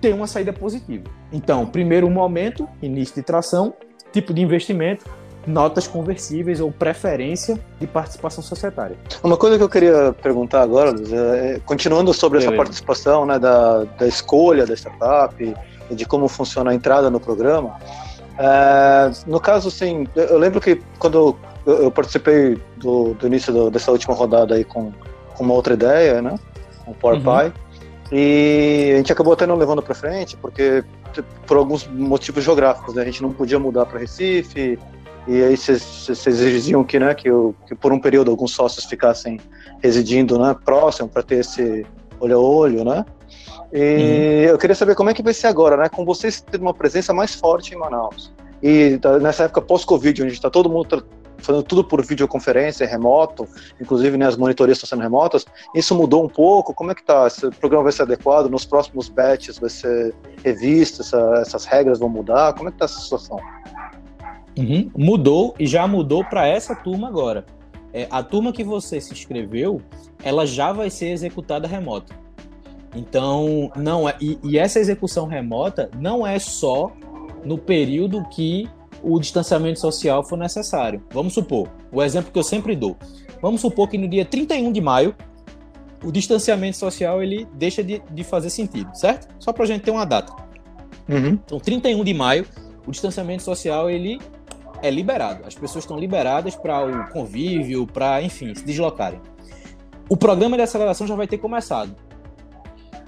ter 0.01 0.13
uma 0.13 0.25
saída 0.25 0.51
positiva. 0.51 1.03
Então, 1.31 1.67
primeiro 1.67 2.09
momento, 2.09 2.67
início 2.81 3.15
de 3.15 3.21
tração, 3.21 3.75
tipo 4.11 4.33
de 4.33 4.41
investimento, 4.41 5.05
notas 5.47 5.87
conversíveis 5.87 6.59
ou 6.59 6.71
preferência 6.71 7.59
de 7.79 7.87
participação 7.87 8.43
societária. 8.43 8.97
Uma 9.23 9.37
coisa 9.37 9.57
que 9.57 9.63
eu 9.63 9.69
queria 9.69 10.13
perguntar 10.21 10.61
agora, 10.61 10.91
é, 10.91 11.55
é 11.55 11.59
continuando 11.65 12.13
sobre 12.13 12.39
Beleza. 12.39 12.53
essa 12.53 12.63
participação, 12.63 13.25
né, 13.25 13.39
da, 13.39 13.85
da 13.85 14.07
escolha 14.07 14.65
da 14.65 14.73
startup 14.75 15.55
e 15.89 15.95
de 15.95 16.05
como 16.05 16.27
funciona 16.27 16.71
a 16.71 16.75
entrada 16.75 17.09
no 17.09 17.19
programa. 17.19 17.77
É, 18.37 19.11
no 19.25 19.39
caso, 19.39 19.69
assim, 19.69 20.05
eu 20.15 20.37
lembro 20.37 20.59
que 20.59 20.81
quando 20.99 21.37
eu, 21.65 21.73
eu 21.83 21.91
participei 21.91 22.61
do, 22.75 23.13
do 23.13 23.27
início 23.27 23.51
do, 23.53 23.71
dessa 23.71 23.91
última 23.91 24.13
rodada 24.13 24.53
aí 24.53 24.63
com, 24.63 24.91
com 25.33 25.43
uma 25.43 25.53
outra 25.53 25.73
ideia, 25.73 26.21
né, 26.21 26.35
com 26.83 26.91
o 26.91 26.93
PowerPie, 26.93 27.47
uhum. 27.47 27.67
E 28.11 28.91
a 28.93 28.97
gente 28.97 29.11
acabou 29.11 29.33
até 29.33 29.45
não 29.45 29.55
levando 29.55 29.81
para 29.81 29.93
frente, 29.93 30.37
porque 30.37 30.83
por 31.45 31.57
alguns 31.57 31.87
motivos 31.87 32.43
geográficos, 32.43 32.95
né? 32.95 33.01
a 33.01 33.05
gente 33.05 33.21
não 33.21 33.31
podia 33.31 33.59
mudar 33.59 33.85
para 33.85 33.99
Recife, 33.99 34.79
e 35.27 35.43
aí 35.43 35.57
vocês 35.57 36.25
exigiam 36.25 36.83
que, 36.83 36.97
né, 36.97 37.13
que, 37.13 37.29
eu, 37.29 37.53
que 37.67 37.75
por 37.75 37.91
um 37.91 37.99
período 37.99 38.31
alguns 38.31 38.51
sócios 38.51 38.85
ficassem 38.85 39.39
residindo 39.83 40.39
né, 40.39 40.55
próximo 40.63 41.09
para 41.09 41.21
ter 41.21 41.39
esse 41.39 41.85
olho 42.19 42.37
a 42.37 42.39
olho, 42.39 42.85
né? 42.85 43.05
E 43.73 44.45
uhum. 44.45 44.51
eu 44.51 44.57
queria 44.57 44.75
saber 44.75 44.95
como 44.95 45.09
é 45.09 45.13
que 45.13 45.21
vai 45.21 45.33
ser 45.33 45.47
agora, 45.47 45.75
né? 45.75 45.89
Com 45.89 46.05
vocês 46.05 46.39
tendo 46.39 46.61
uma 46.61 46.73
presença 46.73 47.13
mais 47.13 47.35
forte 47.35 47.73
em 47.73 47.77
Manaus. 47.77 48.33
E 48.63 48.97
tá, 48.99 49.19
nessa 49.19 49.43
época 49.43 49.61
pós-Covid, 49.61 50.23
onde 50.23 50.33
está 50.33 50.49
todo 50.49 50.69
mundo 50.69 51.05
fazendo 51.39 51.63
tudo 51.63 51.83
por 51.83 52.03
videoconferência, 52.03 52.87
remoto, 52.87 53.47
inclusive 53.79 54.17
né, 54.17 54.25
as 54.25 54.35
monitorias 54.35 54.77
estão 54.77 54.87
sendo 54.87 55.03
remotas. 55.03 55.45
Isso 55.75 55.93
mudou 55.93 56.23
um 56.23 56.29
pouco? 56.29 56.73
Como 56.73 56.91
é 56.91 56.95
que 56.95 57.03
tá? 57.03 57.27
Esse 57.27 57.49
programa 57.51 57.83
vai 57.83 57.91
ser 57.91 58.03
adequado? 58.03 58.49
Nos 58.49 58.65
próximos 58.65 59.09
batches 59.09 59.59
vai 59.59 59.69
ser 59.69 60.15
revisto? 60.43 61.01
Essa, 61.01 61.33
essas 61.41 61.65
regras 61.65 61.99
vão 61.99 62.09
mudar? 62.09 62.53
Como 62.53 62.69
é 62.69 62.71
que 62.71 62.77
tá 62.77 62.85
essa 62.85 62.99
situação? 62.99 63.37
Uhum. 64.57 64.89
Mudou 64.95 65.55
e 65.59 65.67
já 65.67 65.87
mudou 65.87 66.23
para 66.23 66.47
essa 66.47 66.75
turma 66.75 67.07
agora. 67.07 67.45
É, 67.93 68.07
a 68.11 68.21
turma 68.21 68.51
que 68.51 68.63
você 68.63 68.99
se 68.99 69.13
inscreveu, 69.13 69.81
ela 70.23 70.45
já 70.45 70.71
vai 70.71 70.89
ser 70.89 71.09
executada 71.09 71.67
remota. 71.67 72.13
Então, 72.95 73.71
não 73.75 74.07
é. 74.07 74.15
E, 74.19 74.39
e 74.43 74.57
essa 74.57 74.79
execução 74.79 75.27
remota 75.27 75.89
não 75.99 76.25
é 76.25 76.39
só 76.39 76.91
no 77.45 77.57
período 77.57 78.23
que 78.29 78.67
o 79.03 79.19
distanciamento 79.19 79.79
social 79.79 80.23
for 80.23 80.37
necessário. 80.37 81.03
Vamos 81.11 81.33
supor, 81.33 81.69
o 81.91 82.01
exemplo 82.01 82.31
que 82.31 82.39
eu 82.39 82.43
sempre 82.43 82.75
dou. 82.75 82.97
Vamos 83.41 83.61
supor 83.61 83.87
que 83.87 83.97
no 83.97 84.07
dia 84.07 84.25
31 84.25 84.71
de 84.71 84.81
maio 84.81 85.15
o 86.03 86.11
distanciamento 86.11 86.77
social 86.77 87.21
ele 87.23 87.47
deixa 87.53 87.83
de, 87.83 88.01
de 88.11 88.23
fazer 88.23 88.49
sentido, 88.49 88.89
certo? 88.95 89.27
Só 89.39 89.51
para 89.51 89.63
a 89.63 89.67
gente 89.67 89.81
ter 89.83 89.91
uma 89.91 90.05
data. 90.05 90.33
Uhum. 91.09 91.39
Então, 91.45 91.59
31 91.59 92.03
de 92.03 92.13
maio, 92.13 92.45
o 92.85 92.91
distanciamento 92.91 93.43
social 93.43 93.89
ele 93.89 94.19
é 94.81 94.89
liberado. 94.89 95.43
As 95.45 95.55
pessoas 95.55 95.83
estão 95.83 95.97
liberadas 95.97 96.55
para 96.55 96.85
o 96.85 97.09
convívio, 97.09 97.85
para, 97.87 98.21
enfim, 98.21 98.53
se 98.55 98.63
deslocarem. 98.63 99.19
O 100.09 100.15
programa 100.15 100.55
de 100.55 100.63
aceleração 100.63 101.05
já 101.05 101.15
vai 101.15 101.27
ter 101.27 101.37
começado. 101.37 101.95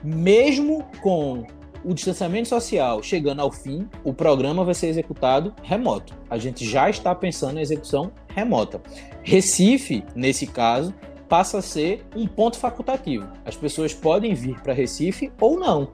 Mesmo 0.03 0.85
com 1.01 1.45
o 1.83 1.93
distanciamento 1.93 2.49
social 2.49 3.01
chegando 3.01 3.41
ao 3.41 3.51
fim, 3.51 3.87
o 4.03 4.13
programa 4.13 4.63
vai 4.63 4.73
ser 4.73 4.87
executado 4.87 5.53
remoto. 5.63 6.13
A 6.29 6.37
gente 6.37 6.65
já 6.65 6.89
está 6.89 7.13
pensando 7.15 7.57
em 7.57 7.61
execução 7.61 8.11
remota. 8.27 8.81
Recife, 9.23 10.03
nesse 10.15 10.45
caso, 10.47 10.93
passa 11.29 11.59
a 11.59 11.61
ser 11.61 12.05
um 12.15 12.27
ponto 12.27 12.57
facultativo. 12.57 13.27
As 13.45 13.55
pessoas 13.55 13.93
podem 13.93 14.33
vir 14.33 14.59
para 14.61 14.73
Recife 14.73 15.31
ou 15.39 15.59
não. 15.59 15.91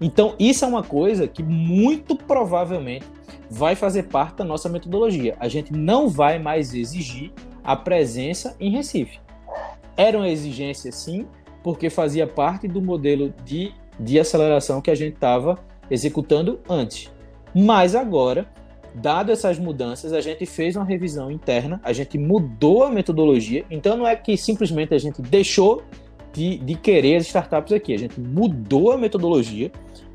Então, 0.00 0.34
isso 0.38 0.64
é 0.64 0.68
uma 0.68 0.82
coisa 0.82 1.26
que 1.26 1.42
muito 1.42 2.16
provavelmente 2.16 3.06
vai 3.50 3.74
fazer 3.74 4.04
parte 4.04 4.36
da 4.36 4.44
nossa 4.44 4.68
metodologia. 4.68 5.36
A 5.38 5.48
gente 5.48 5.72
não 5.72 6.08
vai 6.08 6.38
mais 6.38 6.74
exigir 6.74 7.32
a 7.62 7.76
presença 7.76 8.56
em 8.58 8.70
Recife. 8.70 9.20
Era 9.96 10.16
uma 10.16 10.28
exigência, 10.28 10.90
sim, 10.90 11.26
porque 11.62 11.90
fazia 11.90 12.26
parte 12.26 12.66
do 12.66 12.80
modelo 12.80 13.32
de, 13.44 13.72
de 14.00 14.18
aceleração 14.18 14.80
que 14.80 14.90
a 14.90 14.94
gente 14.94 15.14
estava 15.14 15.58
executando 15.90 16.60
antes. 16.68 17.10
Mas 17.54 17.94
agora 17.94 18.48
dado 18.94 19.32
essas 19.32 19.58
mudanças, 19.58 20.12
a 20.12 20.20
gente 20.20 20.44
fez 20.44 20.76
uma 20.76 20.84
revisão 20.84 21.30
interna, 21.30 21.80
a 21.82 21.92
gente 21.92 22.18
mudou 22.18 22.84
a 22.84 22.90
metodologia. 22.90 23.64
Então 23.70 23.96
não 23.96 24.06
é 24.06 24.14
que 24.16 24.36
simplesmente 24.36 24.94
a 24.94 24.98
gente 24.98 25.22
deixou 25.22 25.82
de, 26.32 26.58
de 26.58 26.74
querer 26.74 27.16
as 27.16 27.26
startups 27.26 27.72
aqui, 27.72 27.94
a 27.94 27.98
gente 27.98 28.20
mudou 28.20 28.92
a 28.92 28.98
metodologia. 28.98 29.70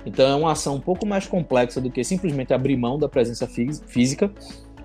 Então 0.06 0.28
é 0.28 0.36
uma 0.36 0.52
ação 0.54 0.76
um 0.76 0.80
pouco 0.80 1.06
mais 1.06 1.28
complexa 1.28 1.82
do 1.82 1.92
que 1.92 2.04
simplesmente 2.04 2.54
abrir 2.54 2.78
mão 2.78 2.98
da 2.98 3.10
presença 3.10 3.48
física. 3.48 4.32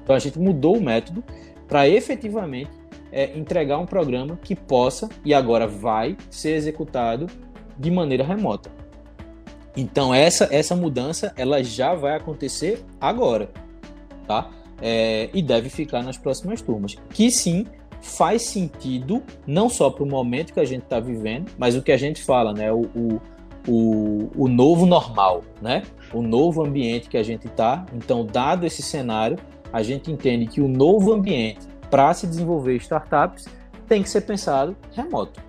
Então 0.03 0.17
a 0.17 0.19
gente 0.19 0.39
mudou 0.39 0.77
o 0.77 0.83
método 0.83 1.23
para 1.69 1.89
efetivamente 1.89 2.71
é, 3.11 3.37
entregar 3.39 3.79
um 3.79 3.87
programa 3.87 4.39
que 4.43 4.57
possa 4.57 5.09
e 5.25 5.33
agora 5.33 5.67
vai 5.67 6.17
ser 6.29 6.57
executado 6.57 7.27
de 7.79 7.91
maneira 7.91 8.25
remota. 8.25 8.71
Então 9.77 10.13
essa 10.13 10.49
essa 10.51 10.75
mudança 10.75 11.33
ela 11.37 11.63
já 11.63 11.95
vai 11.95 12.17
acontecer 12.17 12.85
agora 13.01 13.49
tá? 14.27 14.51
É, 14.81 15.29
e 15.33 15.43
deve 15.43 15.69
ficar 15.69 16.03
nas 16.03 16.17
próximas 16.17 16.61
turmas. 16.61 16.97
Que 17.11 17.31
sim, 17.31 17.67
faz 18.03 18.43
sentido, 18.43 19.23
não 19.47 19.69
só 19.69 19.89
para 19.89 20.03
o 20.03 20.07
momento 20.07 20.53
que 20.53 20.61
a 20.61 20.65
gente 20.65 20.83
está 20.83 21.01
vivendo, 21.01 21.51
mas 21.57 21.77
o 21.77 21.83
que 21.83 21.93
a 21.93 21.97
gente 21.97 22.23
fala, 22.23 22.53
né? 22.53 22.71
O, 22.73 22.83
o, 22.95 23.23
o, 23.67 24.31
o 24.37 24.49
novo 24.49 24.85
normal, 24.85 25.43
né? 25.63 25.83
O 26.13 26.21
novo 26.21 26.65
ambiente 26.65 27.09
que 27.09 27.17
a 27.17 27.23
gente 27.23 27.47
está. 27.47 27.87
Então, 27.95 28.27
dado 28.27 28.67
esse 28.67 28.83
cenário, 28.83 29.39
a 29.73 29.83
gente 29.83 30.11
entende 30.11 30.47
que 30.47 30.61
o 30.61 30.69
novo 30.69 31.13
ambiente 31.13 31.61
para 31.89 32.13
se 32.13 32.27
desenvolver 32.27 32.77
startups 32.77 33.47
tem 33.87 34.03
que 34.03 34.11
ser 34.11 34.23
pensado 34.23 34.77
remoto. 34.93 35.41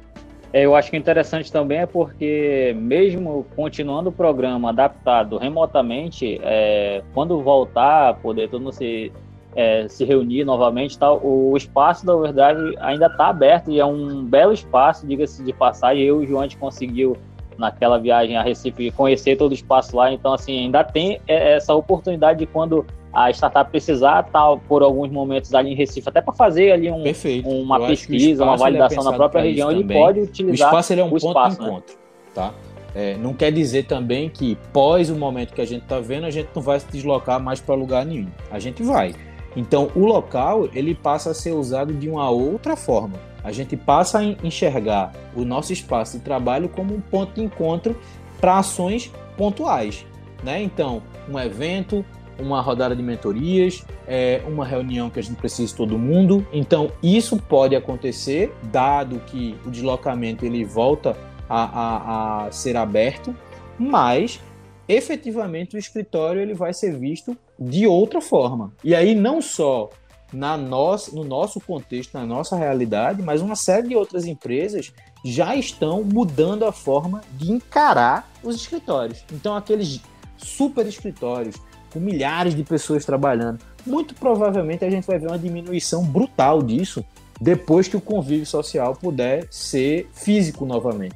É, 0.54 0.66
eu 0.66 0.76
acho 0.76 0.91
que 0.91 0.97
interessante 0.97 1.51
também 1.51 1.80
é 1.80 1.86
porque, 1.88 2.76
mesmo 2.78 3.43
continuando 3.56 4.12
o 4.12 4.14
programa 4.14 4.70
adaptado 4.70 5.38
remotamente, 5.38 6.39
é, 6.43 7.01
quando 7.12 7.41
voltar 7.41 8.20
poder 8.22 8.49
todo 8.49 8.62
mundo 8.62 8.74
se, 8.74 9.12
é, 9.56 9.88
se 9.88 10.04
reunir 10.04 10.43
novamente, 10.43 10.97
tal, 10.97 11.20
o 11.24 11.56
espaço 11.56 12.06
da 12.06 12.16
verdade 12.16 12.76
ainda 12.80 13.08
está 13.08 13.28
aberto 13.28 13.72
e 13.72 13.80
é 13.80 13.86
um 13.86 14.24
belo 14.24 14.54
espaço, 14.54 15.06
diga-se 15.06 15.43
de 15.43 15.54
passagem. 15.54 16.04
Eu 16.04 16.22
e 16.22 16.26
o 16.26 16.28
João 16.28 16.41
a 16.41 16.43
gente 16.43 16.58
conseguiu, 16.58 17.16
naquela 17.58 17.99
viagem 17.99 18.36
a 18.36 18.41
Recife, 18.41 18.91
conhecer 18.91 19.36
todo 19.36 19.51
o 19.51 19.54
espaço 19.54 19.95
lá, 19.95 20.12
então, 20.12 20.34
assim, 20.34 20.60
ainda 20.60 20.84
tem 20.84 21.20
é, 21.28 21.56
essa 21.56 21.74
oportunidade 21.74 22.39
de 22.39 22.45
quando 22.45 22.86
a 23.14 23.30
startup 23.30 23.70
precisar 23.70 24.26
estar 24.26 24.58
por 24.68 24.82
alguns 24.82 25.12
momentos 25.12 25.54
ali 25.54 25.72
em 25.72 25.76
Recife, 25.76 26.10
até 26.10 26.20
para 26.20 26.34
fazer 26.34 26.72
ali 26.72 26.89
um, 26.89 27.04
uma 27.45 27.78
Eu 27.78 27.88
pesquisa, 27.88 28.43
uma 28.43 28.56
é 28.56 28.58
validação 28.58 29.04
é 29.04 29.06
na 29.06 29.14
própria 29.14 29.43
região, 29.43 29.72
ele 29.72 29.84
pode 29.84 30.22
utilizar 30.22 30.68
o 30.68 30.72
espaço 30.72 30.93
ele 30.93 31.01
é 31.01 31.04
um 31.04 31.10
ponto 31.10 31.28
espaço, 31.28 31.58
de 31.58 31.62
né? 31.62 31.68
encontro, 31.70 31.95
tá? 32.34 32.54
É, 32.95 33.16
não 33.18 33.34
quer 33.34 33.51
dizer 33.51 33.86
também 33.86 34.30
que 34.30 34.56
pós 34.72 35.10
o 35.10 35.16
momento 35.16 35.54
que 35.54 35.62
a 35.62 35.66
gente 35.66 35.84
está 35.84 35.99
vendo, 35.99 36.26
a 36.26 36.30
gente 36.30 36.49
não 36.56 36.62
vai 36.62 36.80
se 36.80 36.88
deslocar 36.91 37.39
mais 37.39 37.60
para 37.60 37.74
lugar 37.74 38.06
nenhum. 38.06 38.28
A 38.51 38.60
gente 38.60 38.84
vai. 38.84 39.16
Então, 39.56 39.91
o 39.95 40.06
local 40.06 40.70
ele 40.74 40.95
passa 40.95 41.32
a 41.32 41.34
ser 41.34 41.51
usado 41.51 41.93
de 41.93 42.10
uma 42.10 42.30
outra 42.30 42.76
forma. 42.76 43.18
A 43.43 43.51
gente 43.51 43.76
passa 43.76 44.20
a 44.20 44.24
enxergar 44.24 45.12
o 45.36 45.43
nosso 45.43 45.74
espaço 45.74 46.18
de 46.18 46.24
trabalho 46.24 46.70
como 46.70 46.95
um 46.95 47.01
ponto 47.01 47.34
de 47.34 47.41
encontro 47.41 47.95
para 48.39 48.58
ações 48.58 49.12
pontuais, 49.38 50.06
né? 50.43 50.62
Então, 50.62 51.01
um 51.30 51.38
evento, 51.39 52.06
uma 52.39 52.62
rodada 52.62 52.95
de 52.95 53.04
mentorias, 53.04 53.84
é, 54.08 54.41
uma 54.47 54.66
reunião 54.66 55.10
que 55.10 55.20
a 55.20 55.24
gente 55.24 55.36
precisa 55.36 55.68
de 55.68 55.76
todo 55.76 55.97
mundo. 55.97 56.45
Então, 56.51 56.91
isso 57.01 57.38
pode 57.38 57.76
acontecer, 57.76 58.54
dado 58.72 59.20
que 59.28 59.56
o 59.66 59.70
deslocamento 59.70 60.45
ele 60.45 60.64
volta 60.64 61.16
a, 61.49 61.64
a, 61.64 62.45
a 62.45 62.51
ser 62.51 62.78
aberto, 62.78 63.36
mas 63.78 64.39
efetivamente 64.88 65.76
o 65.76 65.80
escritório 65.80 66.41
ele 66.41 66.54
vai 66.54 66.74
ser 66.74 66.97
visto 66.97 67.38
de 67.60 67.88
outra 67.88 68.22
forma. 68.22 68.72
E 68.84 68.95
aí 68.95 69.16
não 69.16 69.41
só 69.41 69.89
na 70.32 70.58
nossa, 70.58 71.16
no 71.16 71.24
nosso 71.24 71.60
contexto, 71.60 72.14
na 72.16 72.26
nossa 72.26 72.56
realidade, 72.56 73.22
mas 73.22 73.41
uma 73.41 73.56
série 73.56 73.89
de 73.89 73.95
outras 73.95 74.26
empresas 74.26 74.91
já 75.24 75.56
estão 75.56 76.04
mudando 76.04 76.66
a 76.66 76.72
forma 76.72 77.22
de 77.34 77.51
encarar 77.51 78.30
os 78.43 78.56
escritórios. 78.56 79.24
Então 79.32 79.56
aqueles 79.56 80.01
super 80.38 80.86
escritórios 80.88 81.56
com 81.91 81.99
milhares 81.99 82.56
de 82.56 82.64
pessoas 82.64 83.06
trabalhando. 83.06 83.60
Muito 83.86 84.16
provavelmente 84.16 84.84
a 84.84 84.89
gente 84.89 85.06
vai 85.06 85.20
ver 85.20 85.28
uma 85.28 85.38
diminuição 85.38 86.04
brutal 86.04 86.62
disso 86.62 87.06
depois 87.39 87.88
que 87.88 87.95
o 87.95 88.01
convívio 88.01 88.45
social 88.45 88.95
puder 88.95 89.47
ser 89.51 90.10
físico 90.14 90.66
novamente. 90.66 91.16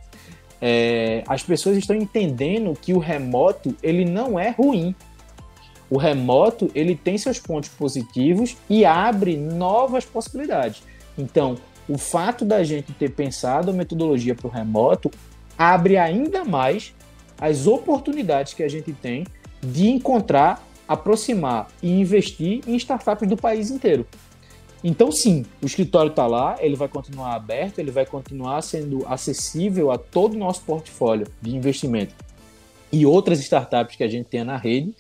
É, 0.62 1.24
as 1.28 1.44
pessoas 1.44 1.78
estão 1.78 1.96
entendendo 1.96 2.74
que 2.80 2.94
o 2.94 3.00
remoto 3.00 3.76
ele 3.82 4.06
não 4.06 4.40
é 4.40 4.50
ruim. 4.50 4.96
O 5.90 5.98
remoto 5.98 6.70
ele 6.76 6.96
tem 6.96 7.18
seus 7.18 7.40
pontos 7.40 7.70
positivos 7.70 8.58
e 8.70 8.84
abre 8.84 9.38
novas 9.38 10.06
possibilidades. 10.06 10.84
Então, 11.18 11.58
o 11.88 11.98
fato 11.98 12.44
da 12.44 12.64
gente 12.64 12.92
ter 12.94 13.12
pensado 13.12 13.72
a 13.72 13.74
metodologia 13.74 14.36
para 14.36 14.48
o 14.48 14.52
remoto 14.52 15.10
abre 15.58 15.98
ainda 15.98 16.44
mais 16.44 16.94
as 17.40 17.68
oportunidades 17.68 18.54
que 18.54 18.64
a 18.64 18.68
gente 18.68 18.92
tem 18.92 19.26
de 19.62 19.88
encontrar 19.88 20.66
aproximar 20.88 21.68
e 21.84 22.00
investir 22.00 22.62
em 22.66 22.76
startups 22.76 23.28
do 23.28 23.36
país 23.36 23.70
inteiro. 23.70 24.08
Então, 24.84 25.12
sim, 25.12 25.44
o 25.62 25.66
escritório 25.66 26.12
está 26.12 26.26
lá, 26.28 26.56
ele 26.60 26.76
vai 26.76 26.88
continuar 26.88 27.36
aberto, 27.36 27.80
ele 27.80 27.92
vai 27.92 28.06
continuar 28.06 28.62
sendo 28.62 29.06
acessível 29.08 29.92
a 29.92 29.98
todo 29.98 30.36
o 30.36 30.38
nosso 30.38 30.62
portfólio 30.62 31.28
de 31.42 31.56
investimento 31.56 32.14
e 32.92 33.06
outras 33.06 33.40
startups 33.40 33.96
que 33.96 34.04
a 34.04 34.08
gente 34.08 34.28
tenha 34.28 34.46
na 34.46 34.56
rede, 34.56 34.96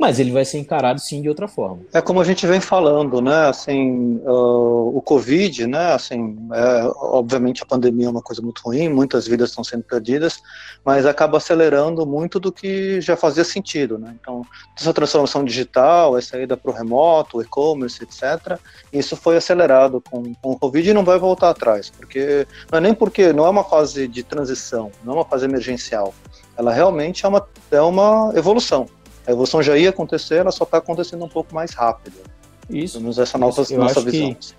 mas 0.00 0.18
ele 0.18 0.32
vai 0.32 0.46
ser 0.46 0.58
encarado 0.58 0.98
sim 0.98 1.20
de 1.20 1.28
outra 1.28 1.46
forma. 1.46 1.82
É 1.92 2.00
como 2.00 2.22
a 2.22 2.24
gente 2.24 2.46
vem 2.46 2.58
falando, 2.58 3.20
né? 3.20 3.48
Assim, 3.50 4.16
uh, 4.24 4.96
o 4.96 5.02
Covid, 5.02 5.66
né? 5.66 5.92
Assim, 5.92 6.38
é, 6.54 6.90
obviamente 6.96 7.62
a 7.62 7.66
pandemia 7.66 8.06
é 8.06 8.10
uma 8.10 8.22
coisa 8.22 8.40
muito 8.40 8.62
ruim, 8.64 8.88
muitas 8.88 9.28
vidas 9.28 9.50
estão 9.50 9.62
sendo 9.62 9.82
perdidas, 9.82 10.40
mas 10.82 11.04
acaba 11.04 11.36
acelerando 11.36 12.06
muito 12.06 12.40
do 12.40 12.50
que 12.50 12.98
já 13.02 13.14
fazia 13.14 13.44
sentido, 13.44 13.98
né? 13.98 14.16
Então, 14.18 14.40
essa 14.74 14.94
transformação 14.94 15.44
digital, 15.44 16.16
essa 16.16 16.40
ida 16.40 16.56
para 16.56 16.70
o 16.70 16.74
remoto, 16.74 17.42
e-commerce, 17.42 18.02
etc. 18.02 18.58
Isso 18.90 19.14
foi 19.16 19.36
acelerado 19.36 20.02
com, 20.10 20.34
com 20.40 20.52
o 20.52 20.58
Covid 20.58 20.88
e 20.88 20.94
não 20.94 21.04
vai 21.04 21.18
voltar 21.18 21.50
atrás, 21.50 21.90
porque 21.90 22.46
não 22.72 22.78
é 22.78 22.80
nem 22.80 22.94
porque 22.94 23.34
não 23.34 23.44
é 23.44 23.50
uma 23.50 23.64
fase 23.64 24.08
de 24.08 24.22
transição, 24.22 24.90
não 25.04 25.12
é 25.12 25.16
uma 25.16 25.26
fase 25.26 25.44
emergencial. 25.44 26.14
Ela 26.56 26.72
realmente 26.72 27.26
é 27.26 27.28
uma, 27.28 27.46
é 27.70 27.80
uma 27.82 28.32
evolução. 28.34 28.86
A 29.30 29.32
evolução 29.32 29.62
já 29.62 29.76
ia 29.76 29.90
acontecer, 29.90 30.36
ela 30.36 30.50
só 30.50 30.64
está 30.64 30.78
acontecendo 30.78 31.24
um 31.24 31.28
pouco 31.28 31.54
mais 31.54 31.72
rápido. 31.72 32.16
Isso. 32.68 32.98
Temos 32.98 33.18
essa 33.18 33.38
nova, 33.38 33.64
eu 33.70 33.78
nossa 33.78 34.00
visão. 34.00 34.34
Que, 34.34 34.54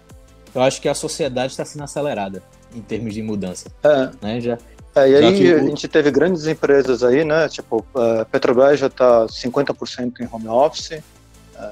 eu 0.55 0.61
acho 0.61 0.82
que 0.82 0.88
a 0.88 0.95
sociedade 0.95 1.51
está 1.51 1.65
sendo 1.65 1.84
acelerada 1.84 2.41
em 2.74 2.82
termos 2.82 3.13
de 3.13 3.22
mudança. 3.22 3.69
É. 3.84 4.09
Né? 4.22 4.41
Já, 4.41 4.57
é, 4.95 5.09
e 5.09 5.15
aí 5.15 5.53
a 5.53 5.59
gente 5.59 5.88
teve 5.88 6.09
grandes 6.09 6.47
empresas 6.47 7.03
aí, 7.03 7.24
né? 7.24 7.47
Tipo, 7.49 7.86
a 7.95 8.26
Petrobras 8.26 8.80
já 8.80 8.88
está 8.88 9.26
50% 9.26 10.19
em 10.22 10.30
home 10.32 10.47
office, 10.47 10.91
é, 10.91 11.03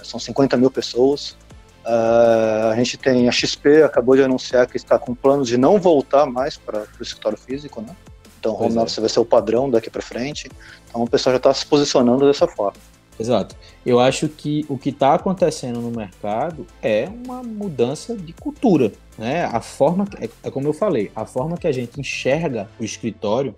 são 0.03 0.19
50 0.19 0.57
mil 0.57 0.69
pessoas. 0.71 1.37
Uh, 1.85 2.71
a 2.71 2.75
gente 2.75 2.97
tem 2.97 3.27
a 3.27 3.31
XP, 3.31 3.81
acabou 3.83 4.15
de 4.15 4.21
anunciar 4.21 4.67
que 4.67 4.77
está 4.77 4.99
com 4.99 5.15
planos 5.15 5.47
de 5.47 5.57
não 5.57 5.79
voltar 5.79 6.25
mais 6.25 6.57
para 6.57 6.85
o 6.99 7.01
escritório 7.01 7.37
físico, 7.37 7.81
né? 7.81 7.95
Então, 8.39 8.53
home 8.53 8.73
pois 8.73 8.77
office 8.77 8.97
é. 8.97 9.01
vai 9.01 9.09
ser 9.09 9.19
o 9.19 9.25
padrão 9.25 9.69
daqui 9.69 9.89
para 9.89 10.01
frente. 10.01 10.49
Então, 10.87 11.03
o 11.03 11.09
pessoal 11.09 11.33
já 11.33 11.37
está 11.37 11.53
se 11.53 11.65
posicionando 11.65 12.25
dessa 12.25 12.47
forma. 12.47 12.77
Exato. 13.19 13.55
Eu 13.85 13.99
acho 13.99 14.29
que 14.29 14.65
o 14.69 14.77
que 14.77 14.89
está 14.89 15.13
acontecendo 15.13 15.81
no 15.81 15.91
mercado 15.91 16.65
é 16.81 17.09
uma 17.09 17.43
mudança 17.43 18.15
de 18.15 18.31
cultura, 18.31 18.93
né? 19.17 19.43
A 19.43 19.59
forma, 19.59 20.07
é, 20.19 20.29
é 20.43 20.49
como 20.49 20.67
eu 20.67 20.73
falei, 20.73 21.11
a 21.13 21.25
forma 21.25 21.57
que 21.57 21.67
a 21.67 21.71
gente 21.71 21.99
enxerga 21.99 22.69
o 22.79 22.83
escritório, 22.83 23.53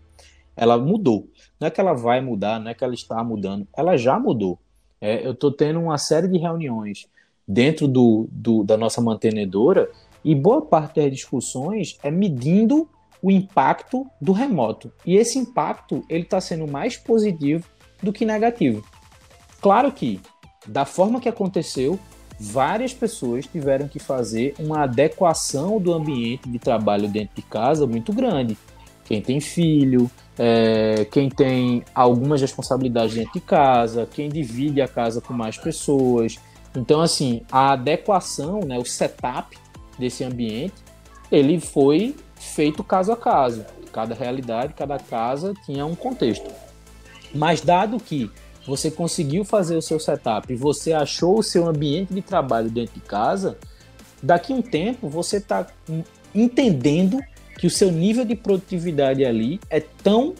ela 0.55 0.79
mudou. 0.79 1.27
Não 1.59 1.67
é 1.67 1.71
que 1.71 1.79
ela 1.79 1.93
vai 1.93 2.21
mudar, 2.21 2.59
não 2.59 2.71
é 2.71 2.73
que 2.73 2.83
ela 2.83 2.95
está 2.95 3.23
mudando, 3.23 3.67
ela 3.77 3.95
já 3.97 4.19
mudou. 4.19 4.57
É, 4.99 5.25
eu 5.25 5.31
estou 5.31 5.51
tendo 5.51 5.79
uma 5.79 5.97
série 5.97 6.27
de 6.27 6.39
reuniões 6.39 7.07
dentro 7.47 7.87
do, 7.87 8.27
do, 8.31 8.63
da 8.63 8.77
nossa 8.77 8.99
mantenedora 8.99 9.89
e 10.23 10.33
boa 10.33 10.61
parte 10.61 11.01
das 11.01 11.11
discussões 11.11 11.97
é 12.03 12.09
medindo 12.09 12.89
o 13.21 13.29
impacto 13.29 14.07
do 14.19 14.31
remoto. 14.31 14.91
E 15.05 15.15
esse 15.15 15.37
impacto 15.37 16.03
ele 16.09 16.23
está 16.23 16.41
sendo 16.41 16.67
mais 16.67 16.97
positivo 16.97 17.67
do 18.01 18.11
que 18.11 18.25
negativo. 18.25 18.83
Claro 19.61 19.91
que, 19.91 20.19
da 20.65 20.85
forma 20.85 21.21
que 21.21 21.29
aconteceu, 21.29 21.99
várias 22.39 22.93
pessoas 22.93 23.45
tiveram 23.45 23.87
que 23.87 23.99
fazer 23.99 24.55
uma 24.57 24.83
adequação 24.83 25.79
do 25.79 25.93
ambiente 25.93 26.49
de 26.49 26.57
trabalho 26.57 27.07
dentro 27.07 27.35
de 27.35 27.43
casa 27.43 27.85
muito 27.85 28.11
grande. 28.11 28.57
Quem 29.05 29.21
tem 29.21 29.39
filho, 29.39 30.09
é, 30.39 31.05
quem 31.11 31.29
tem 31.29 31.83
algumas 31.93 32.41
responsabilidades 32.41 33.13
dentro 33.13 33.33
de 33.33 33.41
casa, 33.41 34.07
quem 34.11 34.29
divide 34.29 34.81
a 34.81 34.87
casa 34.87 35.21
com 35.21 35.33
mais 35.33 35.57
pessoas. 35.57 36.39
Então, 36.75 37.01
assim, 37.01 37.41
a 37.51 37.73
adequação, 37.73 38.61
né, 38.61 38.79
o 38.79 38.85
setup 38.85 39.55
desse 39.99 40.23
ambiente, 40.23 40.73
ele 41.31 41.59
foi 41.59 42.15
feito 42.35 42.83
caso 42.83 43.11
a 43.11 43.17
caso. 43.17 43.65
Cada 43.93 44.15
realidade, 44.15 44.73
cada 44.73 44.97
casa 44.97 45.53
tinha 45.65 45.85
um 45.85 45.93
contexto. 45.93 46.49
Mas 47.35 47.61
dado 47.61 47.97
que 47.99 48.31
você 48.65 48.91
conseguiu 48.91 49.43
fazer 49.43 49.75
o 49.75 49.81
seu 49.81 49.99
setup 49.99 50.53
você 50.55 50.93
achou 50.93 51.39
o 51.39 51.43
seu 51.43 51.67
ambiente 51.67 52.13
de 52.13 52.21
trabalho 52.21 52.69
dentro 52.69 52.95
de 52.95 53.01
casa, 53.01 53.57
daqui 54.21 54.53
um 54.53 54.61
tempo 54.61 55.09
você 55.09 55.37
está 55.37 55.67
entendendo 56.33 57.19
que 57.57 57.67
o 57.67 57.69
seu 57.69 57.91
nível 57.91 58.25
de 58.25 58.35
produtividade 58.35 59.25
ali 59.25 59.59
é 59.69 59.79
tão 59.79 60.33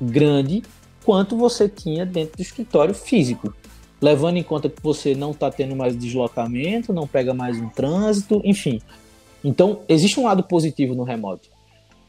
grande 0.00 0.62
quanto 1.04 1.36
você 1.36 1.68
tinha 1.68 2.04
dentro 2.04 2.36
do 2.36 2.42
escritório 2.42 2.94
físico. 2.94 3.54
Levando 4.00 4.36
em 4.36 4.42
conta 4.42 4.68
que 4.68 4.82
você 4.82 5.14
não 5.14 5.30
está 5.30 5.50
tendo 5.50 5.74
mais 5.74 5.96
deslocamento, 5.96 6.92
não 6.92 7.06
pega 7.06 7.32
mais 7.32 7.56
um 7.58 7.68
trânsito, 7.68 8.42
enfim. 8.44 8.82
Então, 9.42 9.80
existe 9.88 10.20
um 10.20 10.24
lado 10.24 10.42
positivo 10.42 10.94
no 10.94 11.02
remoto. 11.02 11.48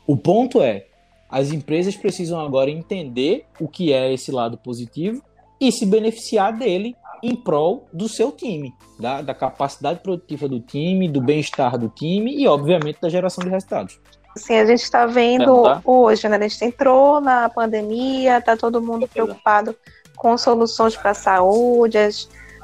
O 0.05 0.17
ponto 0.17 0.61
é, 0.61 0.85
as 1.29 1.51
empresas 1.51 1.95
precisam 1.95 2.39
agora 2.39 2.69
entender 2.69 3.45
o 3.59 3.67
que 3.67 3.93
é 3.93 4.11
esse 4.11 4.31
lado 4.31 4.57
positivo 4.57 5.21
e 5.59 5.71
se 5.71 5.85
beneficiar 5.85 6.53
dele 6.53 6.95
em 7.21 7.35
prol 7.35 7.87
do 7.91 8.07
seu 8.07 8.31
time, 8.31 8.73
da, 8.99 9.21
da 9.21 9.33
capacidade 9.33 9.99
produtiva 9.99 10.47
do 10.47 10.59
time, 10.59 11.09
do 11.09 11.21
bem-estar 11.21 11.77
do 11.77 11.89
time 11.89 12.35
e, 12.35 12.47
obviamente, 12.47 12.99
da 13.01 13.09
geração 13.09 13.43
de 13.43 13.49
resultados. 13.49 13.99
Sim, 14.35 14.57
a 14.57 14.65
gente 14.65 14.83
está 14.83 15.05
vendo 15.05 15.63
tá? 15.63 15.81
hoje, 15.83 16.29
né? 16.29 16.37
A 16.37 16.47
gente 16.47 16.63
entrou 16.63 17.19
na 17.19 17.49
pandemia, 17.49 18.39
tá 18.39 18.55
todo 18.55 18.81
mundo 18.81 19.07
preocupado 19.07 19.75
com 20.15 20.37
soluções 20.37 20.95
para 20.95 21.11
a 21.11 21.15
saúde, 21.15 21.97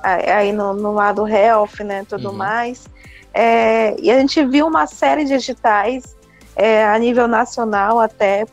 aí 0.03 0.51
no, 0.51 0.73
no, 0.73 0.93
lado 0.93 1.27
health, 1.27 1.79
né? 1.83 2.05
Tudo 2.07 2.29
uhum. 2.29 2.35
mais. 2.35 2.87
É, 3.33 3.99
e 3.99 4.11
a 4.11 4.19
gente 4.19 4.43
viu 4.45 4.67
uma 4.67 4.85
série 4.85 5.25
de 5.25 5.33
editais 5.33 6.15
é, 6.55 6.85
a 6.85 6.97
nível 6.99 7.27
nacional 7.27 7.99
até 7.99 8.45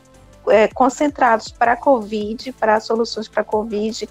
é, 0.47 0.67
concentrados 0.69 1.49
para 1.49 1.73
a 1.73 1.77
Covid, 1.77 2.51
para 2.53 2.79
soluções 2.79 3.27
para 3.27 3.41
a 3.41 3.45
Covid, 3.45 4.09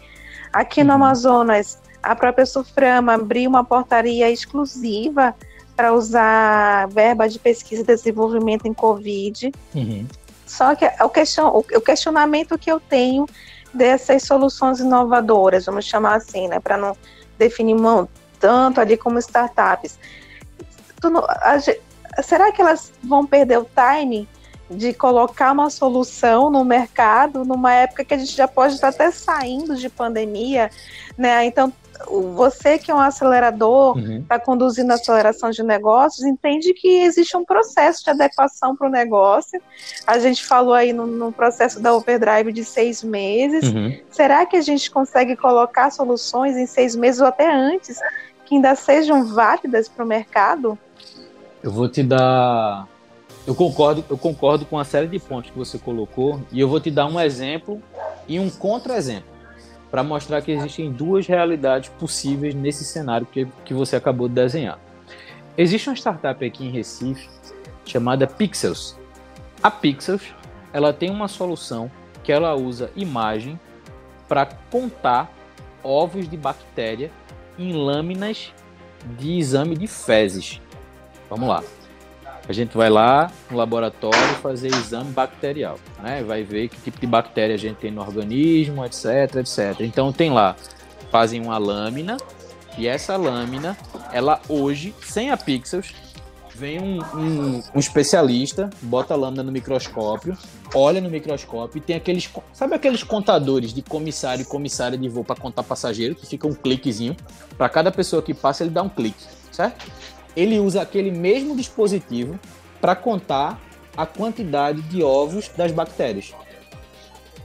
Aqui 0.52 0.82
no 0.82 0.90
uhum. 0.90 0.96
Amazonas, 0.96 1.78
a 2.02 2.14
própria 2.16 2.46
Suframa 2.46 3.14
abriu 3.14 3.48
uma 3.48 3.64
portaria 3.64 4.30
exclusiva 4.30 5.34
para 5.76 5.92
usar 5.92 6.88
verba 6.88 7.28
de 7.28 7.38
pesquisa 7.38 7.82
e 7.82 7.84
desenvolvimento 7.84 8.66
em 8.66 8.74
Covid. 8.74 9.52
Uhum. 9.74 10.06
Só 10.46 10.74
que 10.74 10.84
o, 11.02 11.08
question, 11.08 11.46
o 11.46 11.80
questionamento 11.80 12.58
que 12.58 12.70
eu 12.70 12.80
tenho 12.80 13.26
dessas 13.72 14.24
soluções 14.24 14.80
inovadoras, 14.80 15.66
vamos 15.66 15.84
chamar 15.84 16.16
assim, 16.16 16.48
né, 16.48 16.58
para 16.58 16.76
não 16.76 16.96
definir 17.38 17.74
mão, 17.74 18.08
tanto 18.38 18.80
ali 18.80 18.96
como 18.96 19.18
startups. 19.18 19.98
Não, 21.02 21.24
a, 21.24 21.56
será 22.22 22.50
que 22.52 22.60
elas 22.60 22.92
vão 23.02 23.24
perder 23.24 23.58
o 23.58 23.64
time 23.66 24.28
de 24.70 24.94
colocar 24.94 25.52
uma 25.52 25.68
solução 25.68 26.48
no 26.48 26.64
mercado 26.64 27.44
numa 27.44 27.74
época 27.74 28.04
que 28.04 28.14
a 28.14 28.18
gente 28.18 28.36
já 28.36 28.46
pode 28.46 28.74
estar 28.74 28.88
até 28.88 29.10
saindo 29.10 29.74
de 29.74 29.88
pandemia, 29.88 30.70
né? 31.18 31.44
Então, 31.44 31.72
você 32.08 32.78
que 32.78 32.90
é 32.90 32.94
um 32.94 33.00
acelerador, 33.00 33.98
está 33.98 34.10
uhum. 34.10 34.24
Tá 34.30 34.38
conduzindo 34.38 34.90
a 34.90 34.94
aceleração 34.94 35.50
de 35.50 35.62
negócios, 35.62 36.24
entende 36.24 36.72
que 36.72 37.02
existe 37.02 37.36
um 37.36 37.44
processo 37.44 38.04
de 38.04 38.10
adequação 38.10 38.76
para 38.76 38.86
o 38.86 38.90
negócio. 38.90 39.60
A 40.06 40.18
gente 40.18 40.44
falou 40.44 40.72
aí 40.72 40.92
no, 40.92 41.06
no, 41.06 41.32
processo 41.32 41.80
da 41.80 41.92
Overdrive 41.92 42.52
de 42.52 42.64
seis 42.64 43.02
meses. 43.02 43.64
Uhum. 43.64 43.98
Será 44.10 44.46
que 44.46 44.56
a 44.56 44.62
gente 44.62 44.90
consegue 44.90 45.36
colocar 45.36 45.90
soluções 45.90 46.56
em 46.56 46.66
seis 46.66 46.94
meses 46.94 47.20
ou 47.20 47.26
até 47.26 47.52
antes 47.52 47.98
que 48.46 48.54
ainda 48.54 48.74
sejam 48.74 49.26
válidas 49.26 49.88
para 49.88 50.04
o 50.04 50.08
mercado? 50.08 50.78
Eu 51.62 51.70
vou 51.70 51.88
te 51.88 52.02
dar 52.02 52.88
eu 53.50 53.54
concordo, 53.56 54.04
eu 54.08 54.16
concordo 54.16 54.64
com 54.64 54.78
a 54.78 54.84
série 54.84 55.08
de 55.08 55.18
pontos 55.18 55.50
que 55.50 55.58
você 55.58 55.76
colocou 55.76 56.40
e 56.52 56.60
eu 56.60 56.68
vou 56.68 56.78
te 56.78 56.88
dar 56.88 57.06
um 57.06 57.18
exemplo 57.18 57.82
e 58.28 58.38
um 58.38 58.48
contra-exemplo 58.48 59.28
para 59.90 60.04
mostrar 60.04 60.40
que 60.40 60.52
existem 60.52 60.92
duas 60.92 61.26
realidades 61.26 61.90
possíveis 61.98 62.54
nesse 62.54 62.84
cenário 62.84 63.26
que, 63.26 63.48
que 63.64 63.74
você 63.74 63.96
acabou 63.96 64.28
de 64.28 64.34
desenhar. 64.34 64.78
Existe 65.58 65.88
uma 65.88 65.96
startup 65.96 66.44
aqui 66.44 66.64
em 66.64 66.70
Recife 66.70 67.28
chamada 67.84 68.24
Pixels. 68.24 68.96
A 69.60 69.68
Pixels 69.68 70.32
ela 70.72 70.92
tem 70.92 71.10
uma 71.10 71.26
solução 71.26 71.90
que 72.22 72.30
ela 72.30 72.54
usa 72.54 72.92
imagem 72.94 73.58
para 74.28 74.46
contar 74.46 75.28
ovos 75.82 76.28
de 76.30 76.36
bactéria 76.36 77.10
em 77.58 77.72
lâminas 77.72 78.52
de 79.18 79.40
exame 79.40 79.76
de 79.76 79.88
fezes. 79.88 80.60
Vamos 81.28 81.48
lá. 81.48 81.64
A 82.50 82.52
gente 82.52 82.76
vai 82.76 82.90
lá 82.90 83.30
no 83.48 83.56
laboratório 83.56 84.34
fazer 84.42 84.74
exame 84.74 85.12
bacterial, 85.12 85.78
né? 86.02 86.20
Vai 86.24 86.42
ver 86.42 86.68
que 86.68 86.80
tipo 86.80 86.98
de 86.98 87.06
bactéria 87.06 87.54
a 87.54 87.56
gente 87.56 87.76
tem 87.76 87.92
no 87.92 88.00
organismo, 88.00 88.84
etc, 88.84 89.36
etc. 89.36 89.82
Então 89.82 90.12
tem 90.12 90.32
lá, 90.32 90.56
fazem 91.12 91.40
uma 91.40 91.56
lâmina 91.58 92.16
e 92.76 92.88
essa 92.88 93.16
lâmina, 93.16 93.78
ela 94.12 94.40
hoje, 94.48 94.92
sem 95.00 95.30
a 95.30 95.36
Pixels, 95.36 95.94
vem 96.52 96.80
um, 96.80 96.98
um, 97.14 97.62
um, 97.72 97.78
especialista, 97.78 98.68
bota 98.82 99.14
a 99.14 99.16
lâmina 99.16 99.44
no 99.44 99.52
microscópio, 99.52 100.36
olha 100.74 101.00
no 101.00 101.08
microscópio 101.08 101.78
e 101.78 101.80
tem 101.80 101.94
aqueles. 101.94 102.28
Sabe 102.52 102.74
aqueles 102.74 103.04
contadores 103.04 103.72
de 103.72 103.80
comissário 103.80 104.42
e 104.42 104.44
comissária 104.44 104.98
de 104.98 105.08
voo 105.08 105.22
para 105.22 105.36
contar 105.36 105.62
passageiro, 105.62 106.16
que 106.16 106.26
fica 106.26 106.48
um 106.48 106.54
cliquezinho? 106.54 107.16
Para 107.56 107.68
cada 107.68 107.92
pessoa 107.92 108.20
que 108.20 108.34
passa, 108.34 108.64
ele 108.64 108.72
dá 108.72 108.82
um 108.82 108.88
clique, 108.88 109.24
certo? 109.52 109.86
Ele 110.36 110.58
usa 110.58 110.82
aquele 110.82 111.10
mesmo 111.10 111.56
dispositivo 111.56 112.38
para 112.80 112.96
contar 112.96 113.60
a 113.96 114.06
quantidade 114.06 114.80
de 114.82 115.02
ovos 115.02 115.50
das 115.56 115.72
bactérias. 115.72 116.32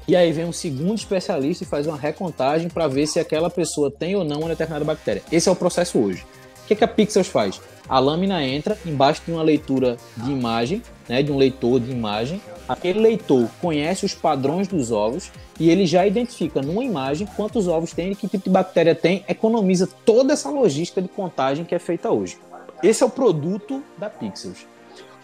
E 0.07 0.15
aí 0.15 0.31
vem 0.31 0.45
um 0.45 0.53
segundo 0.53 0.95
especialista 0.95 1.63
e 1.63 1.67
faz 1.67 1.88
uma 1.88 1.97
recontagem 1.97 2.69
para 2.69 2.88
ver 2.88 3.07
se 3.07 3.19
aquela 3.19 3.49
pessoa 3.49 3.89
tem 3.89 4.15
ou 4.15 4.23
não 4.23 4.41
uma 4.41 4.49
determinada 4.49 4.86
bactéria. 4.86 5.23
Esse 5.31 5.49
é 5.49 5.51
o 5.51 5.55
processo 5.55 5.97
hoje. 5.97 6.23
O 6.63 6.67
que, 6.67 6.75
que 6.75 6.83
a 6.83 6.88
Pixels 6.88 7.27
faz? 7.27 7.59
A 7.89 7.99
lâmina 7.99 8.43
entra 8.43 8.77
embaixo 8.86 9.21
de 9.25 9.31
uma 9.31 9.43
leitura 9.43 9.97
de 10.17 10.31
imagem, 10.31 10.81
né, 11.09 11.21
de 11.21 11.31
um 11.31 11.38
leitor 11.38 11.79
de 11.79 11.91
imagem. 11.91 12.41
Aquele 12.67 12.99
leitor 12.99 13.47
conhece 13.61 14.05
os 14.05 14.13
padrões 14.13 14.67
dos 14.67 14.91
ovos 14.91 15.31
e 15.59 15.69
ele 15.69 15.86
já 15.86 16.05
identifica 16.05 16.61
numa 16.61 16.83
imagem 16.83 17.27
quantos 17.36 17.67
ovos 17.67 17.91
tem 17.91 18.13
que 18.15 18.27
tipo 18.27 18.43
de 18.43 18.49
bactéria 18.49 18.95
tem, 18.95 19.23
economiza 19.27 19.88
toda 20.03 20.33
essa 20.33 20.49
logística 20.49 21.01
de 21.01 21.07
contagem 21.07 21.65
que 21.65 21.75
é 21.75 21.79
feita 21.79 22.11
hoje. 22.11 22.38
Esse 22.84 23.03
é 23.03 23.05
o 23.05 23.09
produto 23.09 23.84
da 23.97 24.09
Pixels. 24.09 24.65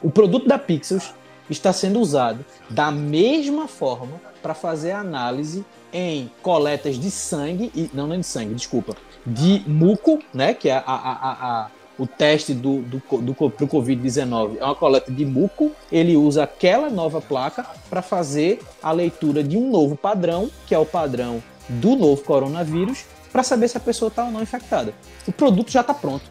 O 0.02 0.10
produto 0.10 0.48
da 0.48 0.58
Pixels 0.58 1.14
está 1.50 1.74
sendo 1.74 2.00
usado 2.00 2.46
da 2.70 2.92
mesma 2.92 3.68
forma 3.68 4.20
para 4.42 4.54
fazer 4.54 4.92
análise 4.92 5.66
em 5.94 6.32
coletas 6.42 6.98
de 6.98 7.12
sangue 7.12 7.72
e 7.76 7.90
não, 7.94 8.08
não 8.08 8.16
é 8.16 8.18
de 8.18 8.26
sangue, 8.26 8.56
desculpa, 8.56 8.96
de 9.26 9.62
muco, 9.68 10.20
né, 10.34 10.54
que 10.54 10.70
é 10.70 10.78
a, 10.78 10.84
a, 10.86 11.64
a, 11.64 11.72
o 12.00 12.08
teste 12.08 12.54
do, 12.54 12.82
do, 12.82 12.98
do, 13.00 13.34
do 13.34 13.68
Covid-19 13.68 14.58
é 14.60 14.66
uma 14.66 14.74
coleta 14.74 15.12
de 15.12 15.26
muco, 15.26 15.72
ele 15.92 16.16
usa 16.16 16.44
aquela 16.44 16.90
nova 16.90 17.22
placa 17.22 17.66
para 17.90 18.02
fazer 18.02 18.62
a 18.82 18.92
leitura 18.92 19.44
de 19.44 19.58
um 19.58 19.70
novo 19.70 19.96
padrão, 19.96 20.50
que 20.66 20.74
é 20.74 20.80
o 20.80 20.86
padrão 20.86 21.44
do 21.68 21.96
novo 21.96 22.24
coronavírus, 22.24 23.06
para 23.32 23.44
saber 23.44 23.68
se 23.68 23.78
a 23.78 23.82
pessoa 23.82 24.10
está 24.10 24.26
ou 24.26 24.32
não 24.32 24.42
infectada. 24.42 24.94
O 25.28 25.32
produto 25.32 25.70
já 25.70 25.82
está 25.82 25.94
pronto 25.94 26.24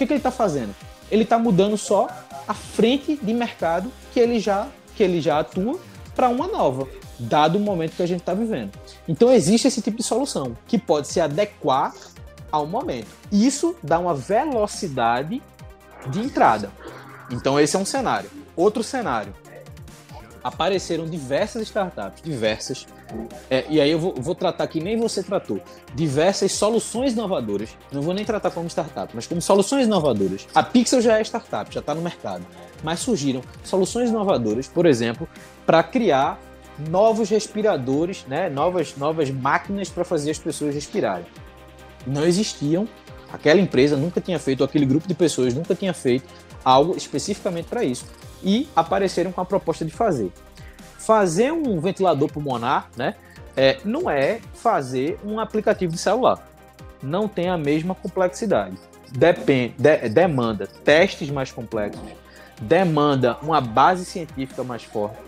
que, 0.00 0.06
que 0.06 0.12
ele 0.14 0.20
está 0.20 0.30
fazendo? 0.30 0.74
Ele 1.10 1.24
está 1.24 1.38
mudando 1.38 1.76
só 1.76 2.08
a 2.48 2.54
frente 2.54 3.16
de 3.16 3.34
mercado 3.34 3.92
que 4.12 4.18
ele 4.18 4.40
já, 4.40 4.66
que 4.96 5.02
ele 5.02 5.20
já 5.20 5.40
atua 5.40 5.78
para 6.14 6.28
uma 6.28 6.46
nova. 6.46 6.88
dado 7.18 7.56
o 7.56 7.60
momento 7.60 7.96
que 7.96 8.02
a 8.02 8.06
gente 8.06 8.20
está 8.20 8.32
vivendo. 8.32 8.72
Então 9.06 9.30
existe 9.30 9.68
esse 9.68 9.82
tipo 9.82 9.98
de 9.98 10.02
solução 10.02 10.56
que 10.66 10.78
pode 10.78 11.06
se 11.06 11.20
adequar 11.20 11.92
ao 12.50 12.66
momento. 12.66 13.08
Isso 13.30 13.76
dá 13.82 13.98
uma 13.98 14.14
velocidade 14.14 15.42
de 16.08 16.20
entrada. 16.20 16.70
Então 17.30 17.60
esse 17.60 17.76
é 17.76 17.78
um 17.78 17.84
cenário. 17.84 18.30
Outro 18.56 18.82
cenário. 18.82 19.34
Apareceram 20.42 21.04
diversas 21.06 21.62
startups, 21.62 22.22
diversas. 22.22 22.86
É, 23.50 23.64
e 23.68 23.80
aí 23.80 23.90
eu 23.90 23.98
vou, 23.98 24.14
vou, 24.14 24.34
tratar 24.34 24.66
que 24.66 24.80
nem 24.80 24.96
você 24.96 25.22
tratou. 25.22 25.60
Diversas 25.94 26.52
soluções 26.52 27.12
inovadoras. 27.12 27.70
Não 27.92 28.00
vou 28.02 28.14
nem 28.14 28.24
tratar 28.24 28.50
como 28.50 28.68
startup, 28.68 29.14
mas 29.14 29.26
como 29.26 29.42
soluções 29.42 29.86
inovadoras. 29.86 30.46
A 30.54 30.62
Pixel 30.62 31.00
já 31.00 31.18
é 31.18 31.22
startup, 31.22 31.72
já 31.72 31.80
está 31.80 31.94
no 31.94 32.02
mercado. 32.02 32.46
Mas 32.82 33.00
surgiram 33.00 33.42
soluções 33.62 34.10
inovadoras, 34.10 34.66
por 34.66 34.86
exemplo, 34.86 35.28
para 35.66 35.82
criar 35.82 36.40
novos 36.88 37.28
respiradores, 37.28 38.24
né? 38.26 38.48
novas, 38.48 38.96
novas 38.96 39.30
máquinas 39.30 39.88
para 39.88 40.04
fazer 40.04 40.30
as 40.30 40.38
pessoas 40.38 40.74
respirarem. 40.74 41.26
Não 42.06 42.24
existiam, 42.24 42.88
aquela 43.30 43.60
empresa 43.60 43.96
nunca 43.96 44.20
tinha 44.20 44.38
feito, 44.38 44.64
aquele 44.64 44.86
grupo 44.86 45.06
de 45.06 45.14
pessoas 45.14 45.52
nunca 45.52 45.74
tinha 45.74 45.92
feito 45.92 46.24
algo 46.64 46.96
especificamente 46.96 47.66
para 47.66 47.84
isso. 47.84 48.04
E 48.42 48.68
apareceram 48.74 49.32
com 49.32 49.40
a 49.40 49.44
proposta 49.44 49.84
de 49.84 49.90
fazer. 49.90 50.32
Fazer 50.98 51.52
um 51.52 51.80
ventilador 51.80 52.30
pulmonar 52.30 52.88
né, 52.96 53.14
é, 53.56 53.78
não 53.84 54.10
é 54.10 54.40
fazer 54.54 55.18
um 55.24 55.38
aplicativo 55.40 55.92
de 55.92 55.98
celular. 55.98 56.46
Não 57.02 57.26
tem 57.26 57.48
a 57.48 57.56
mesma 57.56 57.94
complexidade. 57.94 58.76
Depende, 59.10 59.74
de, 59.78 60.08
demanda 60.08 60.68
testes 60.84 61.30
mais 61.30 61.50
complexos, 61.50 62.02
demanda 62.60 63.38
uma 63.42 63.60
base 63.60 64.04
científica 64.04 64.62
mais 64.62 64.84
forte 64.84 65.18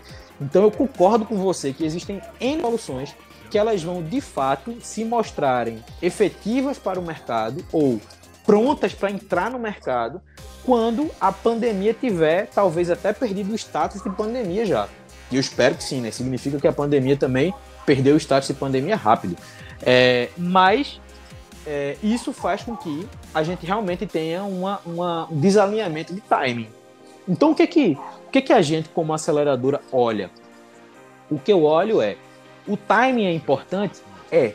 então 0.43 0.63
eu 0.63 0.71
concordo 0.71 1.25
com 1.25 1.37
você 1.37 1.73
que 1.73 1.85
existem 1.85 2.21
N 2.39 2.61
soluções 2.61 3.15
que 3.49 3.57
elas 3.57 3.83
vão 3.83 4.03
de 4.03 4.19
fato 4.19 4.77
se 4.81 5.05
mostrarem 5.05 5.83
efetivas 6.01 6.77
para 6.77 6.99
o 6.99 7.03
mercado 7.03 7.63
ou 7.71 8.01
prontas 8.45 8.93
para 8.93 9.11
entrar 9.11 9.49
no 9.49 9.59
mercado 9.59 10.21
quando 10.65 11.09
a 11.19 11.31
pandemia 11.31 11.93
tiver 11.93 12.47
talvez 12.47 12.89
até 12.89 13.13
perdido 13.13 13.51
o 13.51 13.55
status 13.55 14.01
de 14.01 14.09
pandemia 14.09 14.65
já. 14.65 14.87
E 15.31 15.35
eu 15.35 15.39
espero 15.39 15.75
que 15.75 15.83
sim, 15.83 16.01
né? 16.01 16.11
Significa 16.11 16.59
que 16.59 16.67
a 16.67 16.73
pandemia 16.73 17.17
também 17.17 17.53
perdeu 17.85 18.15
o 18.15 18.17
status 18.17 18.47
de 18.47 18.53
pandemia 18.53 18.95
rápido. 18.95 19.35
É, 19.81 20.29
mas 20.37 21.01
é, 21.65 21.97
isso 22.01 22.31
faz 22.31 22.63
com 22.63 22.75
que 22.75 23.07
a 23.33 23.43
gente 23.43 23.65
realmente 23.65 24.05
tenha 24.05 24.43
uma, 24.43 24.79
uma, 24.85 25.27
um 25.31 25.39
desalinhamento 25.39 26.13
de 26.13 26.21
timing. 26.21 26.69
Então 27.27 27.51
o 27.51 27.55
que 27.55 27.67
que 27.67 27.97
que, 28.33 28.41
que 28.41 28.53
a 28.53 28.63
gente, 28.63 28.89
como 28.89 29.13
aceleradora, 29.13 29.79
olha? 29.91 30.31
O 31.29 31.37
que 31.37 31.53
eu 31.53 31.63
olho 31.63 32.01
é: 32.01 32.17
o 32.67 32.75
timing 32.75 33.25
é 33.25 33.33
importante? 33.33 34.01
É. 34.31 34.53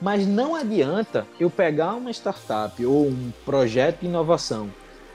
Mas 0.00 0.26
não 0.26 0.54
adianta 0.54 1.26
eu 1.40 1.50
pegar 1.50 1.94
uma 1.94 2.10
startup 2.10 2.84
ou 2.84 3.06
um 3.06 3.32
projeto 3.44 4.00
de 4.00 4.06
inovação 4.06 4.70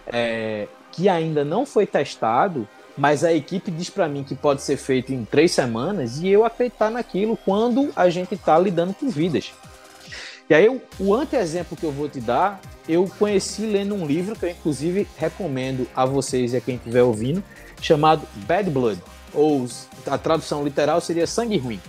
é, 0.08 0.68
que 0.92 1.08
ainda 1.08 1.46
não 1.46 1.66
foi 1.66 1.86
testado, 1.86 2.68
mas 2.98 3.24
a 3.24 3.34
equipe 3.34 3.72
diz 3.72 3.90
para 3.90 4.08
mim 4.08 4.24
que 4.24 4.36
pode 4.36 4.62
ser 4.62 4.78
feito 4.78 5.14
em 5.14 5.26
três 5.26 5.52
semanas 5.52 6.20
e 6.20 6.28
eu 6.28 6.46
acreditar 6.46 6.92
naquilo 6.92 7.38
quando 7.38 7.92
a 7.96 8.10
gente 8.10 8.36
está 8.36 8.58
lidando 8.60 8.94
com 8.94 9.10
vidas. 9.10 9.54
E 10.50 10.54
aí, 10.54 10.82
o 11.00 11.14
anteexemplo 11.16 11.78
que 11.78 11.86
eu 11.86 11.92
vou 11.92 12.10
te 12.10 12.20
dar, 12.20 12.60
eu 12.88 13.10
conheci 13.18 13.66
lendo 13.66 13.96
um 13.96 14.06
livro 14.06 14.36
que 14.36 14.46
eu, 14.46 14.50
inclusive, 14.50 15.08
recomendo 15.18 15.88
a 15.96 16.06
vocês 16.06 16.54
e 16.54 16.58
a 16.58 16.62
quem 16.62 16.76
estiver 16.76 17.02
ouvindo, 17.02 17.42
chamado 17.82 18.28
Bad 18.46 18.70
Blood, 18.70 19.02
ou 19.34 19.66
a 20.06 20.18
tradução 20.18 20.64
literal 20.64 21.00
seria 21.00 21.26
Sangue 21.26 21.58
Ruim, 21.58 21.80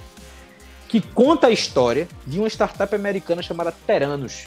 que 0.95 1.01
conta 1.01 1.49
a 1.49 1.51
história 1.51 2.07
de 2.24 2.38
uma 2.38 2.47
startup 2.47 2.95
americana 2.95 3.42
chamada 3.42 3.74
Teranos. 3.84 4.47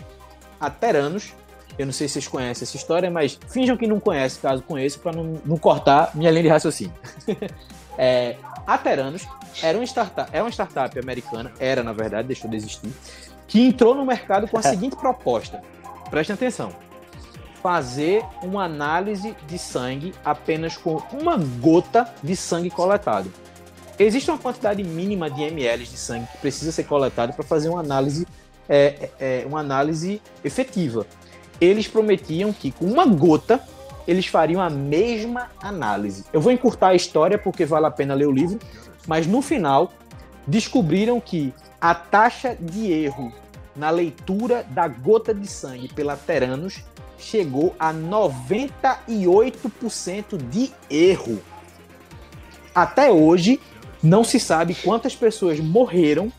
A 0.57 0.69
Teranos, 0.69 1.33
eu 1.77 1.85
não 1.85 1.91
sei 1.91 2.07
se 2.07 2.13
vocês 2.13 2.27
conhecem 2.29 2.63
essa 2.63 2.77
história, 2.77 3.11
mas 3.11 3.37
finjam 3.49 3.75
que 3.75 3.85
não 3.85 3.99
conhecem, 3.99 4.41
caso 4.41 4.63
conheçam, 4.63 5.01
para 5.01 5.11
não, 5.11 5.41
não, 5.45 5.57
cortar 5.57 6.11
minha 6.15 6.31
linha 6.31 6.43
de 6.43 6.47
raciocínio. 6.47 6.93
é, 7.99 8.37
a 8.65 8.77
Teranos 8.77 9.27
era 9.61 9.77
uma, 9.77 9.83
startup, 9.83 10.29
é 10.31 10.41
uma 10.41 10.49
startup 10.49 10.97
americana, 10.97 11.51
era 11.59 11.83
na 11.83 11.91
verdade, 11.91 12.29
deixou 12.29 12.49
de 12.49 12.55
existir, 12.55 12.93
que 13.45 13.67
entrou 13.67 13.93
no 13.93 14.05
mercado 14.05 14.47
com 14.47 14.57
a 14.57 14.61
seguinte 14.63 14.95
proposta. 14.95 15.61
Prestem 16.09 16.33
atenção 16.35 16.73
fazer 17.61 18.23
uma 18.41 18.63
análise 18.63 19.35
de 19.45 19.59
sangue 19.59 20.13
apenas 20.23 20.77
com 20.77 21.01
uma 21.11 21.35
gota 21.59 22.07
de 22.23 22.37
sangue 22.37 22.69
coletado. 22.69 23.29
Existe 23.99 24.29
uma 24.29 24.37
quantidade 24.37 24.83
mínima 24.83 25.29
de 25.29 25.43
ml 25.43 25.83
de 25.83 25.97
sangue 25.97 26.27
que 26.27 26.37
precisa 26.37 26.71
ser 26.71 26.83
coletado 26.83 27.33
para 27.33 27.43
fazer 27.43 27.69
uma 27.69 27.79
análise, 27.79 28.27
é, 28.69 29.09
é, 29.19 29.43
uma 29.47 29.59
análise 29.59 30.21
efetiva. 30.43 31.05
Eles 31.59 31.87
prometiam 31.87 32.53
que 32.53 32.71
com 32.71 32.85
uma 32.85 33.05
gota 33.05 33.61
eles 34.07 34.27
fariam 34.27 34.61
a 34.61 34.69
mesma 34.69 35.49
análise. 35.61 36.23
Eu 36.31 36.39
vou 36.39 36.51
encurtar 36.51 36.89
a 36.89 36.95
história 36.95 37.35
porque 37.37 37.65
vale 37.65 37.87
a 37.87 37.91
pena 37.91 38.13
ler 38.13 38.27
o 38.27 38.31
livro, 38.31 38.59
mas 39.05 39.27
no 39.27 39.41
final 39.41 39.91
descobriram 40.45 41.19
que 41.19 41.53
a 41.81 41.93
taxa 41.93 42.57
de 42.59 42.91
erro 42.91 43.33
na 43.75 43.89
leitura 43.89 44.65
da 44.69 44.87
gota 44.87 45.33
de 45.33 45.47
sangue 45.47 45.89
pela 45.89 46.15
Teranos 46.15 46.81
chegou 47.17 47.75
a 47.77 47.93
98% 47.93 50.37
de 50.49 50.71
erro. 50.89 51.41
Até 52.73 53.11
hoje, 53.11 53.59
não 54.07 54.23
se 54.23 54.39
sabe 54.39 54.73
quantas 54.73 55.15
pessoas 55.15 55.59
morreram 55.59 56.31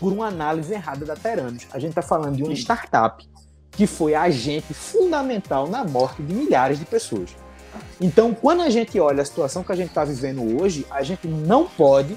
por 0.00 0.12
uma 0.12 0.26
análise 0.26 0.72
errada 0.72 1.04
da 1.04 1.14
Teranos. 1.14 1.66
A 1.72 1.78
gente 1.78 1.90
está 1.90 2.02
falando 2.02 2.36
de 2.36 2.42
uma 2.42 2.54
startup 2.54 3.28
que 3.70 3.86
foi 3.86 4.14
agente 4.14 4.74
fundamental 4.74 5.68
na 5.68 5.84
morte 5.84 6.22
de 6.22 6.34
milhares 6.34 6.78
de 6.78 6.84
pessoas. 6.84 7.30
Então, 8.00 8.34
quando 8.34 8.62
a 8.62 8.70
gente 8.70 8.98
olha 8.98 9.22
a 9.22 9.24
situação 9.24 9.62
que 9.62 9.72
a 9.72 9.76
gente 9.76 9.88
está 9.88 10.04
vivendo 10.04 10.60
hoje, 10.60 10.86
a 10.90 11.02
gente 11.02 11.26
não 11.26 11.66
pode 11.66 12.16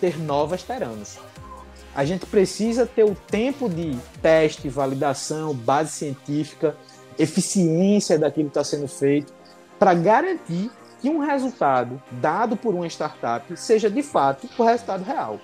ter 0.00 0.18
novas 0.18 0.62
Teranos. 0.62 1.18
A 1.94 2.04
gente 2.04 2.26
precisa 2.26 2.86
ter 2.86 3.04
o 3.04 3.14
tempo 3.14 3.68
de 3.68 3.96
teste, 4.20 4.68
validação, 4.68 5.54
base 5.54 5.92
científica, 5.92 6.76
eficiência 7.18 8.18
daquilo 8.18 8.46
que 8.46 8.58
está 8.58 8.64
sendo 8.64 8.86
feito, 8.86 9.32
para 9.78 9.94
garantir 9.94 10.70
que 11.00 11.08
um 11.08 11.18
resultado 11.18 12.00
dado 12.10 12.56
por 12.56 12.74
uma 12.74 12.86
startup 12.86 13.56
seja 13.56 13.90
de 13.90 14.02
fato 14.02 14.48
o 14.58 14.64
resultado 14.64 15.04
real. 15.04 15.38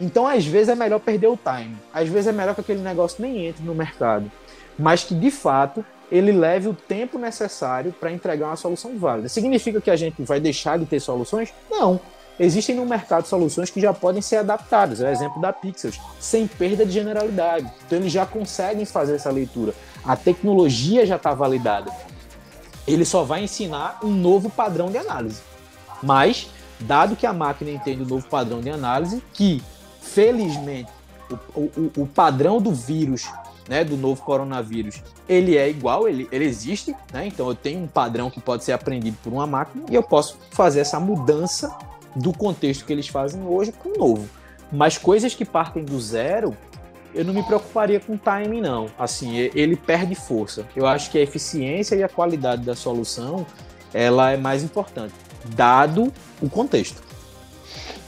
Então, 0.00 0.26
às 0.26 0.44
vezes 0.44 0.68
é 0.68 0.74
melhor 0.74 0.98
perder 0.98 1.28
o 1.28 1.36
time, 1.38 1.76
às 1.92 2.08
vezes 2.08 2.28
é 2.28 2.32
melhor 2.32 2.54
que 2.54 2.60
aquele 2.60 2.80
negócio 2.80 3.22
nem 3.22 3.46
entre 3.46 3.64
no 3.64 3.74
mercado, 3.74 4.30
mas 4.78 5.04
que 5.04 5.14
de 5.14 5.30
fato 5.30 5.84
ele 6.10 6.32
leve 6.32 6.68
o 6.68 6.74
tempo 6.74 7.18
necessário 7.18 7.92
para 7.92 8.12
entregar 8.12 8.46
uma 8.46 8.56
solução 8.56 8.98
válida. 8.98 9.28
Significa 9.28 9.80
que 9.80 9.90
a 9.90 9.96
gente 9.96 10.22
vai 10.22 10.40
deixar 10.40 10.78
de 10.78 10.84
ter 10.84 11.00
soluções? 11.00 11.54
Não. 11.70 12.00
Existem 12.38 12.74
no 12.74 12.84
mercado 12.84 13.26
soluções 13.26 13.70
que 13.70 13.80
já 13.80 13.92
podem 13.92 14.20
ser 14.20 14.36
adaptadas, 14.36 15.00
é 15.00 15.08
o 15.08 15.12
exemplo 15.12 15.40
da 15.40 15.52
Pixels, 15.52 16.00
sem 16.18 16.46
perda 16.46 16.84
de 16.84 16.92
generalidade. 16.92 17.70
Então 17.86 17.98
eles 17.98 18.10
já 18.10 18.26
conseguem 18.26 18.84
fazer 18.84 19.14
essa 19.14 19.30
leitura. 19.30 19.74
A 20.04 20.16
tecnologia 20.16 21.06
já 21.06 21.16
está 21.16 21.32
validada. 21.34 21.92
Ele 22.86 23.04
só 23.04 23.22
vai 23.22 23.44
ensinar 23.44 24.00
um 24.02 24.10
novo 24.10 24.50
padrão 24.50 24.90
de 24.90 24.98
análise. 24.98 25.40
Mas, 26.02 26.48
dado 26.80 27.16
que 27.16 27.26
a 27.26 27.32
máquina 27.32 27.70
entende 27.70 28.02
o 28.02 28.06
novo 28.06 28.26
padrão 28.28 28.60
de 28.60 28.70
análise, 28.70 29.22
que 29.32 29.62
felizmente 30.00 30.90
o, 31.54 31.60
o, 31.60 31.92
o 31.98 32.06
padrão 32.06 32.60
do 32.60 32.72
vírus, 32.72 33.28
né, 33.68 33.84
do 33.84 33.96
novo 33.96 34.22
coronavírus, 34.22 35.02
ele 35.28 35.56
é 35.56 35.68
igual, 35.70 36.08
ele, 36.08 36.28
ele 36.32 36.44
existe, 36.44 36.94
né? 37.12 37.26
Então 37.26 37.48
eu 37.48 37.54
tenho 37.54 37.80
um 37.80 37.86
padrão 37.86 38.28
que 38.28 38.40
pode 38.40 38.64
ser 38.64 38.72
aprendido 38.72 39.16
por 39.22 39.32
uma 39.32 39.46
máquina 39.46 39.84
e 39.88 39.94
eu 39.94 40.02
posso 40.02 40.36
fazer 40.50 40.80
essa 40.80 40.98
mudança 40.98 41.74
do 42.14 42.32
contexto 42.32 42.84
que 42.84 42.92
eles 42.92 43.08
fazem 43.08 43.42
hoje 43.46 43.72
para 43.72 43.90
o 43.90 43.96
novo. 43.96 44.28
Mas 44.70 44.98
coisas 44.98 45.34
que 45.34 45.44
partem 45.44 45.84
do 45.84 46.00
zero, 46.00 46.56
eu 47.14 47.24
não 47.24 47.34
me 47.34 47.42
preocuparia 47.42 48.00
com 48.00 48.14
o 48.14 48.18
timing, 48.18 48.60
não. 48.60 48.86
Assim, 48.98 49.36
ele 49.36 49.76
perde 49.76 50.14
força. 50.14 50.66
Eu 50.74 50.86
acho 50.86 51.10
que 51.10 51.18
a 51.18 51.20
eficiência 51.20 51.94
e 51.94 52.02
a 52.02 52.08
qualidade 52.08 52.62
da 52.62 52.74
solução 52.74 53.46
ela 53.92 54.30
é 54.30 54.36
mais 54.36 54.62
importante, 54.62 55.14
dado 55.54 56.12
o 56.40 56.48
contexto. 56.48 57.02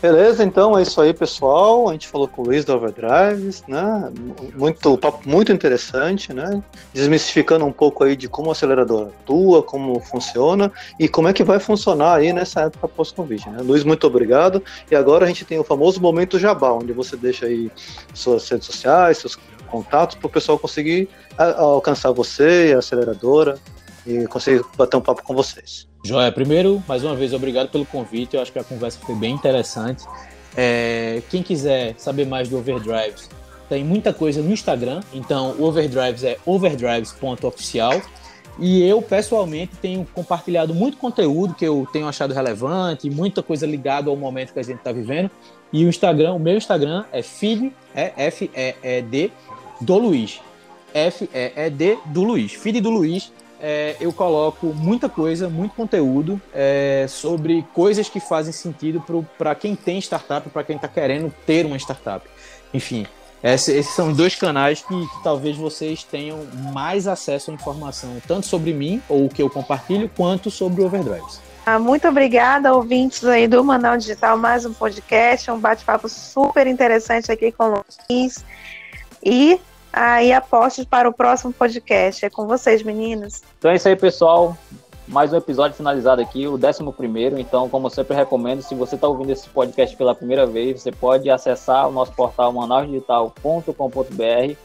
Beleza, 0.04 0.44
então 0.44 0.78
é 0.78 0.82
isso 0.82 1.00
aí, 1.00 1.14
pessoal. 1.14 1.88
A 1.88 1.92
gente 1.92 2.08
falou 2.08 2.28
com 2.28 2.42
o 2.42 2.44
Luiz 2.44 2.62
da 2.62 2.76
Overdrives, 2.76 3.64
né? 3.66 4.12
Muito 4.54 4.98
papo 4.98 5.26
muito 5.26 5.50
interessante, 5.50 6.30
né? 6.30 6.62
Desmistificando 6.92 7.64
um 7.64 7.72
pouco 7.72 8.04
aí 8.04 8.14
de 8.14 8.28
como 8.28 8.50
o 8.50 8.52
acelerador 8.52 9.08
atua, 9.22 9.62
como 9.62 9.98
funciona 10.00 10.70
e 11.00 11.08
como 11.08 11.28
é 11.28 11.32
que 11.32 11.42
vai 11.42 11.58
funcionar 11.58 12.16
aí 12.16 12.34
nessa 12.34 12.64
época 12.64 12.86
pós-Covid, 12.86 13.48
né? 13.48 13.62
Luiz, 13.62 13.82
muito 13.82 14.06
obrigado. 14.06 14.62
E 14.90 14.94
agora 14.94 15.24
a 15.24 15.28
gente 15.28 15.42
tem 15.46 15.58
o 15.58 15.64
famoso 15.64 16.02
momento 16.02 16.38
jabá, 16.38 16.70
onde 16.70 16.92
você 16.92 17.16
deixa 17.16 17.46
aí 17.46 17.72
suas 18.12 18.46
redes 18.46 18.66
sociais, 18.66 19.16
seus 19.16 19.38
contatos 19.70 20.16
para 20.16 20.26
o 20.26 20.30
pessoal 20.30 20.58
conseguir 20.58 21.08
alcançar 21.38 22.12
você 22.12 22.68
e 22.68 22.74
a 22.74 22.78
aceleradora 22.80 23.58
e 24.06 24.26
conseguir 24.26 24.62
bater 24.76 24.98
um 24.98 25.00
papo 25.00 25.22
com 25.22 25.34
vocês. 25.34 25.93
Joia, 26.06 26.30
primeiro, 26.30 26.84
mais 26.86 27.02
uma 27.02 27.16
vez, 27.16 27.32
obrigado 27.32 27.70
pelo 27.70 27.86
convite. 27.86 28.36
Eu 28.36 28.42
acho 28.42 28.52
que 28.52 28.58
a 28.58 28.64
conversa 28.64 28.98
foi 29.00 29.14
bem 29.14 29.34
interessante. 29.34 30.04
É, 30.54 31.22
quem 31.30 31.42
quiser 31.42 31.94
saber 31.96 32.26
mais 32.26 32.46
do 32.46 32.58
Overdrives, 32.58 33.30
tem 33.70 33.82
muita 33.82 34.12
coisa 34.12 34.42
no 34.42 34.52
Instagram. 34.52 35.00
Então, 35.14 35.54
o 35.58 35.64
Overdrives 35.64 36.22
é 36.22 36.36
overdrives.oficial. 36.44 38.02
E 38.58 38.86
eu, 38.86 39.00
pessoalmente, 39.00 39.76
tenho 39.80 40.06
compartilhado 40.12 40.74
muito 40.74 40.98
conteúdo 40.98 41.54
que 41.54 41.64
eu 41.64 41.88
tenho 41.90 42.06
achado 42.06 42.34
relevante, 42.34 43.08
muita 43.08 43.42
coisa 43.42 43.66
ligada 43.66 44.10
ao 44.10 44.16
momento 44.16 44.52
que 44.52 44.60
a 44.60 44.62
gente 44.62 44.80
está 44.80 44.92
vivendo. 44.92 45.30
E 45.72 45.86
o 45.86 45.88
Instagram, 45.88 46.34
o 46.34 46.38
meu 46.38 46.58
Instagram 46.58 47.06
é 47.12 47.22
feed, 47.22 47.72
é 47.94 48.12
F-E-E-D, 48.26 49.32
do 49.80 49.96
Luiz. 49.96 50.38
F-E-E-D 50.92 51.98
do 52.04 52.22
Luiz. 52.24 52.52
Feed 52.52 52.82
do 52.82 52.90
Luiz. 52.90 53.32
É, 53.66 53.96
eu 53.98 54.12
coloco 54.12 54.66
muita 54.74 55.08
coisa, 55.08 55.48
muito 55.48 55.74
conteúdo 55.74 56.38
é, 56.52 57.06
sobre 57.08 57.64
coisas 57.72 58.10
que 58.10 58.20
fazem 58.20 58.52
sentido 58.52 59.02
para 59.38 59.54
quem 59.54 59.74
tem 59.74 59.98
startup, 60.00 60.46
para 60.50 60.62
quem 60.62 60.76
está 60.76 60.86
querendo 60.86 61.32
ter 61.46 61.64
uma 61.64 61.78
startup. 61.78 62.28
Enfim, 62.74 63.06
esses 63.42 63.86
são 63.86 64.12
dois 64.12 64.34
canais 64.34 64.82
que, 64.82 64.88
que, 64.94 65.22
talvez 65.22 65.56
vocês 65.56 66.04
tenham 66.04 66.44
mais 66.74 67.08
acesso 67.08 67.50
à 67.50 67.54
informação, 67.54 68.20
tanto 68.28 68.44
sobre 68.44 68.74
mim, 68.74 69.00
ou 69.08 69.24
o 69.24 69.28
que 69.30 69.40
eu 69.40 69.48
compartilho, 69.48 70.10
quanto 70.14 70.50
sobre 70.50 70.82
o 70.82 70.84
Overdrive. 70.84 71.24
Ah, 71.64 71.78
muito 71.78 72.06
obrigada, 72.06 72.74
ouvintes 72.74 73.24
aí 73.24 73.48
do 73.48 73.64
Manaus 73.64 74.04
Digital, 74.04 74.36
mais 74.36 74.66
um 74.66 74.74
podcast, 74.74 75.50
um 75.50 75.58
bate-papo 75.58 76.06
super 76.06 76.66
interessante 76.66 77.32
aqui 77.32 77.50
com 77.50 77.64
o 77.64 77.84
Luiz. 78.10 78.44
E 79.24 79.58
aí 79.94 80.32
apostos 80.32 80.84
para 80.84 81.08
o 81.08 81.12
próximo 81.12 81.52
podcast. 81.52 82.24
É 82.24 82.30
com 82.30 82.46
vocês, 82.46 82.82
meninos. 82.82 83.42
Então 83.58 83.70
é 83.70 83.76
isso 83.76 83.88
aí, 83.88 83.96
pessoal 83.96 84.56
mais 85.06 85.32
um 85.32 85.36
episódio 85.36 85.76
finalizado 85.76 86.22
aqui, 86.22 86.46
o 86.46 86.54
11 86.54 86.92
primeiro. 86.96 87.38
Então, 87.38 87.68
como 87.68 87.86
eu 87.86 87.90
sempre 87.90 88.16
recomendo, 88.16 88.62
se 88.62 88.74
você 88.74 88.94
está 88.94 89.06
ouvindo 89.06 89.30
esse 89.30 89.48
podcast 89.48 89.96
pela 89.96 90.14
primeira 90.14 90.46
vez, 90.46 90.80
você 90.80 90.90
pode 90.90 91.28
acessar 91.28 91.88
o 91.88 91.92
nosso 91.92 92.12
portal 92.12 92.52
manausdigital.com.br 92.52 94.56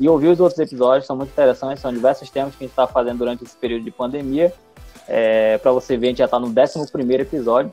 e 0.00 0.08
ouvir 0.08 0.28
os 0.28 0.40
outros 0.40 0.58
episódios, 0.60 1.06
são 1.06 1.16
muito 1.16 1.30
interessantes, 1.30 1.80
são 1.80 1.92
diversos 1.92 2.30
temas 2.30 2.54
que 2.54 2.64
a 2.64 2.66
gente 2.66 2.72
está 2.72 2.86
fazendo 2.86 3.18
durante 3.18 3.44
esse 3.44 3.56
período 3.56 3.84
de 3.84 3.90
pandemia. 3.90 4.52
É, 5.08 5.58
Para 5.58 5.72
você 5.72 5.96
ver, 5.96 6.06
a 6.06 6.10
gente 6.10 6.18
já 6.18 6.26
está 6.26 6.38
no 6.38 6.48
11 6.48 6.92
primeiro 6.92 7.22
episódio. 7.22 7.72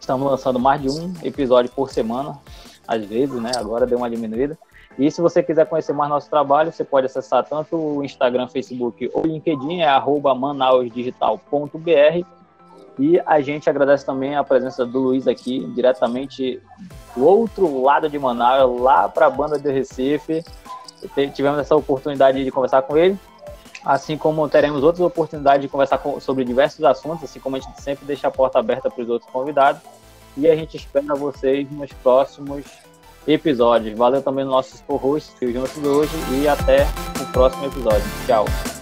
Estamos 0.00 0.30
lançando 0.30 0.58
mais 0.58 0.80
de 0.80 0.88
um 0.88 1.12
episódio 1.22 1.70
por 1.72 1.90
semana, 1.90 2.38
às 2.86 3.04
vezes, 3.04 3.34
né? 3.34 3.50
Agora 3.56 3.86
deu 3.86 3.98
uma 3.98 4.08
diminuída. 4.08 4.56
E 4.98 5.10
se 5.10 5.20
você 5.20 5.42
quiser 5.42 5.64
conhecer 5.66 5.92
mais 5.92 6.10
nosso 6.10 6.28
trabalho, 6.28 6.72
você 6.72 6.82
pode 6.82 7.06
acessar 7.06 7.44
tanto 7.44 7.76
o 7.76 8.04
Instagram, 8.04 8.48
Facebook 8.48 9.08
ou 9.14 9.24
LinkedIn, 9.24 9.82
é 9.82 9.88
manausdigital.br. 10.34 12.26
E 12.98 13.20
a 13.24 13.40
gente 13.40 13.70
agradece 13.70 14.04
também 14.04 14.34
a 14.34 14.42
presença 14.42 14.84
do 14.84 14.98
Luiz 14.98 15.28
aqui, 15.28 15.64
diretamente 15.72 16.60
do 17.16 17.24
outro 17.24 17.80
lado 17.80 18.08
de 18.08 18.18
Manaus, 18.18 18.80
lá 18.80 19.08
para 19.08 19.26
a 19.26 19.30
banda 19.30 19.56
de 19.56 19.70
Recife. 19.70 20.44
Tivemos 21.32 21.60
essa 21.60 21.76
oportunidade 21.76 22.42
de 22.42 22.50
conversar 22.50 22.82
com 22.82 22.96
ele, 22.96 23.16
assim 23.84 24.18
como 24.18 24.48
teremos 24.48 24.82
outras 24.82 25.06
oportunidades 25.06 25.62
de 25.62 25.68
conversar 25.68 25.98
com, 25.98 26.18
sobre 26.18 26.44
diversos 26.44 26.84
assuntos, 26.84 27.22
assim 27.22 27.38
como 27.38 27.54
a 27.54 27.60
gente 27.60 27.80
sempre 27.80 28.04
deixa 28.04 28.26
a 28.26 28.32
porta 28.32 28.58
aberta 28.58 28.90
para 28.90 29.00
os 29.00 29.08
outros 29.08 29.30
convidados. 29.30 29.80
E 30.36 30.48
a 30.48 30.56
gente 30.56 30.76
espera 30.76 31.14
vocês 31.14 31.70
nos 31.70 31.92
próximos 31.92 32.64
episódios. 33.28 33.96
Valeu 33.96 34.22
também 34.22 34.44
nossos 34.44 34.80
co-hosts 34.80 35.34
que 35.38 35.44
hoje 35.86 36.12
e 36.32 36.48
até 36.48 36.86
o 37.20 37.32
próximo 37.32 37.66
episódio. 37.66 38.04
Tchau. 38.26 38.77